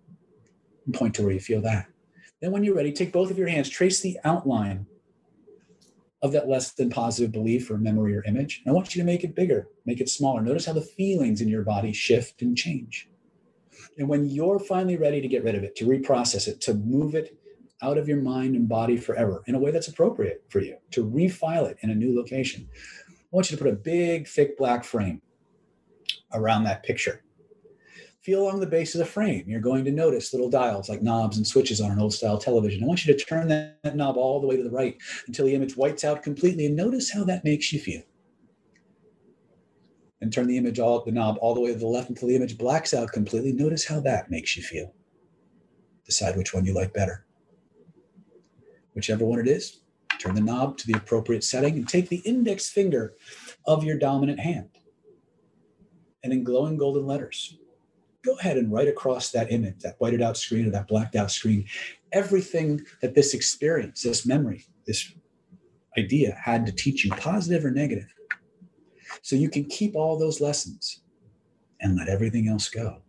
And 0.85 0.95
point 0.95 1.13
to 1.15 1.21
where 1.21 1.31
you 1.31 1.39
feel 1.39 1.61
that. 1.61 1.85
Then, 2.41 2.51
when 2.51 2.63
you're 2.63 2.75
ready, 2.75 2.91
take 2.91 3.11
both 3.11 3.29
of 3.29 3.37
your 3.37 3.49
hands, 3.49 3.69
trace 3.69 3.99
the 3.99 4.17
outline 4.23 4.87
of 6.21 6.31
that 6.31 6.49
less 6.49 6.73
than 6.73 6.89
positive 6.89 7.31
belief 7.31 7.69
or 7.69 7.77
memory 7.77 8.15
or 8.15 8.23
image. 8.23 8.61
And 8.65 8.71
I 8.71 8.75
want 8.75 8.95
you 8.95 9.01
to 9.01 9.05
make 9.05 9.23
it 9.23 9.35
bigger, 9.35 9.67
make 9.85 10.01
it 10.01 10.09
smaller. 10.09 10.41
Notice 10.41 10.65
how 10.65 10.73
the 10.73 10.81
feelings 10.81 11.41
in 11.41 11.47
your 11.47 11.63
body 11.63 11.93
shift 11.93 12.41
and 12.41 12.57
change. 12.57 13.09
And 13.97 14.07
when 14.07 14.25
you're 14.29 14.59
finally 14.59 14.97
ready 14.97 15.21
to 15.21 15.27
get 15.27 15.43
rid 15.43 15.55
of 15.55 15.63
it, 15.63 15.75
to 15.77 15.85
reprocess 15.85 16.47
it, 16.47 16.61
to 16.61 16.73
move 16.73 17.15
it 17.15 17.37
out 17.81 17.97
of 17.97 18.07
your 18.07 18.21
mind 18.21 18.55
and 18.55 18.67
body 18.67 18.97
forever 18.97 19.43
in 19.45 19.55
a 19.55 19.59
way 19.59 19.71
that's 19.71 19.87
appropriate 19.87 20.43
for 20.49 20.59
you, 20.59 20.77
to 20.91 21.05
refile 21.05 21.69
it 21.69 21.77
in 21.81 21.91
a 21.91 21.95
new 21.95 22.15
location, 22.15 22.67
I 23.09 23.13
want 23.31 23.51
you 23.51 23.57
to 23.57 23.63
put 23.63 23.71
a 23.71 23.75
big, 23.75 24.27
thick 24.27 24.57
black 24.57 24.83
frame 24.83 25.21
around 26.33 26.63
that 26.63 26.83
picture. 26.83 27.23
Feel 28.27 28.43
along 28.43 28.59
the 28.59 28.67
base 28.67 28.93
of 28.93 28.99
the 28.99 29.05
frame. 29.05 29.45
You're 29.47 29.61
going 29.61 29.85
to 29.85 29.91
notice 29.91 30.33
little 30.33 30.49
dials 30.49 30.89
like 30.89 31.01
knobs 31.01 31.37
and 31.37 31.47
switches 31.47 31.79
on 31.79 31.91
an 31.91 31.99
old 31.99 32.13
style 32.13 32.37
television. 32.37 32.83
I 32.83 32.85
want 32.85 33.05
you 33.05 33.13
to 33.13 33.25
turn 33.25 33.47
that, 33.47 33.81
that 33.83 33.95
knob 33.95 34.17
all 34.17 34.41
the 34.41 34.47
way 34.47 34.57
to 34.57 34.63
the 34.63 34.69
right 34.69 34.97
until 35.27 35.45
the 35.45 35.55
image 35.55 35.77
whites 35.77 36.03
out 36.03 36.23
completely 36.23 36.65
and 36.65 36.75
notice 36.75 37.09
how 37.09 37.23
that 37.23 37.45
makes 37.45 37.71
you 37.71 37.79
feel 37.79 38.01
and 40.19 40.33
turn 40.33 40.47
the 40.47 40.57
image 40.57 40.77
all 40.77 41.05
the 41.05 41.11
knob 41.13 41.37
all 41.39 41.55
the 41.55 41.61
way 41.61 41.71
to 41.71 41.79
the 41.79 41.87
left 41.87 42.09
until 42.09 42.27
the 42.27 42.35
image 42.35 42.57
blacks 42.57 42.93
out 42.93 43.13
completely. 43.13 43.53
Notice 43.53 43.87
how 43.87 44.01
that 44.01 44.29
makes 44.29 44.57
you 44.57 44.61
feel. 44.61 44.93
Decide 46.03 46.35
which 46.35 46.53
one 46.53 46.65
you 46.65 46.73
like 46.73 46.93
better. 46.93 47.25
Whichever 48.91 49.23
one 49.23 49.39
it 49.39 49.47
is, 49.47 49.83
turn 50.19 50.35
the 50.35 50.41
knob 50.41 50.77
to 50.79 50.87
the 50.87 50.97
appropriate 50.97 51.45
setting 51.45 51.75
and 51.75 51.87
take 51.87 52.09
the 52.09 52.21
index 52.25 52.67
finger 52.67 53.13
of 53.65 53.85
your 53.85 53.97
dominant 53.97 54.41
hand. 54.41 54.71
And 56.25 56.33
in 56.33 56.43
glowing 56.43 56.75
golden 56.75 57.07
letters, 57.07 57.57
go 58.27 58.37
ahead 58.39 58.57
and 58.57 58.71
write 58.71 58.89
across 58.89 59.31
that 59.31 59.51
image, 59.51 59.79
that 59.79 59.95
whited 59.99 60.21
out 60.21 60.35
screen 60.35 60.67
or 60.67 60.71
that 60.71 60.87
blacked 60.87 61.15
out 61.15 61.31
screen, 61.31 61.65
everything 62.11 62.81
that 63.01 63.15
this 63.15 63.33
experience, 63.33 64.03
this 64.03 64.25
memory, 64.25 64.65
this 64.85 65.13
idea 65.97 66.37
had 66.43 66.65
to 66.65 66.71
teach 66.73 67.05
you, 67.05 67.11
positive 67.11 67.63
or 67.63 67.71
negative 67.71 68.07
so 69.21 69.35
you 69.35 69.49
can 69.49 69.63
keep 69.65 69.95
all 69.95 70.19
those 70.19 70.41
lessons 70.41 71.01
and 71.79 71.95
let 71.97 72.09
everything 72.09 72.49
else 72.49 72.69
go. 72.69 73.01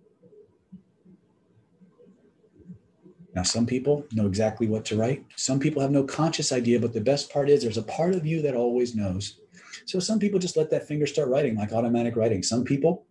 Now, 3.35 3.43
some 3.43 3.67
people 3.67 4.05
know 4.13 4.27
exactly 4.27 4.69
what 4.69 4.85
to 4.87 4.97
write. 4.97 5.25
Some 5.37 5.59
people 5.59 5.83
have 5.83 5.91
no 5.91 6.05
conscious 6.05 6.53
idea, 6.53 6.81
but 6.81 6.93
the 6.93 7.01
best 7.01 7.31
part 7.31 7.51
is 7.51 7.63
there's 7.63 7.77
a 7.77 7.83
part 7.83 8.15
of 8.15 8.25
you 8.25 8.41
that 8.43 8.55
always 8.55 8.95
knows. 8.95 9.41
So 9.85 10.01
some 10.01 10.19
people 10.19 10.39
just 10.39 10.57
let 10.57 10.71
that 10.71 10.87
finger 10.87 11.07
start 11.07 11.29
writing 11.29 11.57
like 11.57 11.73
automatic 11.73 12.17
writing. 12.17 12.43
Some 12.43 12.65
people 12.65 13.05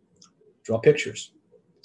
draw 0.63 0.79
pictures. 0.79 1.31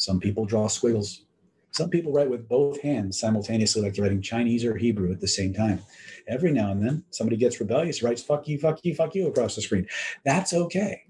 Some 0.03 0.19
people 0.19 0.45
draw 0.45 0.67
squiggles. 0.67 1.27
Some 1.71 1.89
people 1.89 2.13
write 2.13 2.29
with 2.29 2.49
both 2.49 2.83
hands 2.83 3.21
simultaneously, 3.21 3.83
like 3.83 3.95
they're 3.95 4.03
writing 4.03 4.21
Chinese 4.21 4.65
or 4.65 4.77
Hebrew 4.77 5.13
at 5.13 5.21
the 5.21 5.29
same 5.29 5.55
time. 5.55 5.81
Every 6.27 6.51
now 6.51 6.73
and 6.73 6.85
then, 6.85 7.05
somebody 7.11 7.37
gets 7.37 7.61
rebellious, 7.61 8.03
writes 8.03 8.21
fuck 8.21 8.49
you, 8.49 8.59
fuck 8.59 8.85
you, 8.85 8.97
fuck 8.97 9.15
you 9.15 9.29
across 9.29 9.55
the 9.55 9.63
screen. 9.63 9.87
That's 10.25 10.55
okay. 10.55 11.05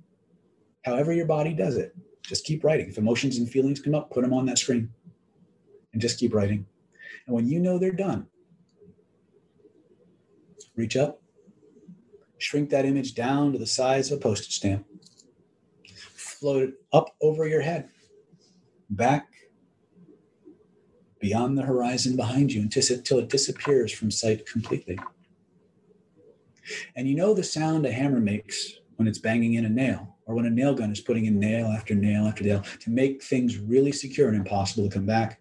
However, 0.84 1.14
your 1.14 1.24
body 1.24 1.54
does 1.54 1.78
it, 1.78 1.96
just 2.22 2.44
keep 2.44 2.64
writing. 2.64 2.90
If 2.90 2.98
emotions 2.98 3.38
and 3.38 3.48
feelings 3.48 3.80
come 3.80 3.94
up, 3.94 4.10
put 4.10 4.24
them 4.24 4.34
on 4.34 4.44
that 4.44 4.58
screen 4.58 4.90
and 5.94 6.02
just 6.02 6.18
keep 6.18 6.34
writing. 6.34 6.66
And 7.26 7.34
when 7.34 7.48
you 7.48 7.60
know 7.60 7.78
they're 7.78 7.92
done, 7.92 8.26
reach 10.76 10.98
up, 10.98 11.22
shrink 12.36 12.68
that 12.68 12.84
image 12.84 13.14
down 13.14 13.52
to 13.52 13.58
the 13.58 13.66
size 13.66 14.12
of 14.12 14.18
a 14.18 14.20
postage 14.20 14.56
stamp, 14.56 14.84
float 16.14 16.62
it 16.64 16.74
up 16.92 17.16
over 17.22 17.48
your 17.48 17.62
head, 17.62 17.88
back 18.94 19.28
beyond 21.20 21.56
the 21.56 21.62
horizon 21.62 22.16
behind 22.16 22.52
you 22.52 22.62
until 22.62 23.18
it 23.18 23.28
disappears 23.28 23.92
from 23.92 24.10
sight 24.10 24.44
completely. 24.46 24.98
And 26.96 27.08
you 27.08 27.14
know 27.14 27.34
the 27.34 27.44
sound 27.44 27.86
a 27.86 27.92
hammer 27.92 28.20
makes 28.20 28.74
when 28.96 29.08
it's 29.08 29.18
banging 29.18 29.54
in 29.54 29.64
a 29.64 29.68
nail, 29.68 30.16
or 30.26 30.34
when 30.34 30.46
a 30.46 30.50
nail 30.50 30.74
gun 30.74 30.92
is 30.92 31.00
putting 31.00 31.26
in 31.26 31.38
nail 31.38 31.66
after 31.66 31.94
nail 31.94 32.26
after 32.26 32.44
nail 32.44 32.62
to 32.80 32.90
make 32.90 33.22
things 33.22 33.58
really 33.58 33.92
secure 33.92 34.28
and 34.28 34.36
impossible 34.36 34.88
to 34.88 34.94
come 34.94 35.06
back. 35.06 35.40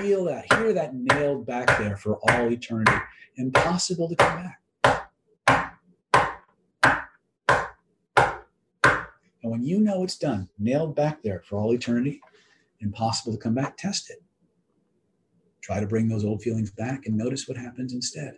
Feel 0.00 0.24
that, 0.24 0.52
hear 0.54 0.72
that 0.72 0.94
nailed 0.94 1.46
back 1.46 1.66
there 1.78 1.96
for 1.96 2.18
all 2.28 2.50
eternity, 2.50 2.96
impossible 3.36 4.08
to 4.08 4.16
come 4.16 4.42
back. 4.42 4.60
And 9.42 9.52
when 9.52 9.62
you 9.62 9.78
know 9.78 10.02
it's 10.02 10.16
done, 10.16 10.48
nailed 10.58 10.96
back 10.96 11.22
there 11.22 11.42
for 11.46 11.56
all 11.56 11.72
eternity, 11.74 12.20
impossible 12.84 13.32
to 13.32 13.38
come 13.38 13.54
back, 13.54 13.76
test 13.76 14.10
it. 14.10 14.22
Try 15.64 15.80
to 15.80 15.86
bring 15.86 16.08
those 16.08 16.26
old 16.26 16.42
feelings 16.42 16.70
back 16.70 17.06
and 17.06 17.16
notice 17.16 17.48
what 17.48 17.56
happens 17.56 17.94
instead. 17.94 18.34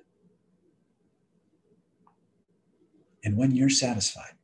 And 3.25 3.37
when 3.37 3.51
you're 3.51 3.69
satisfied, 3.69 4.35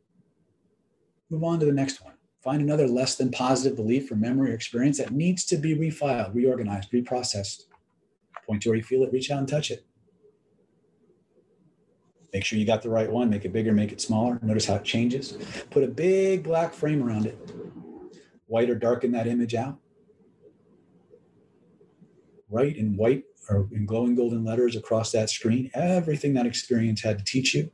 move 1.30 1.44
on 1.44 1.60
to 1.60 1.66
the 1.66 1.72
next 1.72 2.02
one. 2.02 2.14
Find 2.42 2.60
another 2.60 2.88
less 2.88 3.14
than 3.14 3.30
positive 3.30 3.76
belief 3.76 4.10
or 4.10 4.16
memory 4.16 4.50
or 4.50 4.54
experience 4.54 4.98
that 4.98 5.12
needs 5.12 5.44
to 5.44 5.56
be 5.56 5.76
refiled, 5.76 6.34
reorganized, 6.34 6.90
reprocessed. 6.90 7.66
Point 8.44 8.62
to 8.62 8.70
where 8.70 8.76
you 8.76 8.82
feel 8.82 9.04
it, 9.04 9.12
reach 9.12 9.30
out 9.30 9.38
and 9.38 9.48
touch 9.48 9.70
it. 9.70 9.86
Make 12.32 12.44
sure 12.44 12.58
you 12.58 12.66
got 12.66 12.82
the 12.82 12.90
right 12.90 13.08
one, 13.08 13.30
make 13.30 13.44
it 13.44 13.52
bigger, 13.52 13.72
make 13.72 13.92
it 13.92 14.00
smaller. 14.00 14.40
Notice 14.42 14.66
how 14.66 14.74
it 14.74 14.84
changes. 14.84 15.38
Put 15.70 15.84
a 15.84 15.88
big 15.88 16.42
black 16.42 16.74
frame 16.74 17.00
around 17.00 17.26
it. 17.26 17.38
White 18.46 18.70
or 18.70 18.74
darken 18.74 19.12
that 19.12 19.28
image 19.28 19.54
out 19.54 19.78
write 22.52 22.76
in 22.76 22.96
white 22.96 23.24
or 23.48 23.68
in 23.72 23.86
glowing 23.86 24.14
golden 24.14 24.44
letters 24.44 24.76
across 24.76 25.10
that 25.12 25.30
screen 25.30 25.70
everything 25.74 26.34
that 26.34 26.46
experience 26.46 27.02
had 27.02 27.18
to 27.18 27.24
teach 27.24 27.54
you 27.54 27.70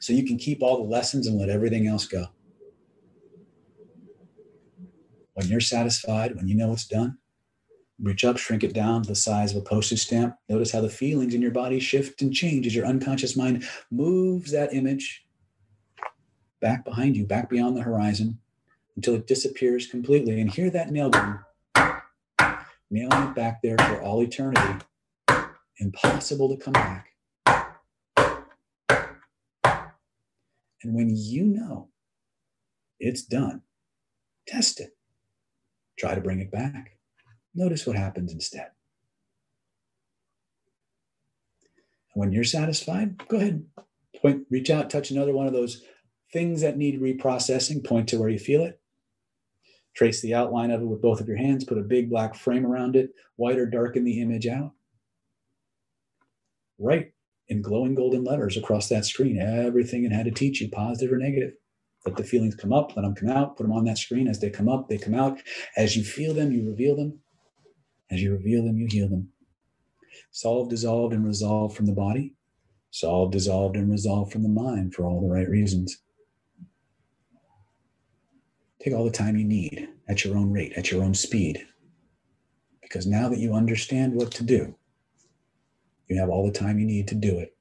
so 0.00 0.12
you 0.12 0.24
can 0.24 0.38
keep 0.38 0.62
all 0.62 0.78
the 0.78 0.90
lessons 0.90 1.26
and 1.26 1.38
let 1.38 1.50
everything 1.50 1.86
else 1.86 2.06
go. 2.06 2.26
When 5.34 5.46
you're 5.46 5.60
satisfied, 5.60 6.34
when 6.34 6.48
you 6.48 6.56
know 6.56 6.72
it's 6.72 6.86
done, 6.86 7.18
reach 8.00 8.24
up, 8.24 8.38
shrink 8.38 8.64
it 8.64 8.72
down 8.72 9.02
to 9.02 9.08
the 9.08 9.14
size 9.14 9.52
of 9.52 9.58
a 9.58 9.64
postage 9.64 10.00
stamp. 10.00 10.36
Notice 10.48 10.72
how 10.72 10.80
the 10.80 10.88
feelings 10.88 11.34
in 11.34 11.42
your 11.42 11.50
body 11.50 11.78
shift 11.78 12.22
and 12.22 12.34
change 12.34 12.66
as 12.66 12.74
your 12.74 12.86
unconscious 12.86 13.36
mind 13.36 13.64
moves 13.90 14.50
that 14.50 14.74
image 14.74 15.26
back 16.60 16.84
behind 16.84 17.16
you, 17.16 17.24
back 17.24 17.48
beyond 17.48 17.76
the 17.76 17.82
horizon 17.82 18.38
until 18.96 19.14
it 19.14 19.28
disappears 19.28 19.86
completely. 19.86 20.40
And 20.40 20.50
hear 20.50 20.70
that 20.70 20.90
nail 20.90 21.10
gun 21.10 21.38
nailing 22.90 23.28
it 23.28 23.34
back 23.34 23.60
there 23.62 23.76
for 23.78 24.00
all 24.02 24.22
eternity, 24.22 24.84
impossible 25.78 26.56
to 26.56 26.62
come 26.62 26.72
back. 26.72 27.08
And 30.82 30.94
when 30.94 31.10
you 31.14 31.44
know 31.44 31.88
it's 33.00 33.22
done, 33.22 33.62
test 34.46 34.80
it. 34.80 34.96
Try 35.98 36.14
to 36.14 36.20
bring 36.20 36.40
it 36.40 36.50
back. 36.50 36.98
Notice 37.54 37.86
what 37.86 37.96
happens 37.96 38.32
instead. 38.32 38.68
And 42.14 42.20
when 42.20 42.32
you're 42.32 42.44
satisfied, 42.44 43.26
go 43.28 43.36
ahead, 43.36 43.64
point, 44.22 44.46
reach 44.50 44.70
out, 44.70 44.90
touch 44.90 45.10
another 45.10 45.32
one 45.32 45.46
of 45.46 45.52
those 45.52 45.82
things 46.32 46.60
that 46.60 46.76
need 46.76 47.00
reprocessing, 47.00 47.84
point 47.84 48.08
to 48.08 48.18
where 48.18 48.28
you 48.28 48.38
feel 48.38 48.64
it, 48.64 48.80
Trace 49.98 50.20
the 50.20 50.32
outline 50.32 50.70
of 50.70 50.80
it 50.80 50.84
with 50.84 51.02
both 51.02 51.20
of 51.20 51.26
your 51.26 51.38
hands, 51.38 51.64
put 51.64 51.76
a 51.76 51.82
big 51.82 52.08
black 52.08 52.36
frame 52.36 52.64
around 52.64 52.94
it, 52.94 53.10
white 53.34 53.58
or 53.58 53.66
darken 53.66 54.04
the 54.04 54.20
image 54.20 54.46
out. 54.46 54.70
Write 56.78 57.14
in 57.48 57.62
glowing 57.62 57.96
golden 57.96 58.22
letters 58.22 58.56
across 58.56 58.88
that 58.90 59.04
screen 59.04 59.40
everything 59.40 60.04
it 60.04 60.12
had 60.12 60.26
to 60.26 60.30
teach 60.30 60.60
you, 60.60 60.68
positive 60.68 61.12
or 61.12 61.18
negative. 61.18 61.54
Let 62.06 62.14
the 62.14 62.22
feelings 62.22 62.54
come 62.54 62.72
up, 62.72 62.94
let 62.94 63.02
them 63.02 63.16
come 63.16 63.28
out, 63.28 63.56
put 63.56 63.64
them 63.64 63.72
on 63.72 63.86
that 63.86 63.98
screen. 63.98 64.28
As 64.28 64.38
they 64.38 64.50
come 64.50 64.68
up, 64.68 64.88
they 64.88 64.98
come 64.98 65.16
out. 65.16 65.40
As 65.76 65.96
you 65.96 66.04
feel 66.04 66.32
them, 66.32 66.52
you 66.52 66.64
reveal 66.64 66.94
them. 66.94 67.18
As 68.08 68.22
you 68.22 68.30
reveal 68.30 68.62
them, 68.62 68.78
you 68.78 68.86
heal 68.88 69.08
them. 69.08 69.32
Solve, 70.30 70.68
dissolved, 70.68 71.12
and 71.12 71.26
resolved 71.26 71.76
from 71.76 71.86
the 71.86 71.92
body. 71.92 72.36
Solve, 72.92 73.32
dissolved, 73.32 73.74
and 73.74 73.90
resolved 73.90 74.30
from 74.30 74.44
the 74.44 74.48
mind 74.48 74.94
for 74.94 75.06
all 75.06 75.20
the 75.20 75.26
right 75.26 75.48
reasons. 75.48 75.98
Take 78.88 78.96
all 78.96 79.04
the 79.04 79.10
time 79.10 79.36
you 79.36 79.44
need 79.44 79.86
at 80.08 80.24
your 80.24 80.34
own 80.34 80.50
rate, 80.50 80.72
at 80.72 80.90
your 80.90 81.04
own 81.04 81.12
speed. 81.12 81.62
Because 82.80 83.06
now 83.06 83.28
that 83.28 83.38
you 83.38 83.52
understand 83.52 84.14
what 84.14 84.30
to 84.32 84.42
do, 84.42 84.74
you 86.06 86.18
have 86.18 86.30
all 86.30 86.46
the 86.46 86.58
time 86.58 86.78
you 86.78 86.86
need 86.86 87.06
to 87.08 87.14
do 87.14 87.38
it 87.38 87.54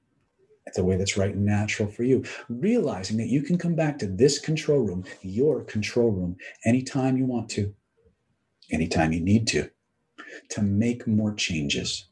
the 0.74 0.86
way 0.86 0.96
that's 0.96 1.18
right 1.18 1.36
and 1.36 1.46
natural 1.46 1.90
for 1.90 2.04
you. 2.04 2.24
Realizing 2.48 3.18
that 3.18 3.28
you 3.28 3.42
can 3.42 3.58
come 3.58 3.76
back 3.76 4.00
to 4.00 4.08
this 4.08 4.40
control 4.40 4.80
room, 4.80 5.04
your 5.22 5.66
control 5.66 6.12
room, 6.12 6.38
anytime 6.64 7.18
you 7.18 7.26
want 7.26 7.50
to, 7.50 7.76
anytime 8.72 9.12
you 9.12 9.20
need 9.20 9.48
to, 9.48 9.70
to 10.52 10.62
make 10.62 11.08
more 11.08 11.34
changes. 11.34 12.07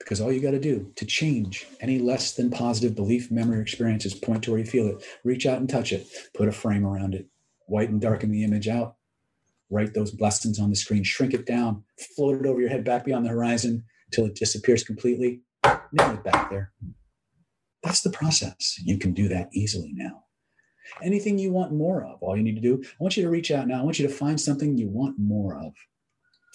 Because 0.00 0.20
all 0.20 0.32
you 0.32 0.40
got 0.40 0.50
to 0.52 0.58
do 0.58 0.90
to 0.96 1.06
change 1.06 1.66
any 1.80 1.98
less 1.98 2.32
than 2.32 2.50
positive 2.50 2.96
belief, 2.96 3.30
memory, 3.30 3.58
or 3.58 3.62
experiences, 3.62 4.14
point 4.14 4.42
to 4.42 4.50
where 4.50 4.58
you 4.58 4.66
feel 4.66 4.88
it, 4.88 5.04
reach 5.24 5.46
out 5.46 5.58
and 5.58 5.68
touch 5.68 5.92
it, 5.92 6.08
put 6.34 6.48
a 6.48 6.52
frame 6.52 6.84
around 6.84 7.14
it, 7.14 7.28
whiten 7.66 7.94
and 7.94 8.00
darken 8.00 8.32
the 8.32 8.42
image 8.42 8.66
out, 8.66 8.96
write 9.70 9.94
those 9.94 10.18
lessons 10.18 10.58
on 10.58 10.70
the 10.70 10.76
screen, 10.76 11.04
shrink 11.04 11.32
it 11.32 11.46
down, 11.46 11.84
float 12.16 12.40
it 12.40 12.46
over 12.46 12.60
your 12.60 12.70
head 12.70 12.82
back 12.82 13.04
beyond 13.04 13.24
the 13.24 13.30
horizon 13.30 13.84
until 14.06 14.26
it 14.26 14.34
disappears 14.34 14.82
completely, 14.82 15.42
nail 15.64 16.12
it 16.12 16.24
back 16.24 16.50
there. 16.50 16.72
That's 17.82 18.00
the 18.00 18.10
process. 18.10 18.80
You 18.82 18.98
can 18.98 19.12
do 19.12 19.28
that 19.28 19.48
easily 19.52 19.92
now. 19.94 20.24
Anything 21.02 21.38
you 21.38 21.52
want 21.52 21.72
more 21.72 22.04
of, 22.04 22.22
all 22.22 22.36
you 22.36 22.42
need 22.42 22.56
to 22.56 22.60
do, 22.60 22.82
I 22.82 22.96
want 22.98 23.16
you 23.16 23.22
to 23.22 23.30
reach 23.30 23.50
out 23.50 23.68
now. 23.68 23.80
I 23.80 23.84
want 23.84 23.98
you 23.98 24.06
to 24.08 24.12
find 24.12 24.40
something 24.40 24.76
you 24.76 24.88
want 24.88 25.18
more 25.18 25.56
of, 25.56 25.72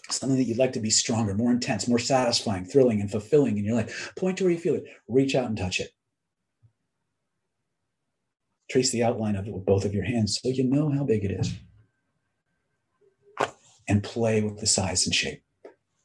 something 0.09 0.37
that 0.37 0.45
you'd 0.45 0.57
like 0.57 0.73
to 0.73 0.79
be 0.79 0.89
stronger, 0.89 1.33
more 1.33 1.51
intense, 1.51 1.87
more 1.87 1.99
satisfying, 1.99 2.65
thrilling, 2.65 3.01
and 3.01 3.09
fulfilling 3.09 3.57
in 3.57 3.65
your 3.65 3.75
life. 3.75 4.13
Point 4.15 4.37
to 4.37 4.43
where 4.43 4.53
you 4.53 4.59
feel 4.59 4.75
it. 4.75 4.85
Reach 5.07 5.35
out 5.35 5.45
and 5.45 5.57
touch 5.57 5.79
it. 5.79 5.91
Trace 8.69 8.91
the 8.91 9.03
outline 9.03 9.35
of 9.35 9.47
it 9.47 9.53
with 9.53 9.65
both 9.65 9.85
of 9.85 9.93
your 9.93 10.05
hands 10.05 10.39
so 10.41 10.49
you 10.49 10.63
know 10.63 10.89
how 10.89 11.03
big 11.03 11.23
it 11.23 11.31
is. 11.31 11.53
And 13.87 14.03
play 14.03 14.41
with 14.41 14.59
the 14.59 14.65
size 14.65 15.05
and 15.05 15.13
shape 15.13 15.44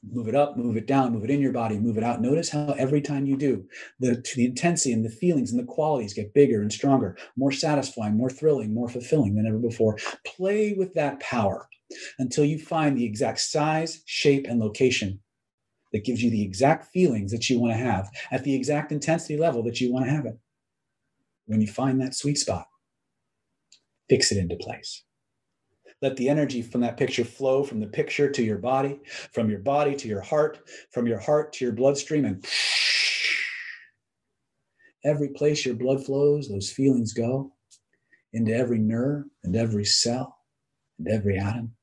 move 0.08 0.28
it 0.28 0.34
up, 0.34 0.56
move 0.56 0.76
it 0.76 0.86
down, 0.86 1.12
move 1.12 1.24
it 1.24 1.30
in 1.30 1.40
your 1.40 1.52
body, 1.52 1.78
move 1.78 1.98
it 1.98 2.04
out. 2.04 2.22
Notice 2.22 2.48
how 2.48 2.74
every 2.78 3.00
time 3.00 3.26
you 3.26 3.36
do, 3.36 3.66
the, 3.98 4.24
the 4.34 4.46
intensity 4.46 4.92
and 4.92 5.04
the 5.04 5.10
feelings 5.10 5.50
and 5.50 5.60
the 5.60 5.64
qualities 5.64 6.14
get 6.14 6.34
bigger 6.34 6.62
and 6.62 6.72
stronger, 6.72 7.16
more 7.36 7.52
satisfying, 7.52 8.16
more 8.16 8.30
thrilling, 8.30 8.72
more 8.72 8.88
fulfilling 8.88 9.34
than 9.34 9.46
ever 9.46 9.58
before. 9.58 9.98
Play 10.24 10.72
with 10.72 10.94
that 10.94 11.20
power 11.20 11.68
until 12.18 12.44
you 12.44 12.58
find 12.58 12.96
the 12.96 13.04
exact 13.04 13.40
size, 13.40 14.02
shape, 14.06 14.46
and 14.48 14.60
location 14.60 15.20
that 15.92 16.04
gives 16.04 16.22
you 16.22 16.30
the 16.30 16.42
exact 16.42 16.86
feelings 16.92 17.32
that 17.32 17.50
you 17.50 17.58
want 17.58 17.72
to 17.72 17.78
have 17.78 18.10
at 18.30 18.44
the 18.44 18.54
exact 18.54 18.92
intensity 18.92 19.36
level 19.36 19.62
that 19.64 19.80
you 19.80 19.92
want 19.92 20.06
to 20.06 20.10
have 20.10 20.24
it. 20.24 20.38
When 21.46 21.60
you 21.60 21.66
find 21.66 22.00
that 22.00 22.14
sweet 22.14 22.38
spot, 22.38 22.66
fix 24.08 24.30
it 24.30 24.38
into 24.38 24.56
place. 24.56 25.02
Let 26.02 26.16
the 26.16 26.28
energy 26.30 26.62
from 26.62 26.80
that 26.80 26.96
picture 26.96 27.24
flow 27.24 27.62
from 27.62 27.80
the 27.80 27.86
picture 27.86 28.30
to 28.30 28.42
your 28.42 28.58
body, 28.58 29.00
from 29.32 29.50
your 29.50 29.58
body 29.58 29.94
to 29.96 30.08
your 30.08 30.22
heart, 30.22 30.60
from 30.90 31.06
your 31.06 31.18
heart 31.18 31.52
to 31.54 31.64
your 31.64 31.74
bloodstream, 31.74 32.24
and 32.24 32.44
every 35.04 35.28
place 35.28 35.66
your 35.66 35.74
blood 35.74 36.04
flows, 36.04 36.48
those 36.48 36.70
feelings 36.70 37.12
go 37.12 37.52
into 38.32 38.54
every 38.54 38.78
nerve 38.78 39.24
and 39.44 39.56
every 39.56 39.84
cell 39.84 40.38
and 40.98 41.08
every 41.08 41.38
atom, 41.38 41.74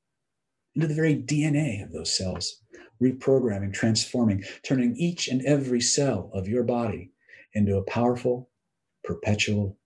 into 0.76 0.88
the 0.88 0.95
very 0.95 1.15
DNA 1.15 1.84
of 1.84 1.91
those 1.91 2.18
cells, 2.18 2.61
reprogramming, 3.01 3.74
transforming, 3.74 4.43
turning 4.63 4.95
each 4.97 5.28
and 5.28 5.45
every 5.45 5.82
cell 5.82 6.32
of 6.34 6.47
your 6.47 6.63
body 6.63 7.11
into 7.53 7.78
a 7.78 7.84
powerful, 7.84 8.49
perpetual 9.03 9.78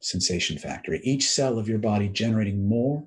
sensation 0.00 0.56
factory. 0.56 1.00
Each 1.02 1.28
cell 1.28 1.58
of 1.58 1.68
your 1.68 1.78
body 1.78 2.08
generating 2.08 2.66
more 2.68 3.06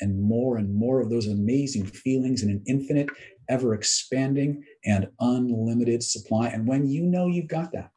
and 0.00 0.20
more 0.20 0.56
and 0.56 0.74
more 0.74 1.00
of 1.00 1.10
those 1.10 1.26
amazing 1.26 1.86
feelings 1.86 2.42
in 2.42 2.50
an 2.50 2.62
infinite, 2.66 3.08
ever 3.48 3.74
expanding, 3.74 4.64
and 4.84 5.08
unlimited 5.20 6.02
supply. 6.02 6.48
And 6.48 6.66
when 6.66 6.86
you 6.86 7.02
know 7.02 7.26
you've 7.26 7.48
got 7.48 7.72
that, 7.72 7.90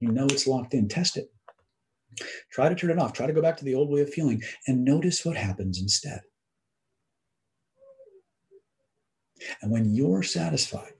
you 0.00 0.10
know 0.10 0.26
it's 0.26 0.46
locked 0.46 0.74
in, 0.74 0.88
test 0.88 1.16
it. 1.16 1.30
Try 2.50 2.68
to 2.68 2.74
turn 2.74 2.90
it 2.90 2.98
off. 2.98 3.12
Try 3.12 3.26
to 3.26 3.32
go 3.32 3.42
back 3.42 3.56
to 3.58 3.64
the 3.64 3.74
old 3.74 3.90
way 3.90 4.00
of 4.00 4.12
feeling 4.12 4.42
and 4.66 4.84
notice 4.84 5.24
what 5.24 5.36
happens 5.36 5.80
instead. 5.80 6.20
And 9.60 9.70
when 9.70 9.94
you're 9.94 10.22
satisfied, 10.22 10.92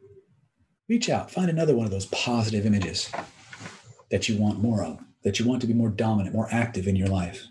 reach 0.89 1.09
out, 1.09 1.31
find 1.31 1.51
another 1.51 1.75
one 1.75 1.87
of 1.87 1.91
those 1.91 2.07
positive 2.07 2.67
images 2.67 3.11
that 4.11 4.29
you 4.29 4.37
want 4.37 4.61
more 4.61 4.85
of, 4.85 5.01
that 5.25 5.39
you 5.39 5.47
want 5.47 5.61
to 5.63 5.67
be 5.67 5.73
more 5.75 5.89
dominant, 5.89 6.35
more 6.35 6.49
active 6.51 6.87
in 6.87 6.97
your 6.97 7.09
life. 7.09 7.47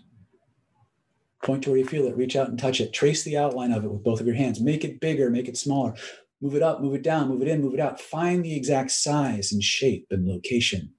Point 1.46 1.62
to 1.62 1.70
where 1.70 1.78
you 1.78 1.86
feel 1.86 2.06
it, 2.06 2.16
reach 2.16 2.34
out 2.34 2.48
and 2.48 2.58
touch 2.58 2.80
it. 2.80 2.92
Trace 2.92 3.22
the 3.22 3.36
outline 3.36 3.70
of 3.70 3.84
it 3.84 3.90
with 3.90 4.02
both 4.02 4.20
of 4.20 4.26
your 4.26 4.34
hands. 4.34 4.60
Make 4.60 4.84
it 4.84 4.98
bigger, 4.98 5.30
make 5.30 5.46
it 5.46 5.56
smaller. 5.56 5.94
Move 6.40 6.56
it 6.56 6.62
up, 6.62 6.80
move 6.80 6.96
it 6.96 7.04
down, 7.04 7.28
move 7.28 7.40
it 7.40 7.46
in, 7.46 7.62
move 7.62 7.74
it 7.74 7.78
out. 7.78 8.00
Find 8.00 8.44
the 8.44 8.56
exact 8.56 8.90
size 8.90 9.52
and 9.52 9.62
shape 9.62 10.08
and 10.10 10.26
location 10.26 10.92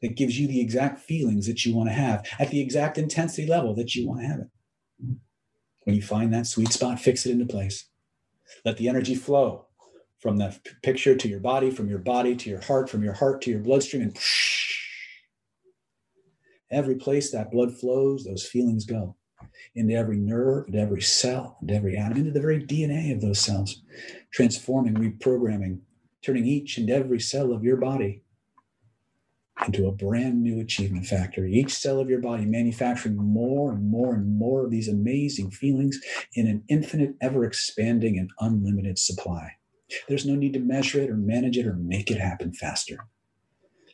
that 0.00 0.14
gives 0.14 0.38
you 0.38 0.46
the 0.46 0.60
exact 0.60 1.00
feelings 1.00 1.48
that 1.48 1.66
you 1.66 1.74
want 1.74 1.88
to 1.88 1.92
have 1.92 2.24
at 2.38 2.50
the 2.50 2.60
exact 2.60 2.98
intensity 2.98 3.48
level 3.48 3.74
that 3.74 3.96
you 3.96 4.06
want 4.06 4.20
to 4.20 4.26
have 4.28 4.38
it. 4.38 4.48
When 5.82 5.96
you 5.96 6.02
find 6.02 6.32
that 6.32 6.46
sweet 6.46 6.72
spot, 6.72 7.00
fix 7.00 7.26
it 7.26 7.32
into 7.32 7.46
place. 7.46 7.86
Let 8.64 8.76
the 8.76 8.88
energy 8.88 9.16
flow 9.16 9.66
from 10.20 10.36
that 10.36 10.60
picture 10.84 11.16
to 11.16 11.28
your 11.28 11.40
body, 11.40 11.72
from 11.72 11.88
your 11.88 11.98
body 11.98 12.36
to 12.36 12.48
your 12.48 12.60
heart, 12.60 12.88
from 12.88 13.02
your 13.02 13.14
heart 13.14 13.42
to 13.42 13.50
your 13.50 13.58
bloodstream, 13.58 14.02
and 14.02 14.16
Every 16.70 16.96
place 16.96 17.30
that 17.30 17.50
blood 17.50 17.76
flows, 17.76 18.24
those 18.24 18.46
feelings 18.46 18.84
go 18.84 19.16
into 19.74 19.94
every 19.94 20.16
nerve, 20.16 20.66
into 20.66 20.78
every 20.78 21.02
cell, 21.02 21.58
into 21.60 21.74
every 21.74 21.96
atom, 21.96 22.18
into 22.18 22.32
the 22.32 22.40
very 22.40 22.60
DNA 22.62 23.12
of 23.12 23.20
those 23.20 23.38
cells, 23.38 23.82
transforming, 24.32 24.94
reprogramming, 24.94 25.80
turning 26.22 26.46
each 26.46 26.78
and 26.78 26.90
every 26.90 27.20
cell 27.20 27.52
of 27.52 27.62
your 27.62 27.76
body 27.76 28.22
into 29.64 29.86
a 29.86 29.92
brand 29.92 30.42
new 30.42 30.60
achievement 30.60 31.06
factory. 31.06 31.54
Each 31.54 31.72
cell 31.72 31.98
of 31.98 32.10
your 32.10 32.20
body 32.20 32.44
manufacturing 32.44 33.16
more 33.16 33.72
and 33.72 33.90
more 33.90 34.14
and 34.14 34.38
more 34.38 34.64
of 34.64 34.70
these 34.70 34.88
amazing 34.88 35.50
feelings 35.50 35.98
in 36.34 36.46
an 36.46 36.62
infinite, 36.68 37.14
ever 37.20 37.44
expanding, 37.44 38.18
and 38.18 38.30
unlimited 38.40 38.98
supply. 38.98 39.52
There's 40.08 40.26
no 40.26 40.34
need 40.34 40.52
to 40.54 40.60
measure 40.60 41.00
it 41.00 41.10
or 41.10 41.16
manage 41.16 41.56
it 41.56 41.66
or 41.66 41.74
make 41.74 42.10
it 42.10 42.18
happen 42.18 42.52
faster. 42.52 43.06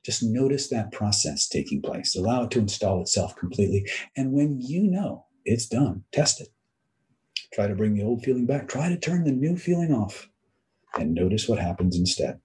Just 0.05 0.23
notice 0.23 0.69
that 0.69 0.93
process 0.93 1.49
taking 1.49 1.81
place. 1.81 2.17
Allow 2.17 2.45
it 2.45 2.51
to 2.53 2.59
install 2.59 3.01
itself 3.01 3.37
completely. 3.37 3.87
And 4.17 4.33
when 4.33 4.61
you 4.61 4.83
know 4.91 5.27
it's 5.45 5.67
done, 5.67 6.05
test 6.13 6.41
it. 6.41 6.49
Try 7.53 7.69
to 7.69 7.75
bring 7.75 7.95
the 7.95 8.03
old 8.03 8.23
feeling 8.23 8.47
back. 8.47 8.69
Try 8.69 8.89
to 8.89 8.99
turn 8.99 9.25
the 9.25 9.33
new 9.33 9.57
feeling 9.57 9.93
off 9.93 10.29
and 10.99 11.15
notice 11.15 11.49
what 11.49 11.59
happens 11.59 11.97
instead. 11.97 12.41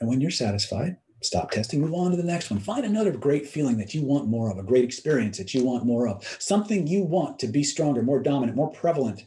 And 0.00 0.08
when 0.08 0.20
you're 0.20 0.30
satisfied, 0.30 0.96
stop 1.22 1.50
testing, 1.50 1.80
move 1.80 1.94
on 1.94 2.10
to 2.10 2.16
the 2.16 2.22
next 2.22 2.50
one. 2.50 2.60
Find 2.60 2.84
another 2.84 3.12
great 3.12 3.46
feeling 3.46 3.78
that 3.78 3.94
you 3.94 4.02
want 4.02 4.28
more 4.28 4.50
of, 4.50 4.58
a 4.58 4.62
great 4.62 4.84
experience 4.84 5.38
that 5.38 5.54
you 5.54 5.64
want 5.64 5.86
more 5.86 6.06
of, 6.08 6.24
something 6.38 6.86
you 6.86 7.02
want 7.02 7.38
to 7.38 7.46
be 7.46 7.64
stronger, 7.64 8.02
more 8.02 8.22
dominant, 8.22 8.56
more 8.56 8.70
prevalent 8.70 9.24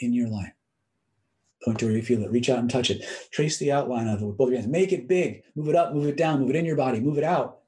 in 0.00 0.12
your 0.12 0.28
life. 0.28 0.52
Point 1.64 1.78
to 1.78 1.86
where 1.86 1.94
you 1.94 2.02
feel 2.02 2.22
it. 2.24 2.30
Reach 2.30 2.50
out 2.50 2.58
and 2.58 2.70
touch 2.70 2.90
it. 2.90 3.04
Trace 3.30 3.58
the 3.58 3.70
outline 3.70 4.08
of 4.08 4.20
it 4.20 4.26
with 4.26 4.36
both 4.36 4.50
your 4.50 4.58
hands. 4.58 4.70
Make 4.70 4.92
it 4.92 5.08
big. 5.08 5.42
Move 5.54 5.68
it 5.68 5.76
up, 5.76 5.94
move 5.94 6.06
it 6.06 6.16
down, 6.16 6.40
move 6.40 6.50
it 6.50 6.56
in 6.56 6.64
your 6.64 6.76
body, 6.76 7.00
move 7.00 7.18
it 7.18 7.24
out. 7.24 7.58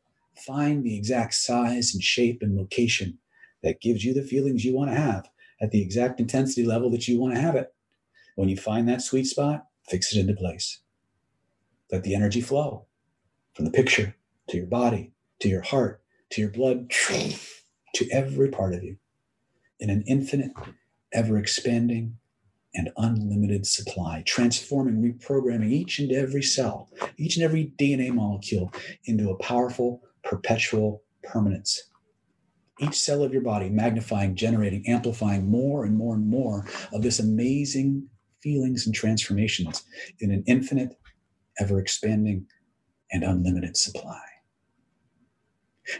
Find 0.46 0.82
the 0.82 0.96
exact 0.96 1.34
size 1.34 1.94
and 1.94 2.02
shape 2.02 2.42
and 2.42 2.56
location 2.56 3.18
that 3.62 3.80
gives 3.80 4.04
you 4.04 4.12
the 4.12 4.22
feelings 4.22 4.64
you 4.64 4.74
want 4.74 4.90
to 4.90 4.96
have 4.96 5.28
at 5.60 5.70
the 5.70 5.80
exact 5.80 6.18
intensity 6.18 6.66
level 6.66 6.90
that 6.90 7.06
you 7.06 7.20
want 7.20 7.34
to 7.34 7.40
have 7.40 7.54
it. 7.54 7.72
When 8.34 8.48
you 8.48 8.56
find 8.56 8.88
that 8.88 9.02
sweet 9.02 9.26
spot, 9.26 9.66
fix 9.88 10.14
it 10.14 10.18
into 10.18 10.34
place. 10.34 10.80
Let 11.92 12.02
the 12.02 12.14
energy 12.14 12.40
flow 12.40 12.86
from 13.54 13.64
the 13.64 13.70
picture 13.70 14.16
to 14.48 14.56
your 14.56 14.66
body, 14.66 15.12
to 15.38 15.48
your 15.48 15.62
heart, 15.62 16.02
to 16.30 16.40
your 16.40 16.50
blood, 16.50 16.90
to 16.90 18.08
every 18.10 18.48
part 18.48 18.74
of 18.74 18.82
you 18.82 18.96
in 19.78 19.90
an 19.90 20.02
infinite, 20.08 20.50
ever 21.12 21.38
expanding, 21.38 22.16
and 22.74 22.90
unlimited 22.96 23.66
supply, 23.66 24.22
transforming, 24.26 25.00
reprogramming 25.00 25.70
each 25.70 25.98
and 25.98 26.10
every 26.12 26.42
cell, 26.42 26.90
each 27.16 27.36
and 27.36 27.44
every 27.44 27.72
DNA 27.78 28.12
molecule 28.12 28.72
into 29.04 29.30
a 29.30 29.38
powerful, 29.38 30.02
perpetual 30.24 31.02
permanence. 31.22 31.90
Each 32.80 32.98
cell 32.98 33.22
of 33.22 33.32
your 33.32 33.42
body 33.42 33.70
magnifying, 33.70 34.34
generating, 34.34 34.86
amplifying 34.88 35.48
more 35.48 35.84
and 35.84 35.96
more 35.96 36.14
and 36.14 36.26
more 36.26 36.66
of 36.92 37.02
this 37.02 37.20
amazing 37.20 38.08
feelings 38.42 38.86
and 38.86 38.94
transformations 38.94 39.84
in 40.20 40.32
an 40.32 40.42
infinite, 40.46 40.98
ever 41.60 41.78
expanding, 41.78 42.46
and 43.12 43.22
unlimited 43.22 43.76
supply. 43.76 44.20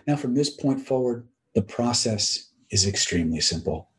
Now, 0.07 0.17
from 0.17 0.35
this 0.35 0.51
point 0.51 0.81
forward, 0.81 1.29
the 1.55 1.63
process 1.63 2.51
is 2.71 2.87
extremely 2.87 3.41
simple. 3.41 3.91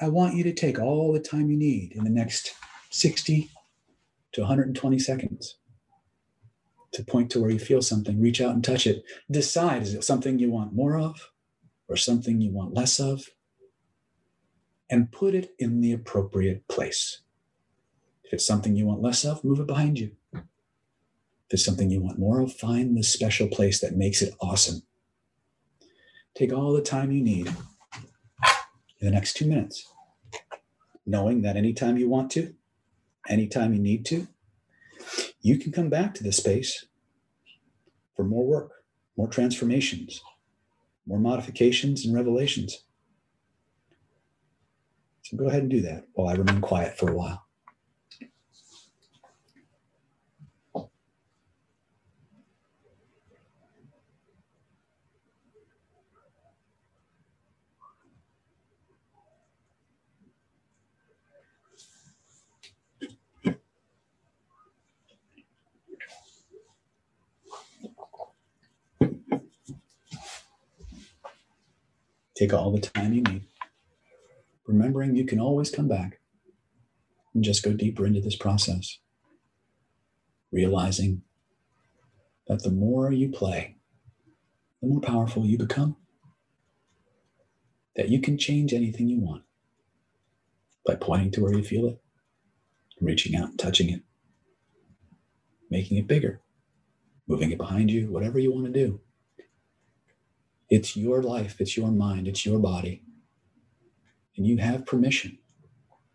I 0.00 0.08
want 0.08 0.34
you 0.34 0.42
to 0.44 0.52
take 0.52 0.78
all 0.78 1.12
the 1.12 1.20
time 1.20 1.50
you 1.50 1.58
need 1.58 1.92
in 1.92 2.04
the 2.04 2.10
next 2.10 2.54
60 2.90 3.50
to 4.32 4.40
120 4.40 4.98
seconds 4.98 5.56
to 6.92 7.04
point 7.04 7.30
to 7.30 7.40
where 7.40 7.50
you 7.50 7.58
feel 7.58 7.82
something, 7.82 8.20
reach 8.20 8.40
out 8.40 8.54
and 8.54 8.64
touch 8.64 8.86
it. 8.86 9.04
Decide 9.30 9.82
is 9.82 9.94
it 9.94 10.04
something 10.04 10.38
you 10.38 10.50
want 10.50 10.72
more 10.72 10.98
of 10.98 11.30
or 11.88 11.96
something 11.96 12.40
you 12.40 12.50
want 12.50 12.74
less 12.74 12.98
of? 12.98 13.28
And 14.88 15.12
put 15.12 15.34
it 15.34 15.54
in 15.58 15.80
the 15.80 15.92
appropriate 15.92 16.66
place. 16.66 17.20
If 18.24 18.32
it's 18.32 18.46
something 18.46 18.74
you 18.74 18.86
want 18.86 19.02
less 19.02 19.24
of, 19.24 19.44
move 19.44 19.60
it 19.60 19.66
behind 19.66 19.98
you. 19.98 20.12
If 20.32 21.54
it's 21.54 21.64
something 21.64 21.90
you 21.90 22.00
want 22.00 22.18
more 22.18 22.40
of, 22.40 22.52
find 22.52 22.96
the 22.96 23.02
special 23.02 23.48
place 23.48 23.80
that 23.80 23.96
makes 23.96 24.22
it 24.22 24.34
awesome. 24.40 24.82
Take 26.34 26.52
all 26.52 26.72
the 26.72 26.82
time 26.82 27.12
you 27.12 27.22
need 27.22 27.54
the 29.00 29.10
next 29.10 29.34
two 29.34 29.46
minutes, 29.46 29.92
knowing 31.06 31.42
that 31.42 31.56
anytime 31.56 31.96
you 31.96 32.08
want 32.08 32.30
to, 32.32 32.54
anytime 33.28 33.72
you 33.72 33.80
need 33.80 34.04
to, 34.06 34.28
you 35.40 35.58
can 35.58 35.72
come 35.72 35.88
back 35.88 36.14
to 36.14 36.22
this 36.22 36.36
space 36.36 36.86
for 38.14 38.24
more 38.24 38.46
work, 38.46 38.84
more 39.16 39.28
transformations, 39.28 40.20
more 41.06 41.18
modifications 41.18 42.04
and 42.04 42.14
revelations. 42.14 42.84
So 45.22 45.36
go 45.36 45.46
ahead 45.46 45.62
and 45.62 45.70
do 45.70 45.80
that 45.82 46.04
while 46.12 46.28
I 46.28 46.34
remain 46.34 46.60
quiet 46.60 46.98
for 46.98 47.10
a 47.10 47.16
while. 47.16 47.46
Take 72.40 72.54
all 72.54 72.72
the 72.72 72.80
time 72.80 73.12
you 73.12 73.20
need, 73.20 73.42
remembering 74.66 75.14
you 75.14 75.26
can 75.26 75.38
always 75.38 75.70
come 75.70 75.88
back 75.88 76.20
and 77.34 77.44
just 77.44 77.62
go 77.62 77.74
deeper 77.74 78.06
into 78.06 78.22
this 78.22 78.34
process. 78.34 78.98
Realizing 80.50 81.20
that 82.48 82.62
the 82.62 82.70
more 82.70 83.12
you 83.12 83.28
play, 83.28 83.76
the 84.80 84.88
more 84.88 85.02
powerful 85.02 85.44
you 85.44 85.58
become. 85.58 85.96
That 87.96 88.08
you 88.08 88.22
can 88.22 88.38
change 88.38 88.72
anything 88.72 89.06
you 89.06 89.20
want 89.20 89.42
by 90.86 90.94
pointing 90.94 91.32
to 91.32 91.42
where 91.42 91.52
you 91.52 91.62
feel 91.62 91.88
it, 91.88 92.00
reaching 93.02 93.36
out 93.36 93.50
and 93.50 93.58
touching 93.58 93.90
it, 93.90 94.00
making 95.70 95.98
it 95.98 96.06
bigger, 96.06 96.40
moving 97.26 97.50
it 97.50 97.58
behind 97.58 97.90
you, 97.90 98.10
whatever 98.10 98.38
you 98.38 98.50
want 98.50 98.64
to 98.64 98.72
do. 98.72 98.98
It's 100.70 100.96
your 100.96 101.20
life, 101.20 101.60
it's 101.60 101.76
your 101.76 101.90
mind, 101.90 102.28
it's 102.28 102.46
your 102.46 102.60
body. 102.60 103.02
And 104.36 104.46
you 104.46 104.58
have 104.58 104.86
permission 104.86 105.38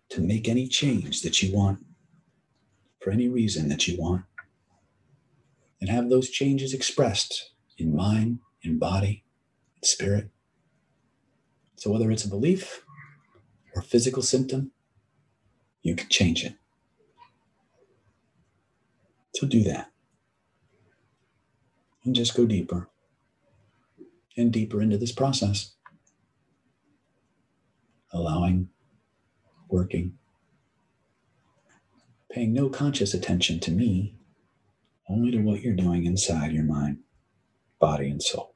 to 0.09 0.21
make 0.21 0.47
any 0.47 0.67
change 0.67 1.21
that 1.23 1.43
you 1.43 1.53
want 1.53 1.85
for 3.01 3.11
any 3.11 3.27
reason 3.27 3.67
that 3.67 3.85
you 3.85 3.99
want. 3.99 4.23
And 5.81 5.89
have 5.89 6.09
those 6.09 6.29
changes 6.29 6.73
expressed 6.73 7.51
in 7.77 7.93
mind, 7.93 8.39
in 8.61 8.79
body, 8.79 9.25
in 9.75 9.83
spirit. 9.83 10.29
So 11.75 11.91
whether 11.91 12.09
it's 12.09 12.23
a 12.23 12.29
belief 12.29 12.81
or 13.75 13.81
physical 13.81 14.23
symptom, 14.23 14.71
you 15.81 15.95
can 15.95 16.07
change 16.07 16.45
it. 16.45 16.55
So 19.35 19.45
do 19.45 19.63
that. 19.63 19.91
And 22.05 22.15
just 22.15 22.37
go 22.37 22.45
deeper 22.45 22.89
and 24.37 24.51
deeper 24.51 24.81
into 24.81 24.97
this 24.97 25.11
process. 25.11 25.73
Allowing, 28.13 28.69
working, 29.69 30.13
paying 32.31 32.53
no 32.53 32.69
conscious 32.69 33.13
attention 33.13 33.59
to 33.61 33.71
me, 33.71 34.15
only 35.09 35.31
to 35.31 35.39
what 35.39 35.61
you're 35.61 35.75
doing 35.75 36.05
inside 36.05 36.51
your 36.51 36.63
mind, 36.63 36.99
body, 37.79 38.09
and 38.09 38.21
soul. 38.21 38.55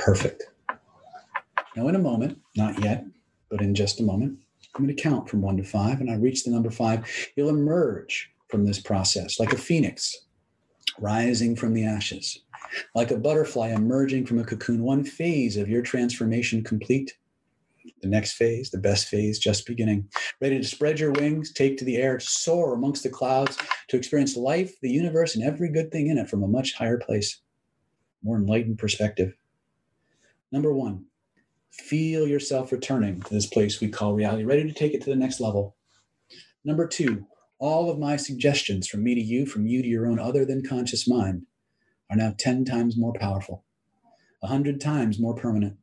Perfect. 0.00 0.44
Now, 1.76 1.86
in 1.88 1.94
a 1.94 1.98
moment, 1.98 2.38
not 2.56 2.82
yet, 2.82 3.04
but 3.50 3.60
in 3.60 3.74
just 3.74 4.00
a 4.00 4.02
moment, 4.02 4.38
I'm 4.74 4.84
going 4.84 4.96
to 4.96 5.02
count 5.02 5.28
from 5.28 5.42
one 5.42 5.58
to 5.58 5.62
five. 5.62 6.00
And 6.00 6.10
I 6.10 6.14
reach 6.14 6.42
the 6.42 6.50
number 6.50 6.70
five. 6.70 7.06
You'll 7.36 7.50
emerge 7.50 8.32
from 8.48 8.64
this 8.64 8.80
process 8.80 9.38
like 9.38 9.52
a 9.52 9.58
phoenix 9.58 10.26
rising 10.98 11.54
from 11.54 11.74
the 11.74 11.84
ashes, 11.84 12.40
like 12.94 13.10
a 13.10 13.18
butterfly 13.18 13.68
emerging 13.68 14.24
from 14.24 14.38
a 14.38 14.44
cocoon, 14.44 14.82
one 14.82 15.04
phase 15.04 15.58
of 15.58 15.68
your 15.68 15.82
transformation 15.82 16.64
complete. 16.64 17.12
The 18.02 18.08
next 18.08 18.32
phase, 18.34 18.70
the 18.70 18.78
best 18.78 19.08
phase, 19.08 19.38
just 19.38 19.66
beginning. 19.66 20.08
Ready 20.40 20.58
to 20.58 20.64
spread 20.64 20.98
your 20.98 21.12
wings, 21.12 21.52
take 21.52 21.76
to 21.76 21.84
the 21.84 21.96
air, 21.96 22.18
soar 22.20 22.74
amongst 22.74 23.02
the 23.02 23.10
clouds, 23.10 23.58
to 23.88 23.96
experience 23.96 24.36
life, 24.36 24.72
the 24.80 24.90
universe, 24.90 25.34
and 25.34 25.44
every 25.44 25.70
good 25.70 25.92
thing 25.92 26.08
in 26.08 26.16
it 26.16 26.28
from 26.28 26.42
a 26.42 26.48
much 26.48 26.74
higher 26.74 26.98
place, 26.98 27.40
more 28.22 28.38
enlightened 28.38 28.78
perspective. 28.78 29.34
Number 30.52 30.72
one, 30.72 31.04
feel 31.70 32.26
yourself 32.26 32.72
returning 32.72 33.20
to 33.22 33.32
this 33.32 33.46
place 33.46 33.80
we 33.80 33.88
call 33.88 34.14
reality, 34.14 34.44
ready 34.44 34.64
to 34.64 34.72
take 34.72 34.94
it 34.94 35.02
to 35.02 35.10
the 35.10 35.16
next 35.16 35.40
level. 35.40 35.76
Number 36.64 36.88
two, 36.88 37.26
all 37.58 37.88
of 37.88 37.98
my 37.98 38.16
suggestions 38.16 38.88
from 38.88 39.04
me 39.04 39.14
to 39.14 39.20
you, 39.20 39.46
from 39.46 39.66
you 39.66 39.80
to 39.80 39.88
your 39.88 40.06
own 40.06 40.18
other 40.18 40.44
than 40.44 40.66
conscious 40.66 41.06
mind, 41.06 41.46
are 42.10 42.16
now 42.16 42.34
10 42.36 42.64
times 42.64 42.96
more 42.96 43.12
powerful, 43.12 43.64
100 44.40 44.80
times 44.80 45.20
more 45.20 45.34
permanent, 45.36 45.76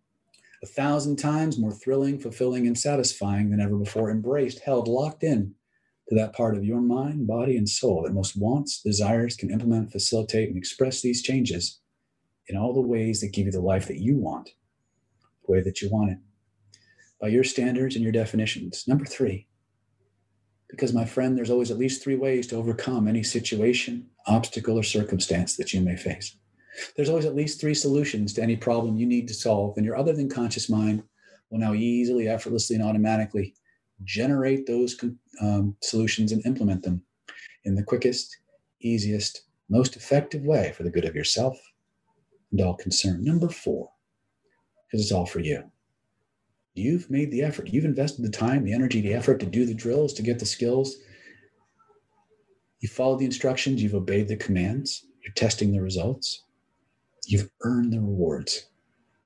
a 0.62 0.66
thousand 0.66 1.16
times 1.16 1.58
more 1.58 1.72
thrilling, 1.72 2.20
fulfilling, 2.20 2.68
and 2.68 2.78
satisfying 2.78 3.50
than 3.50 3.62
ever 3.62 3.78
before, 3.78 4.12
embraced, 4.12 4.60
held, 4.60 4.88
locked 4.88 5.24
in 5.24 5.54
to 6.10 6.16
that 6.16 6.34
part 6.34 6.58
of 6.58 6.66
your 6.66 6.82
mind, 6.82 7.28
body, 7.28 7.56
and 7.56 7.70
soul 7.70 8.04
that 8.04 8.14
most 8.14 8.36
wants, 8.36 8.82
desires, 8.82 9.38
can 9.38 9.50
implement, 9.50 9.92
facilitate, 9.92 10.50
and 10.50 10.58
express 10.58 11.02
these 11.02 11.22
changes 11.22 11.80
in 12.48 12.58
all 12.58 12.74
the 12.74 12.82
ways 12.82 13.22
that 13.22 13.34
give 13.34 13.46
you 13.46 13.52
the 13.52 13.62
life 13.62 13.88
that 13.88 14.00
you 14.00 14.18
want, 14.18 14.52
the 15.48 15.54
way 15.54 15.62
that 15.62 15.82
you 15.82 15.90
want 15.90 16.12
it, 16.12 16.18
by 17.20 17.30
your 17.30 17.44
standards 17.44 17.96
and 17.96 18.04
your 18.04 18.12
definitions. 18.12 18.88
Number 18.88 19.06
three, 19.06 19.48
because 20.70 20.94
my 20.94 21.06
friend, 21.06 21.38
there's 21.38 21.50
always 21.50 21.72
at 21.72 21.78
least 21.78 22.04
three 22.04 22.16
ways 22.16 22.46
to 22.48 22.58
overcome 22.58 23.08
any 23.08 23.24
situation, 23.24 24.08
obstacle, 24.26 24.78
or 24.78 24.84
circumstance 24.84 25.56
that 25.56 25.74
you 25.74 25.82
may 25.82 25.96
face. 25.96 26.36
There's 26.96 27.10
always 27.10 27.26
at 27.26 27.36
least 27.36 27.60
three 27.60 27.74
solutions 27.74 28.34
to 28.34 28.44
any 28.44 28.56
problem 28.56 28.98
you 28.98 29.08
need 29.08 29.28
to 29.30 29.34
solve, 29.34 29.78
and 29.78 29.86
your 29.86 29.98
other 29.98 30.14
than 30.14 30.30
conscious 30.30 30.70
mind 30.70 31.04
will 31.50 31.60
now 31.60 31.74
easily, 31.74 32.28
effortlessly, 32.28 32.76
and 32.76 32.86
automatically 32.86 33.56
generate 34.04 34.68
those 34.68 34.96
um, 35.42 35.76
solutions 35.82 36.32
and 36.32 36.46
implement 36.46 36.84
them 36.84 37.02
in 37.64 37.76
the 37.76 37.84
quickest, 37.84 38.38
easiest, 38.82 39.44
most 39.70 39.96
effective 39.96 40.44
way 40.44 40.72
for 40.76 40.84
the 40.84 40.92
good 40.92 41.06
of 41.06 41.16
yourself 41.16 41.58
and 42.52 42.62
all 42.62 42.76
concerned. 42.76 43.24
Number 43.24 43.50
four, 43.50 43.90
because 44.88 45.04
it's 45.04 45.12
all 45.12 45.26
for 45.26 45.40
you. 45.40 45.64
You've 46.74 47.10
made 47.10 47.32
the 47.32 47.42
effort. 47.42 47.70
You've 47.70 47.86
invested 47.86 48.24
the 48.24 48.30
time, 48.30 48.64
the 48.64 48.74
energy, 48.74 49.02
the 49.02 49.14
effort 49.14 49.40
to 49.40 49.46
do 49.46 49.66
the 49.66 49.74
drills, 49.74 50.14
to 50.14 50.22
get 50.22 50.40
the 50.40 50.46
skills. 50.46 50.98
You 52.80 52.88
followed 52.88 53.20
the 53.20 53.26
instructions, 53.26 53.82
you've 53.82 53.96
obeyed 53.96 54.28
the 54.28 54.36
commands, 54.36 55.06
you're 55.24 55.34
testing 55.34 55.72
the 55.72 55.82
results. 55.82 56.44
You've 57.26 57.50
earned 57.64 57.92
the 57.92 58.00
rewards 58.00 58.68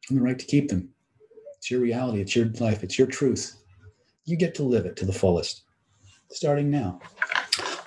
and 0.10 0.18
the 0.18 0.24
right 0.24 0.40
to 0.40 0.46
keep 0.46 0.70
them. 0.70 0.90
It's 1.58 1.70
your 1.70 1.82
reality, 1.82 2.22
it's 2.22 2.36
your 2.36 2.48
life, 2.60 2.84
it's 2.84 2.98
your 2.98 3.08
truth. 3.08 3.56
You 4.26 4.38
get 4.38 4.56
to 4.56 4.64
live 4.64 4.86
it 4.86 4.96
to 4.98 5.06
the 5.06 5.14
fullest, 5.14 5.64
starting 6.32 6.72
now. 6.72 7.00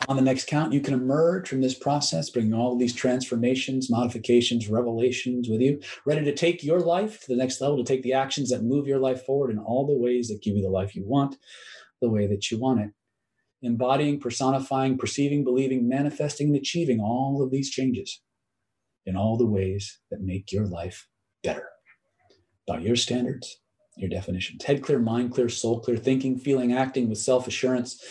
On 0.09 0.17
the 0.17 0.23
next 0.23 0.47
count, 0.49 0.73
you 0.73 0.81
can 0.81 0.95
emerge 0.95 1.49
from 1.49 1.63
this 1.63 1.75
process, 1.75 2.29
bringing 2.29 2.53
all 2.53 2.77
these 2.77 2.95
transformations, 2.95 3.91
modifications, 3.91 4.69
revelations 4.69 5.49
with 5.49 5.61
you, 5.63 5.81
ready 6.05 6.25
to 6.25 6.35
take 6.35 6.63
your 6.63 6.81
life 6.81 7.21
to 7.23 7.29
the 7.29 7.37
next 7.37 7.61
level, 7.61 7.79
to 7.79 7.85
take 7.85 8.03
the 8.03 8.13
actions 8.13 8.51
that 8.51 8.63
move 8.63 8.87
your 8.87 8.99
life 8.99 9.25
forward 9.25 9.51
in 9.51 9.59
all 9.59 9.87
the 9.87 9.97
ways 9.97 10.29
that 10.29 10.43
give 10.43 10.57
you 10.57 10.63
the 10.63 10.69
life 10.69 10.95
you 10.95 11.05
want, 11.07 11.37
the 12.03 12.11
way 12.11 12.27
that 12.27 12.51
you 12.51 12.59
want 12.59 12.81
it. 12.81 12.91
embodying, 13.63 14.21
personifying, 14.21 14.99
perceiving, 14.99 15.43
believing, 15.43 15.89
manifesting, 15.89 16.49
and 16.49 16.57
achieving 16.57 17.01
all 17.01 17.43
of 17.43 17.51
these 17.51 17.71
changes 17.71 18.21
in 19.07 19.17
all 19.17 19.39
the 19.39 19.47
ways 19.47 20.01
that 20.11 20.21
make 20.21 20.53
your 20.53 20.67
life 20.67 21.09
better 21.43 21.69
by 22.67 22.79
your 22.79 22.97
standards, 22.97 23.59
your 23.97 24.11
definitions. 24.11 24.65
Head 24.65 24.83
clear, 24.83 24.99
mind 24.99 25.33
clear, 25.33 25.49
soul 25.49 25.81
clear, 25.81 25.97
thinking, 25.97 26.39
feeling, 26.39 26.75
acting 26.75 27.09
with 27.09 27.19
self 27.19 27.47
assurance, 27.47 28.03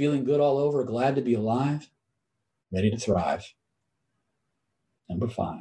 feeling 0.00 0.24
good 0.24 0.40
all 0.40 0.56
over, 0.56 0.82
glad 0.82 1.14
to 1.14 1.20
be 1.20 1.34
alive, 1.34 1.90
ready 2.72 2.90
to 2.90 2.96
thrive. 2.96 3.52
Number 5.10 5.28
five, 5.28 5.60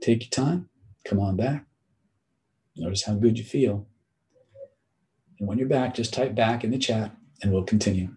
take 0.00 0.22
your 0.22 0.30
time, 0.30 0.68
come 1.04 1.18
on 1.18 1.34
back. 1.34 1.66
Notice 2.76 3.02
how 3.02 3.14
good 3.14 3.36
you 3.36 3.42
feel. 3.42 3.88
And 5.40 5.48
when 5.48 5.58
you're 5.58 5.66
back, 5.66 5.92
just 5.92 6.14
type 6.14 6.36
back 6.36 6.62
in 6.62 6.70
the 6.70 6.78
chat 6.78 7.16
and 7.42 7.50
we'll 7.52 7.64
continue. 7.64 8.10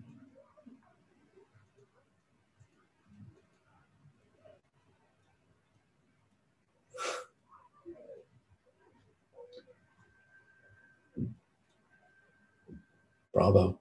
Bravo. 13.33 13.79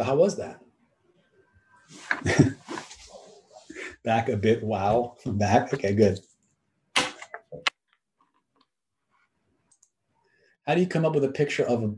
So, 0.00 0.04
how 0.04 0.16
was 0.16 0.38
that? 0.38 0.62
back 4.02 4.30
a 4.30 4.36
bit. 4.38 4.62
Wow. 4.62 5.16
Back. 5.26 5.74
Okay, 5.74 5.94
good. 5.94 6.18
How 10.66 10.74
do 10.74 10.80
you 10.80 10.86
come 10.86 11.04
up 11.04 11.12
with 11.12 11.24
a 11.24 11.28
picture 11.28 11.64
of 11.64 11.82
a 11.82 11.94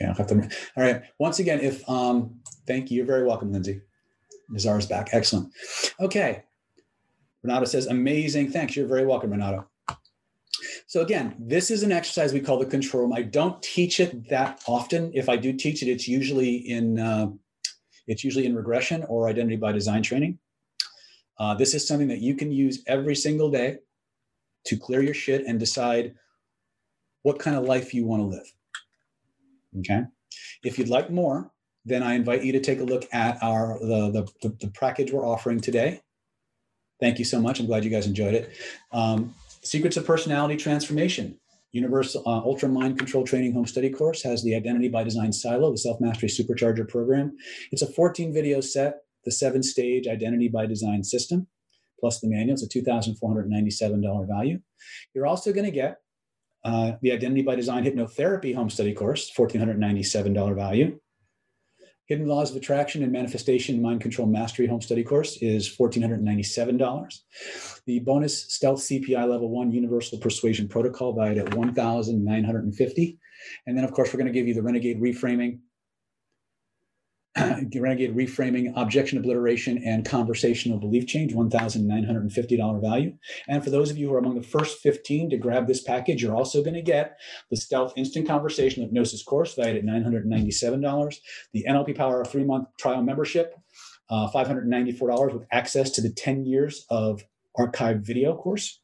yeah, 0.00 0.08
I'll 0.08 0.14
have 0.14 0.26
to. 0.26 0.48
All 0.76 0.82
right. 0.82 1.02
Once 1.20 1.38
again, 1.38 1.60
if 1.60 1.88
um, 1.88 2.40
thank 2.66 2.90
you. 2.90 2.96
You're 2.96 3.06
very 3.06 3.24
welcome, 3.24 3.52
Lindsay. 3.52 3.80
Nazar's 4.50 4.86
back. 4.86 5.10
Excellent. 5.12 5.52
Okay. 6.00 6.42
Renato 7.44 7.66
says, 7.66 7.86
amazing. 7.86 8.50
Thanks. 8.50 8.74
You're 8.74 8.88
very 8.88 9.06
welcome, 9.06 9.30
Renato. 9.30 9.67
So 10.88 11.02
again, 11.02 11.36
this 11.38 11.70
is 11.70 11.82
an 11.82 11.92
exercise 11.92 12.32
we 12.32 12.40
call 12.40 12.58
the 12.58 12.64
control 12.64 13.02
room. 13.02 13.12
I 13.12 13.20
don't 13.20 13.62
teach 13.62 14.00
it 14.00 14.30
that 14.30 14.62
often. 14.66 15.12
If 15.14 15.28
I 15.28 15.36
do 15.36 15.52
teach 15.52 15.82
it, 15.82 15.88
it's 15.88 16.08
usually 16.08 16.56
in 16.56 16.98
uh, 16.98 17.28
it's 18.06 18.24
usually 18.24 18.46
in 18.46 18.56
regression 18.56 19.04
or 19.06 19.28
identity 19.28 19.56
by 19.56 19.72
design 19.72 20.02
training. 20.02 20.38
Uh, 21.38 21.54
this 21.54 21.74
is 21.74 21.86
something 21.86 22.08
that 22.08 22.22
you 22.22 22.34
can 22.34 22.50
use 22.50 22.82
every 22.86 23.14
single 23.14 23.50
day 23.50 23.76
to 24.64 24.78
clear 24.78 25.02
your 25.02 25.12
shit 25.12 25.44
and 25.46 25.60
decide 25.60 26.14
what 27.20 27.38
kind 27.38 27.54
of 27.54 27.64
life 27.64 27.92
you 27.92 28.06
want 28.06 28.22
to 28.22 28.26
live. 28.26 28.50
Okay. 29.80 30.04
If 30.64 30.78
you'd 30.78 30.88
like 30.88 31.10
more, 31.10 31.50
then 31.84 32.02
I 32.02 32.14
invite 32.14 32.42
you 32.42 32.52
to 32.52 32.60
take 32.60 32.80
a 32.80 32.84
look 32.84 33.06
at 33.12 33.36
our 33.42 33.78
the 33.78 34.26
the, 34.40 34.48
the, 34.60 34.70
package 34.70 35.12
we're 35.12 35.26
offering 35.26 35.60
today. 35.60 36.00
Thank 36.98 37.18
you 37.18 37.26
so 37.26 37.42
much. 37.42 37.60
I'm 37.60 37.66
glad 37.66 37.84
you 37.84 37.90
guys 37.90 38.06
enjoyed 38.06 38.34
it. 38.34 38.56
Um, 38.90 39.34
Secrets 39.62 39.96
of 39.96 40.06
Personality 40.06 40.56
Transformation. 40.56 41.38
Universal 41.72 42.22
uh, 42.26 42.40
Ultra 42.40 42.68
Mind 42.68 42.98
Control 42.98 43.24
Training 43.24 43.52
Home 43.52 43.66
Study 43.66 43.90
course 43.90 44.22
has 44.22 44.42
the 44.42 44.54
Identity 44.54 44.88
by 44.88 45.04
Design 45.04 45.32
Silo, 45.32 45.70
the 45.70 45.78
Self 45.78 46.00
Mastery 46.00 46.28
Supercharger 46.28 46.88
program. 46.88 47.36
It's 47.72 47.82
a 47.82 47.92
14 47.92 48.32
video 48.32 48.60
set, 48.60 49.00
the 49.24 49.30
seven 49.30 49.62
stage 49.62 50.06
Identity 50.06 50.48
by 50.48 50.66
Design 50.66 51.04
system, 51.04 51.46
plus 52.00 52.20
the 52.20 52.28
manual. 52.28 52.54
It's 52.54 52.62
a 52.62 52.68
$2,497 52.68 54.26
value. 54.26 54.60
You're 55.14 55.26
also 55.26 55.52
going 55.52 55.66
to 55.66 55.70
get 55.70 55.98
uh, 56.64 56.92
the 57.02 57.12
Identity 57.12 57.42
by 57.42 57.54
Design 57.54 57.84
Hypnotherapy 57.84 58.54
Home 58.54 58.70
Study 58.70 58.94
course, 58.94 59.30
$1,497 59.36 60.56
value. 60.56 60.98
Hidden 62.08 62.26
Laws 62.26 62.50
of 62.50 62.56
Attraction 62.56 63.02
and 63.02 63.12
Manifestation 63.12 63.82
Mind 63.82 64.00
Control 64.00 64.26
Mastery 64.26 64.66
Home 64.66 64.80
Study 64.80 65.04
course 65.04 65.36
is 65.42 65.68
$1,497. 65.68 67.20
The 67.84 67.98
bonus 67.98 68.44
Stealth 68.44 68.80
CPI 68.80 69.28
Level 69.28 69.50
1 69.50 69.70
Universal 69.70 70.20
Persuasion 70.20 70.68
Protocol 70.68 71.12
valued 71.12 71.36
at 71.36 71.52
$1,950. 71.52 73.18
And 73.66 73.76
then, 73.76 73.84
of 73.84 73.92
course, 73.92 74.10
we're 74.10 74.18
going 74.18 74.32
to 74.32 74.32
give 74.32 74.48
you 74.48 74.54
the 74.54 74.62
Renegade 74.62 75.02
Reframing 75.02 75.58
Renegade 77.74 78.16
reframing, 78.16 78.72
objection 78.76 79.18
obliteration, 79.18 79.78
and 79.84 80.04
conversational 80.04 80.78
belief 80.78 81.06
change, 81.06 81.32
$1,950 81.32 82.80
value. 82.80 83.16
And 83.48 83.62
for 83.62 83.70
those 83.70 83.90
of 83.90 83.98
you 83.98 84.08
who 84.08 84.14
are 84.14 84.18
among 84.18 84.34
the 84.34 84.46
first 84.46 84.78
15 84.80 85.30
to 85.30 85.36
grab 85.36 85.66
this 85.66 85.82
package, 85.82 86.22
you're 86.22 86.34
also 86.34 86.62
going 86.62 86.74
to 86.74 86.82
get 86.82 87.18
the 87.50 87.56
Stealth 87.56 87.92
Instant 87.96 88.26
Conversation 88.26 88.82
Hypnosis 88.82 89.22
course 89.22 89.54
valued 89.54 89.76
at 89.76 89.84
$997, 89.84 91.16
the 91.52 91.64
NLP 91.68 91.96
Power 91.96 92.24
three 92.24 92.44
month 92.44 92.68
trial 92.78 93.02
membership, 93.02 93.54
uh, 94.10 94.30
$594 94.30 95.32
with 95.32 95.46
access 95.52 95.90
to 95.90 96.00
the 96.00 96.10
10 96.10 96.44
years 96.44 96.86
of 96.90 97.22
archived 97.58 98.04
video 98.04 98.34
course. 98.34 98.80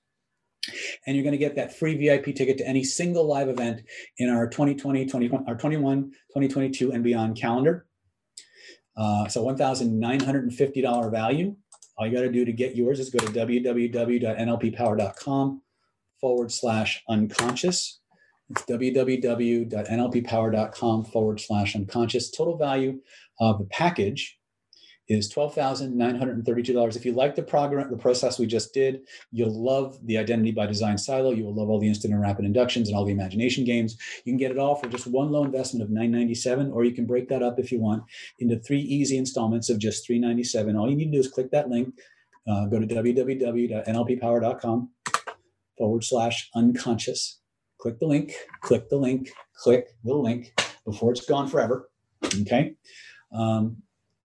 And 1.07 1.15
you're 1.15 1.25
going 1.25 1.33
to 1.33 1.39
get 1.39 1.57
that 1.57 1.77
free 1.77 1.97
VIP 1.97 2.35
ticket 2.35 2.59
to 2.59 2.67
any 2.67 2.85
single 2.85 3.27
live 3.27 3.49
event 3.49 3.83
in 4.19 4.31
our 4.31 4.49
2020, 4.49 5.05
2021, 5.05 5.45
our 5.47 5.57
21, 5.57 6.05
2022, 6.05 6.93
and 6.93 7.05
beyond 7.05 7.37
calendar. 7.37 7.87
Uh, 8.97 9.29
so 9.29 9.45
$1,950 9.45 11.11
value. 11.11 11.55
All 11.97 12.07
you 12.07 12.13
got 12.13 12.21
to 12.23 12.33
do 12.33 12.45
to 12.45 12.53
get 12.53 12.77
yours 12.77 13.01
is 13.01 13.11
go 13.11 13.19
to 13.19 13.27
www.nlppower.com 13.27 15.63
forward 16.21 16.53
slash 16.53 17.03
unconscious. 17.09 18.01
It's 18.51 18.63
www.nlppower.com 18.63 21.05
forward 21.05 21.41
slash 21.41 21.77
unconscious. 21.77 22.31
Total 22.31 22.57
value 22.57 23.01
of 23.41 23.59
the 23.59 23.67
package 23.67 24.39
is 25.09 25.33
$12,932. 25.33 26.97
If 26.97 27.05
you 27.05 27.13
like 27.13 27.35
the 27.35 27.43
program, 27.43 27.91
the 27.91 27.97
process 27.97 28.39
we 28.39 28.47
just 28.47 28.73
did, 28.73 29.01
you'll 29.31 29.53
love 29.53 29.99
the 30.07 30.17
Identity 30.17 30.53
by 30.53 30.65
Design 30.67 30.97
silo. 30.97 31.33
You 31.33 31.45
will 31.45 31.55
love 31.55 31.69
all 31.69 31.79
the 31.79 31.89
instant 31.89 32.15
and 32.15 32.23
rapid 32.23 32.47
inductions 32.47 32.89
and 32.89 32.97
all 32.97 33.05
the 33.05 33.13
imagination 33.13 33.65
games. 33.65 33.99
You 34.25 34.33
can 34.33 34.39
get 34.39 34.51
it 34.51 34.59
all 34.59 34.77
for 34.77 34.89
just 34.89 35.07
one 35.07 35.31
low 35.31 35.45
investment 35.45 35.83
of 35.83 35.91
997, 35.91 36.73
or 36.73 36.85
you 36.85 36.93
can 36.93 37.05
break 37.05 37.29
that 37.29 37.43
up 37.43 37.59
if 37.59 37.71
you 37.71 37.81
want 37.81 38.03
into 38.39 38.59
three 38.59 38.81
easy 38.81 39.19
installments 39.19 39.69
of 39.69 39.79
just 39.79 40.07
397. 40.07 40.75
All 40.77 40.89
you 40.89 40.97
need 40.97 41.05
to 41.07 41.13
do 41.13 41.19
is 41.19 41.29
click 41.29 41.51
that 41.51 41.69
link, 41.69 41.93
uh, 42.49 42.65
go 42.67 42.79
to 42.79 42.87
www.nlppower.com 42.87 44.91
forward 45.77 46.05
slash 46.05 46.49
unconscious. 46.55 47.41
Click 47.79 47.99
the 47.99 48.07
link, 48.07 48.33
click 48.63 48.89
the 48.89 48.97
link, 48.97 49.31
click 49.55 49.89
the 50.05 50.15
link 50.15 50.55
before 50.87 51.11
it's 51.13 51.27
gone 51.27 51.49
forever. 51.49 51.91
Okay. 52.25 52.77
Um, 53.33 53.83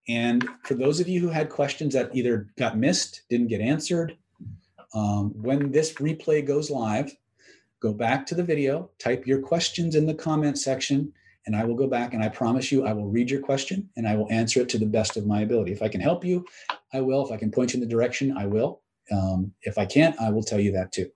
and 0.08 0.48
for 0.64 0.74
those 0.74 1.00
of 1.00 1.08
you 1.08 1.20
who 1.20 1.28
had 1.28 1.50
questions 1.50 1.94
that 1.94 2.14
either 2.14 2.48
got 2.58 2.76
missed, 2.76 3.22
didn't 3.28 3.48
get 3.48 3.60
answered, 3.60 4.16
um, 4.94 5.30
when 5.40 5.70
this 5.70 5.94
replay 5.94 6.44
goes 6.44 6.70
live, 6.70 7.14
go 7.80 7.92
back 7.92 8.26
to 8.26 8.34
the 8.34 8.42
video, 8.42 8.90
type 8.98 9.26
your 9.26 9.40
questions 9.40 9.94
in 9.94 10.06
the 10.06 10.14
comment 10.14 10.58
section, 10.58 11.12
and 11.46 11.56
I 11.56 11.64
will 11.64 11.74
go 11.74 11.86
back 11.86 12.12
and 12.12 12.22
I 12.22 12.28
promise 12.28 12.70
you 12.70 12.86
I 12.86 12.92
will 12.92 13.08
read 13.08 13.30
your 13.30 13.40
question 13.40 13.88
and 13.96 14.06
I 14.06 14.14
will 14.16 14.30
answer 14.30 14.60
it 14.60 14.68
to 14.70 14.78
the 14.78 14.86
best 14.86 15.16
of 15.16 15.26
my 15.26 15.42
ability. 15.42 15.72
If 15.72 15.82
I 15.82 15.88
can 15.88 16.00
help 16.00 16.24
you, 16.24 16.44
I 16.92 17.00
will. 17.00 17.24
If 17.24 17.32
I 17.32 17.36
can 17.36 17.50
point 17.50 17.72
you 17.72 17.80
in 17.80 17.88
the 17.88 17.92
direction, 17.92 18.36
I 18.36 18.46
will. 18.46 18.82
Um, 19.10 19.52
if 19.62 19.78
I 19.78 19.86
can't, 19.86 20.20
I 20.20 20.30
will 20.30 20.42
tell 20.42 20.60
you 20.60 20.72
that 20.72 20.92
too. 20.92 21.10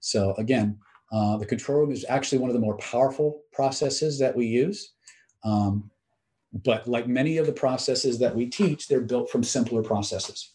So 0.00 0.34
again, 0.34 0.78
uh, 1.12 1.36
the 1.38 1.46
control 1.46 1.80
room 1.80 1.92
is 1.92 2.04
actually 2.08 2.38
one 2.38 2.50
of 2.50 2.54
the 2.54 2.60
more 2.60 2.76
powerful 2.76 3.42
processes 3.52 4.18
that 4.18 4.36
we 4.36 4.46
use. 4.46 4.92
Um, 5.44 5.90
but 6.62 6.86
like 6.86 7.08
many 7.08 7.36
of 7.36 7.46
the 7.46 7.52
processes 7.52 8.18
that 8.20 8.34
we 8.34 8.46
teach, 8.46 8.86
they're 8.86 9.00
built 9.00 9.28
from 9.28 9.42
simpler 9.42 9.82
processes. 9.82 10.52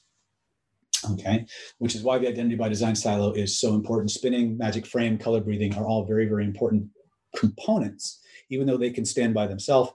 Okay, 1.11 1.45
which 1.77 1.95
is 1.95 2.03
why 2.03 2.17
the 2.17 2.27
identity 2.27 2.55
by 2.55 2.67
design 2.67 2.95
silo 2.95 3.31
is 3.31 3.59
so 3.59 3.73
important. 3.73 4.11
Spinning, 4.11 4.57
magic 4.57 4.85
frame, 4.85 5.17
color 5.17 5.39
breathing 5.39 5.73
are 5.75 5.85
all 5.85 6.05
very, 6.05 6.25
very 6.25 6.43
important 6.43 6.87
components, 7.35 8.19
even 8.49 8.67
though 8.67 8.77
they 8.77 8.91
can 8.91 9.05
stand 9.05 9.33
by 9.33 9.47
themselves. 9.47 9.91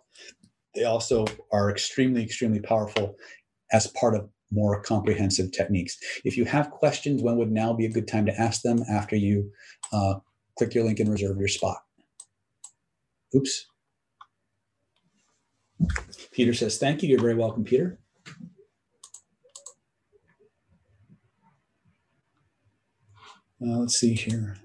They 0.75 0.85
also 0.85 1.27
are 1.53 1.71
extremely, 1.71 2.23
extremely 2.23 2.61
powerful 2.61 3.17
as 3.73 3.87
part 3.89 4.15
of 4.15 4.29
more 4.51 4.83
comprehensive 4.83 5.53
techniques. 5.53 5.99
If 6.25 6.37
you 6.37 6.45
have 6.47 6.71
questions, 6.71 7.23
when 7.23 7.37
would 7.37 7.53
now 7.53 7.73
be 7.73 7.87
a 7.87 7.91
good 7.91 8.09
time 8.09 8.25
to 8.27 8.41
ask 8.41 8.63
them 8.63 8.83
after 8.91 9.17
you 9.17 9.51
uh, 9.93 10.15
click 10.57 10.75
your 10.75 10.85
link 10.85 11.01
and 11.01 11.11
reserve 11.11 11.39
your 11.39 11.49
spot? 11.49 11.79
Oops. 13.35 13.67
Peter 16.33 16.55
says, 16.55 16.79
Thank 16.79 17.03
you. 17.03 17.09
You're 17.09 17.21
very 17.21 17.35
welcome, 17.35 17.65
Peter. 17.65 17.99
Uh, 23.63 23.79
let's 23.79 23.99
see 23.99 24.15
here. 24.15 24.57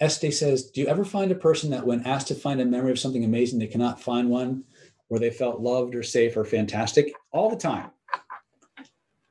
Este 0.00 0.32
says, 0.32 0.70
Do 0.70 0.80
you 0.80 0.86
ever 0.86 1.04
find 1.04 1.32
a 1.32 1.36
person 1.36 1.70
that, 1.70 1.86
when 1.86 2.06
asked 2.06 2.28
to 2.28 2.34
find 2.34 2.60
a 2.60 2.64
memory 2.64 2.90
of 2.90 2.98
something 2.98 3.24
amazing, 3.24 3.58
they 3.58 3.66
cannot 3.66 4.00
find 4.00 4.28
one 4.28 4.64
where 5.08 5.20
they 5.20 5.30
felt 5.30 5.60
loved 5.60 5.94
or 5.94 6.02
safe 6.02 6.36
or 6.36 6.44
fantastic? 6.44 7.12
All 7.32 7.50
the 7.50 7.56
time. 7.56 7.90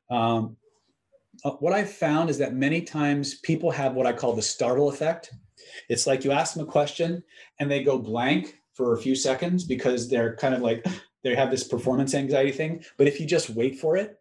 Um, 0.09 0.57
uh, 1.43 1.51
what 1.51 1.73
I've 1.73 1.91
found 1.91 2.29
is 2.29 2.37
that 2.37 2.53
many 2.53 2.81
times 2.81 3.35
people 3.35 3.71
have 3.71 3.93
what 3.93 4.05
I 4.05 4.13
call 4.13 4.33
the 4.33 4.41
startle 4.41 4.89
effect 4.89 5.33
It's 5.89 6.07
like 6.07 6.23
you 6.23 6.31
ask 6.31 6.53
them 6.53 6.67
a 6.67 6.71
question 6.71 7.23
and 7.59 7.69
they 7.69 7.83
go 7.83 7.97
blank 7.97 8.59
for 8.73 8.93
a 8.93 8.97
few 8.97 9.15
seconds 9.15 9.63
because 9.63 10.09
they're 10.09 10.35
kind 10.35 10.53
of 10.53 10.61
like 10.61 10.85
they 11.23 11.35
have 11.35 11.51
this 11.51 11.63
performance 11.63 12.13
anxiety 12.13 12.51
thing. 12.51 12.83
But 12.97 13.07
if 13.07 13.19
you 13.19 13.25
just 13.25 13.49
wait 13.49 13.79
for 13.79 13.95
it 13.97 14.19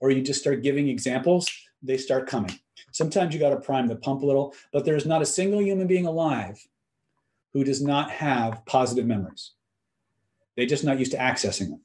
or 0.00 0.10
you 0.10 0.22
just 0.22 0.40
start 0.40 0.62
giving 0.62 0.88
examples, 0.88 1.50
they 1.82 1.96
start 1.96 2.26
coming. 2.26 2.58
Sometimes 2.92 3.34
you 3.34 3.40
got 3.40 3.50
to 3.50 3.60
prime 3.60 3.86
the 3.86 3.96
pump 3.96 4.22
a 4.22 4.26
little, 4.26 4.54
but 4.72 4.84
there's 4.84 5.06
not 5.06 5.22
a 5.22 5.26
single 5.26 5.62
human 5.62 5.86
being 5.86 6.06
alive 6.06 6.66
who 7.52 7.64
does 7.64 7.82
not 7.82 8.10
have 8.10 8.64
positive 8.66 9.06
memories. 9.06 9.52
They're 10.56 10.66
just 10.66 10.84
not 10.84 10.98
used 10.98 11.12
to 11.12 11.18
accessing 11.18 11.70
them. 11.70 11.80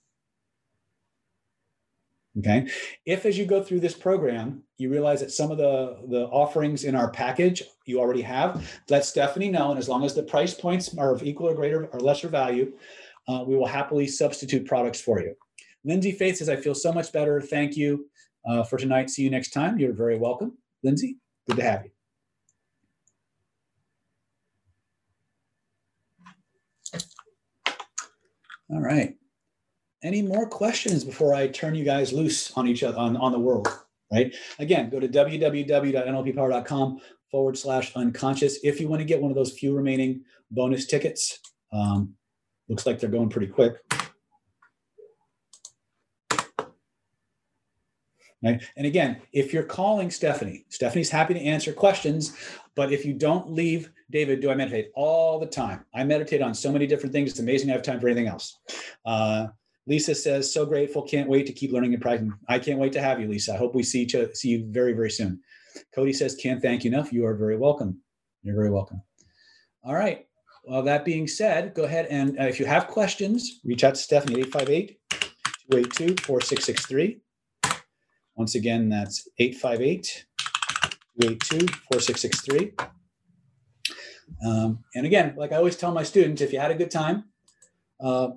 Okay. 2.40 2.68
If 3.06 3.26
as 3.26 3.38
you 3.38 3.46
go 3.46 3.62
through 3.62 3.82
this 3.82 3.94
program, 3.94 4.64
you 4.78 4.90
realize 4.90 5.20
that 5.20 5.32
some 5.32 5.52
of 5.52 5.58
the, 5.58 5.98
the 6.08 6.28
offerings 6.28 6.86
in 6.86 6.96
our 6.96 7.12
package 7.12 7.62
you 7.86 8.00
already 8.00 8.22
have, 8.22 8.82
let 8.90 9.04
Stephanie 9.04 9.50
know. 9.50 9.72
And 9.72 9.78
as 9.78 9.90
long 9.90 10.06
as 10.06 10.16
the 10.16 10.24
price 10.24 10.54
points 10.54 10.98
are 10.98 11.14
of 11.14 11.24
equal 11.24 11.50
or 11.50 11.56
greater 11.56 11.88
or 11.88 12.00
lesser 12.00 12.30
value, 12.30 12.72
uh, 13.28 13.44
we 13.46 13.58
will 13.58 13.68
happily 13.68 14.08
substitute 14.08 14.66
products 14.66 15.02
for 15.02 15.20
you. 15.22 15.36
Lindsay 15.84 16.12
Faith 16.12 16.38
says, 16.38 16.48
I 16.48 16.56
feel 16.56 16.76
so 16.76 16.94
much 16.94 17.12
better. 17.12 17.42
Thank 17.42 17.76
you 17.76 18.10
uh, 18.46 18.64
for 18.64 18.78
tonight. 18.78 19.10
See 19.10 19.24
you 19.24 19.30
next 19.30 19.50
time. 19.50 19.78
You're 19.78 19.94
very 19.94 20.18
welcome. 20.18 20.58
Lindsay, 20.84 21.18
good 21.48 21.58
to 21.58 21.64
have 21.64 21.84
you. 21.84 21.92
All 28.70 28.82
right. 28.82 29.18
Any 30.04 30.22
more 30.22 30.48
questions 30.48 31.04
before 31.04 31.34
I 31.36 31.48
turn 31.48 31.76
you 31.76 31.84
guys 31.84 32.12
loose 32.12 32.52
on 32.58 32.68
each 32.68 32.84
other 32.84 32.98
on, 32.98 33.16
on 33.18 33.32
the 33.32 33.40
world? 33.40 33.68
Right. 34.12 34.36
Again, 34.60 34.90
go 34.90 35.00
to 35.00 35.08
www.nlppower.com 35.08 37.00
forward 37.30 37.58
slash 37.58 37.96
unconscious 37.96 38.58
if 38.64 38.82
you 38.82 38.90
want 38.90 39.00
to 39.00 39.06
get 39.06 39.22
one 39.22 39.32
of 39.32 39.36
those 39.36 39.54
few 39.54 39.74
remaining 39.74 40.24
bonus 40.50 40.86
tickets. 40.86 41.40
Um, 41.72 42.16
looks 42.68 42.86
like 42.86 43.00
they're 43.00 43.10
going 43.10 43.30
pretty 43.30 43.48
quick. 43.48 43.76
Right? 48.44 48.62
And 48.76 48.88
again, 48.88 49.22
if 49.34 49.54
you're 49.54 49.64
calling 49.64 50.10
Stephanie, 50.10 50.66
Stephanie's 50.70 51.12
happy 51.12 51.36
to 51.36 51.40
answer 51.40 51.72
questions. 51.72 52.36
But 52.76 52.92
if 52.92 53.06
you 53.06 53.14
don't 53.14 53.52
leave, 53.52 53.92
David, 54.10 54.42
do 54.42 54.50
I 54.50 54.56
meditate 54.56 54.90
all 54.96 55.40
the 55.40 55.46
time? 55.46 55.86
I 55.94 56.04
meditate 56.04 56.42
on 56.42 56.54
so 56.54 56.72
many 56.72 56.88
different 56.88 57.14
things. 57.14 57.32
It's 57.32 57.40
amazing 57.40 57.70
I 57.70 57.74
have 57.74 57.84
time 57.84 58.00
for 58.00 58.08
anything 58.08 58.28
else. 58.28 58.58
Uh, 59.06 59.48
Lisa 59.92 60.16
says, 60.16 60.54
so 60.54 60.66
grateful. 60.66 61.02
Can't 61.02 61.28
wait 61.28 61.46
to 61.48 61.52
keep 61.52 61.74
learning 61.74 61.94
and 61.94 62.02
practicing. 62.02 62.32
I 62.48 62.60
can't 62.60 62.80
wait 62.80 62.94
to 62.94 63.02
have 63.02 63.20
you, 63.20 63.28
Lisa. 63.28 63.56
I 63.56 63.58
hope 63.58 63.76
we 63.76 63.84
see, 63.84 64.02
each 64.02 64.16
other, 64.16 64.34
see 64.34 64.48
you 64.48 64.66
very, 64.70 64.94
very 64.94 65.12
soon. 65.12 65.42
Cody 65.94 66.14
says, 66.14 66.34
can't 66.34 66.62
thank 66.62 66.86
you 66.86 66.92
enough. 66.92 67.12
You 67.12 67.26
are 67.26 67.36
very 67.36 67.58
welcome. 67.58 68.00
You're 68.42 68.56
very 68.56 68.72
welcome. 68.72 69.02
All 69.84 69.94
right. 69.94 70.26
Well, 70.64 70.82
that 70.84 71.04
being 71.04 71.28
said, 71.28 71.74
go 71.74 71.84
ahead 71.84 72.06
and 72.06 72.40
uh, 72.40 72.44
if 72.44 72.58
you 72.58 72.66
have 72.68 72.88
questions, 72.88 73.60
reach 73.66 73.84
out 73.84 73.96
to 73.96 74.02
Stephanie, 74.02 74.40
858 74.40 74.98
282 75.70 76.24
4663. 76.24 77.20
Once 78.36 78.56
again, 78.56 78.88
that's 78.88 79.28
858 79.40 80.26
282 81.20 81.68
4663. 81.68 82.74
Um, 84.48 84.86
and 84.96 85.06
again, 85.06 85.34
like 85.36 85.52
I 85.52 85.58
always 85.58 85.76
tell 85.76 85.92
my 85.92 86.04
students, 86.04 86.42
if 86.42 86.54
you 86.54 86.62
had 86.62 86.72
a 86.72 86.76
good 86.76 86.92
time, 86.92 87.26
uh, 88.00 88.30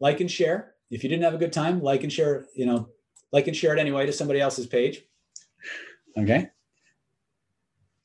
like 0.00 0.20
and 0.20 0.30
share. 0.30 0.74
If 0.90 1.02
you 1.02 1.08
didn't 1.08 1.24
have 1.24 1.34
a 1.34 1.38
good 1.38 1.52
time, 1.52 1.82
like 1.82 2.02
and 2.02 2.12
share, 2.12 2.46
you 2.54 2.66
know, 2.66 2.88
like 3.32 3.46
and 3.46 3.56
share 3.56 3.74
it 3.74 3.78
anyway 3.80 4.06
to 4.06 4.12
somebody 4.12 4.40
else's 4.40 4.66
page. 4.66 5.02
Okay. 6.16 6.48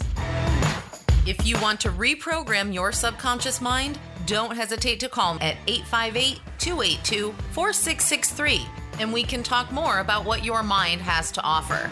If 1.26 1.44
you 1.44 1.58
want 1.58 1.80
to 1.80 1.90
reprogram 1.90 2.72
your 2.72 2.92
subconscious 2.92 3.60
mind, 3.60 3.98
don't 4.26 4.54
hesitate 4.54 5.00
to 5.00 5.08
call 5.08 5.34
at 5.40 5.56
858 5.66 6.38
282 6.60 7.34
4663 7.50 8.68
and 9.00 9.12
we 9.12 9.24
can 9.24 9.42
talk 9.42 9.72
more 9.72 9.98
about 9.98 10.24
what 10.24 10.44
your 10.44 10.62
mind 10.62 11.00
has 11.00 11.32
to 11.32 11.42
offer. 11.42 11.90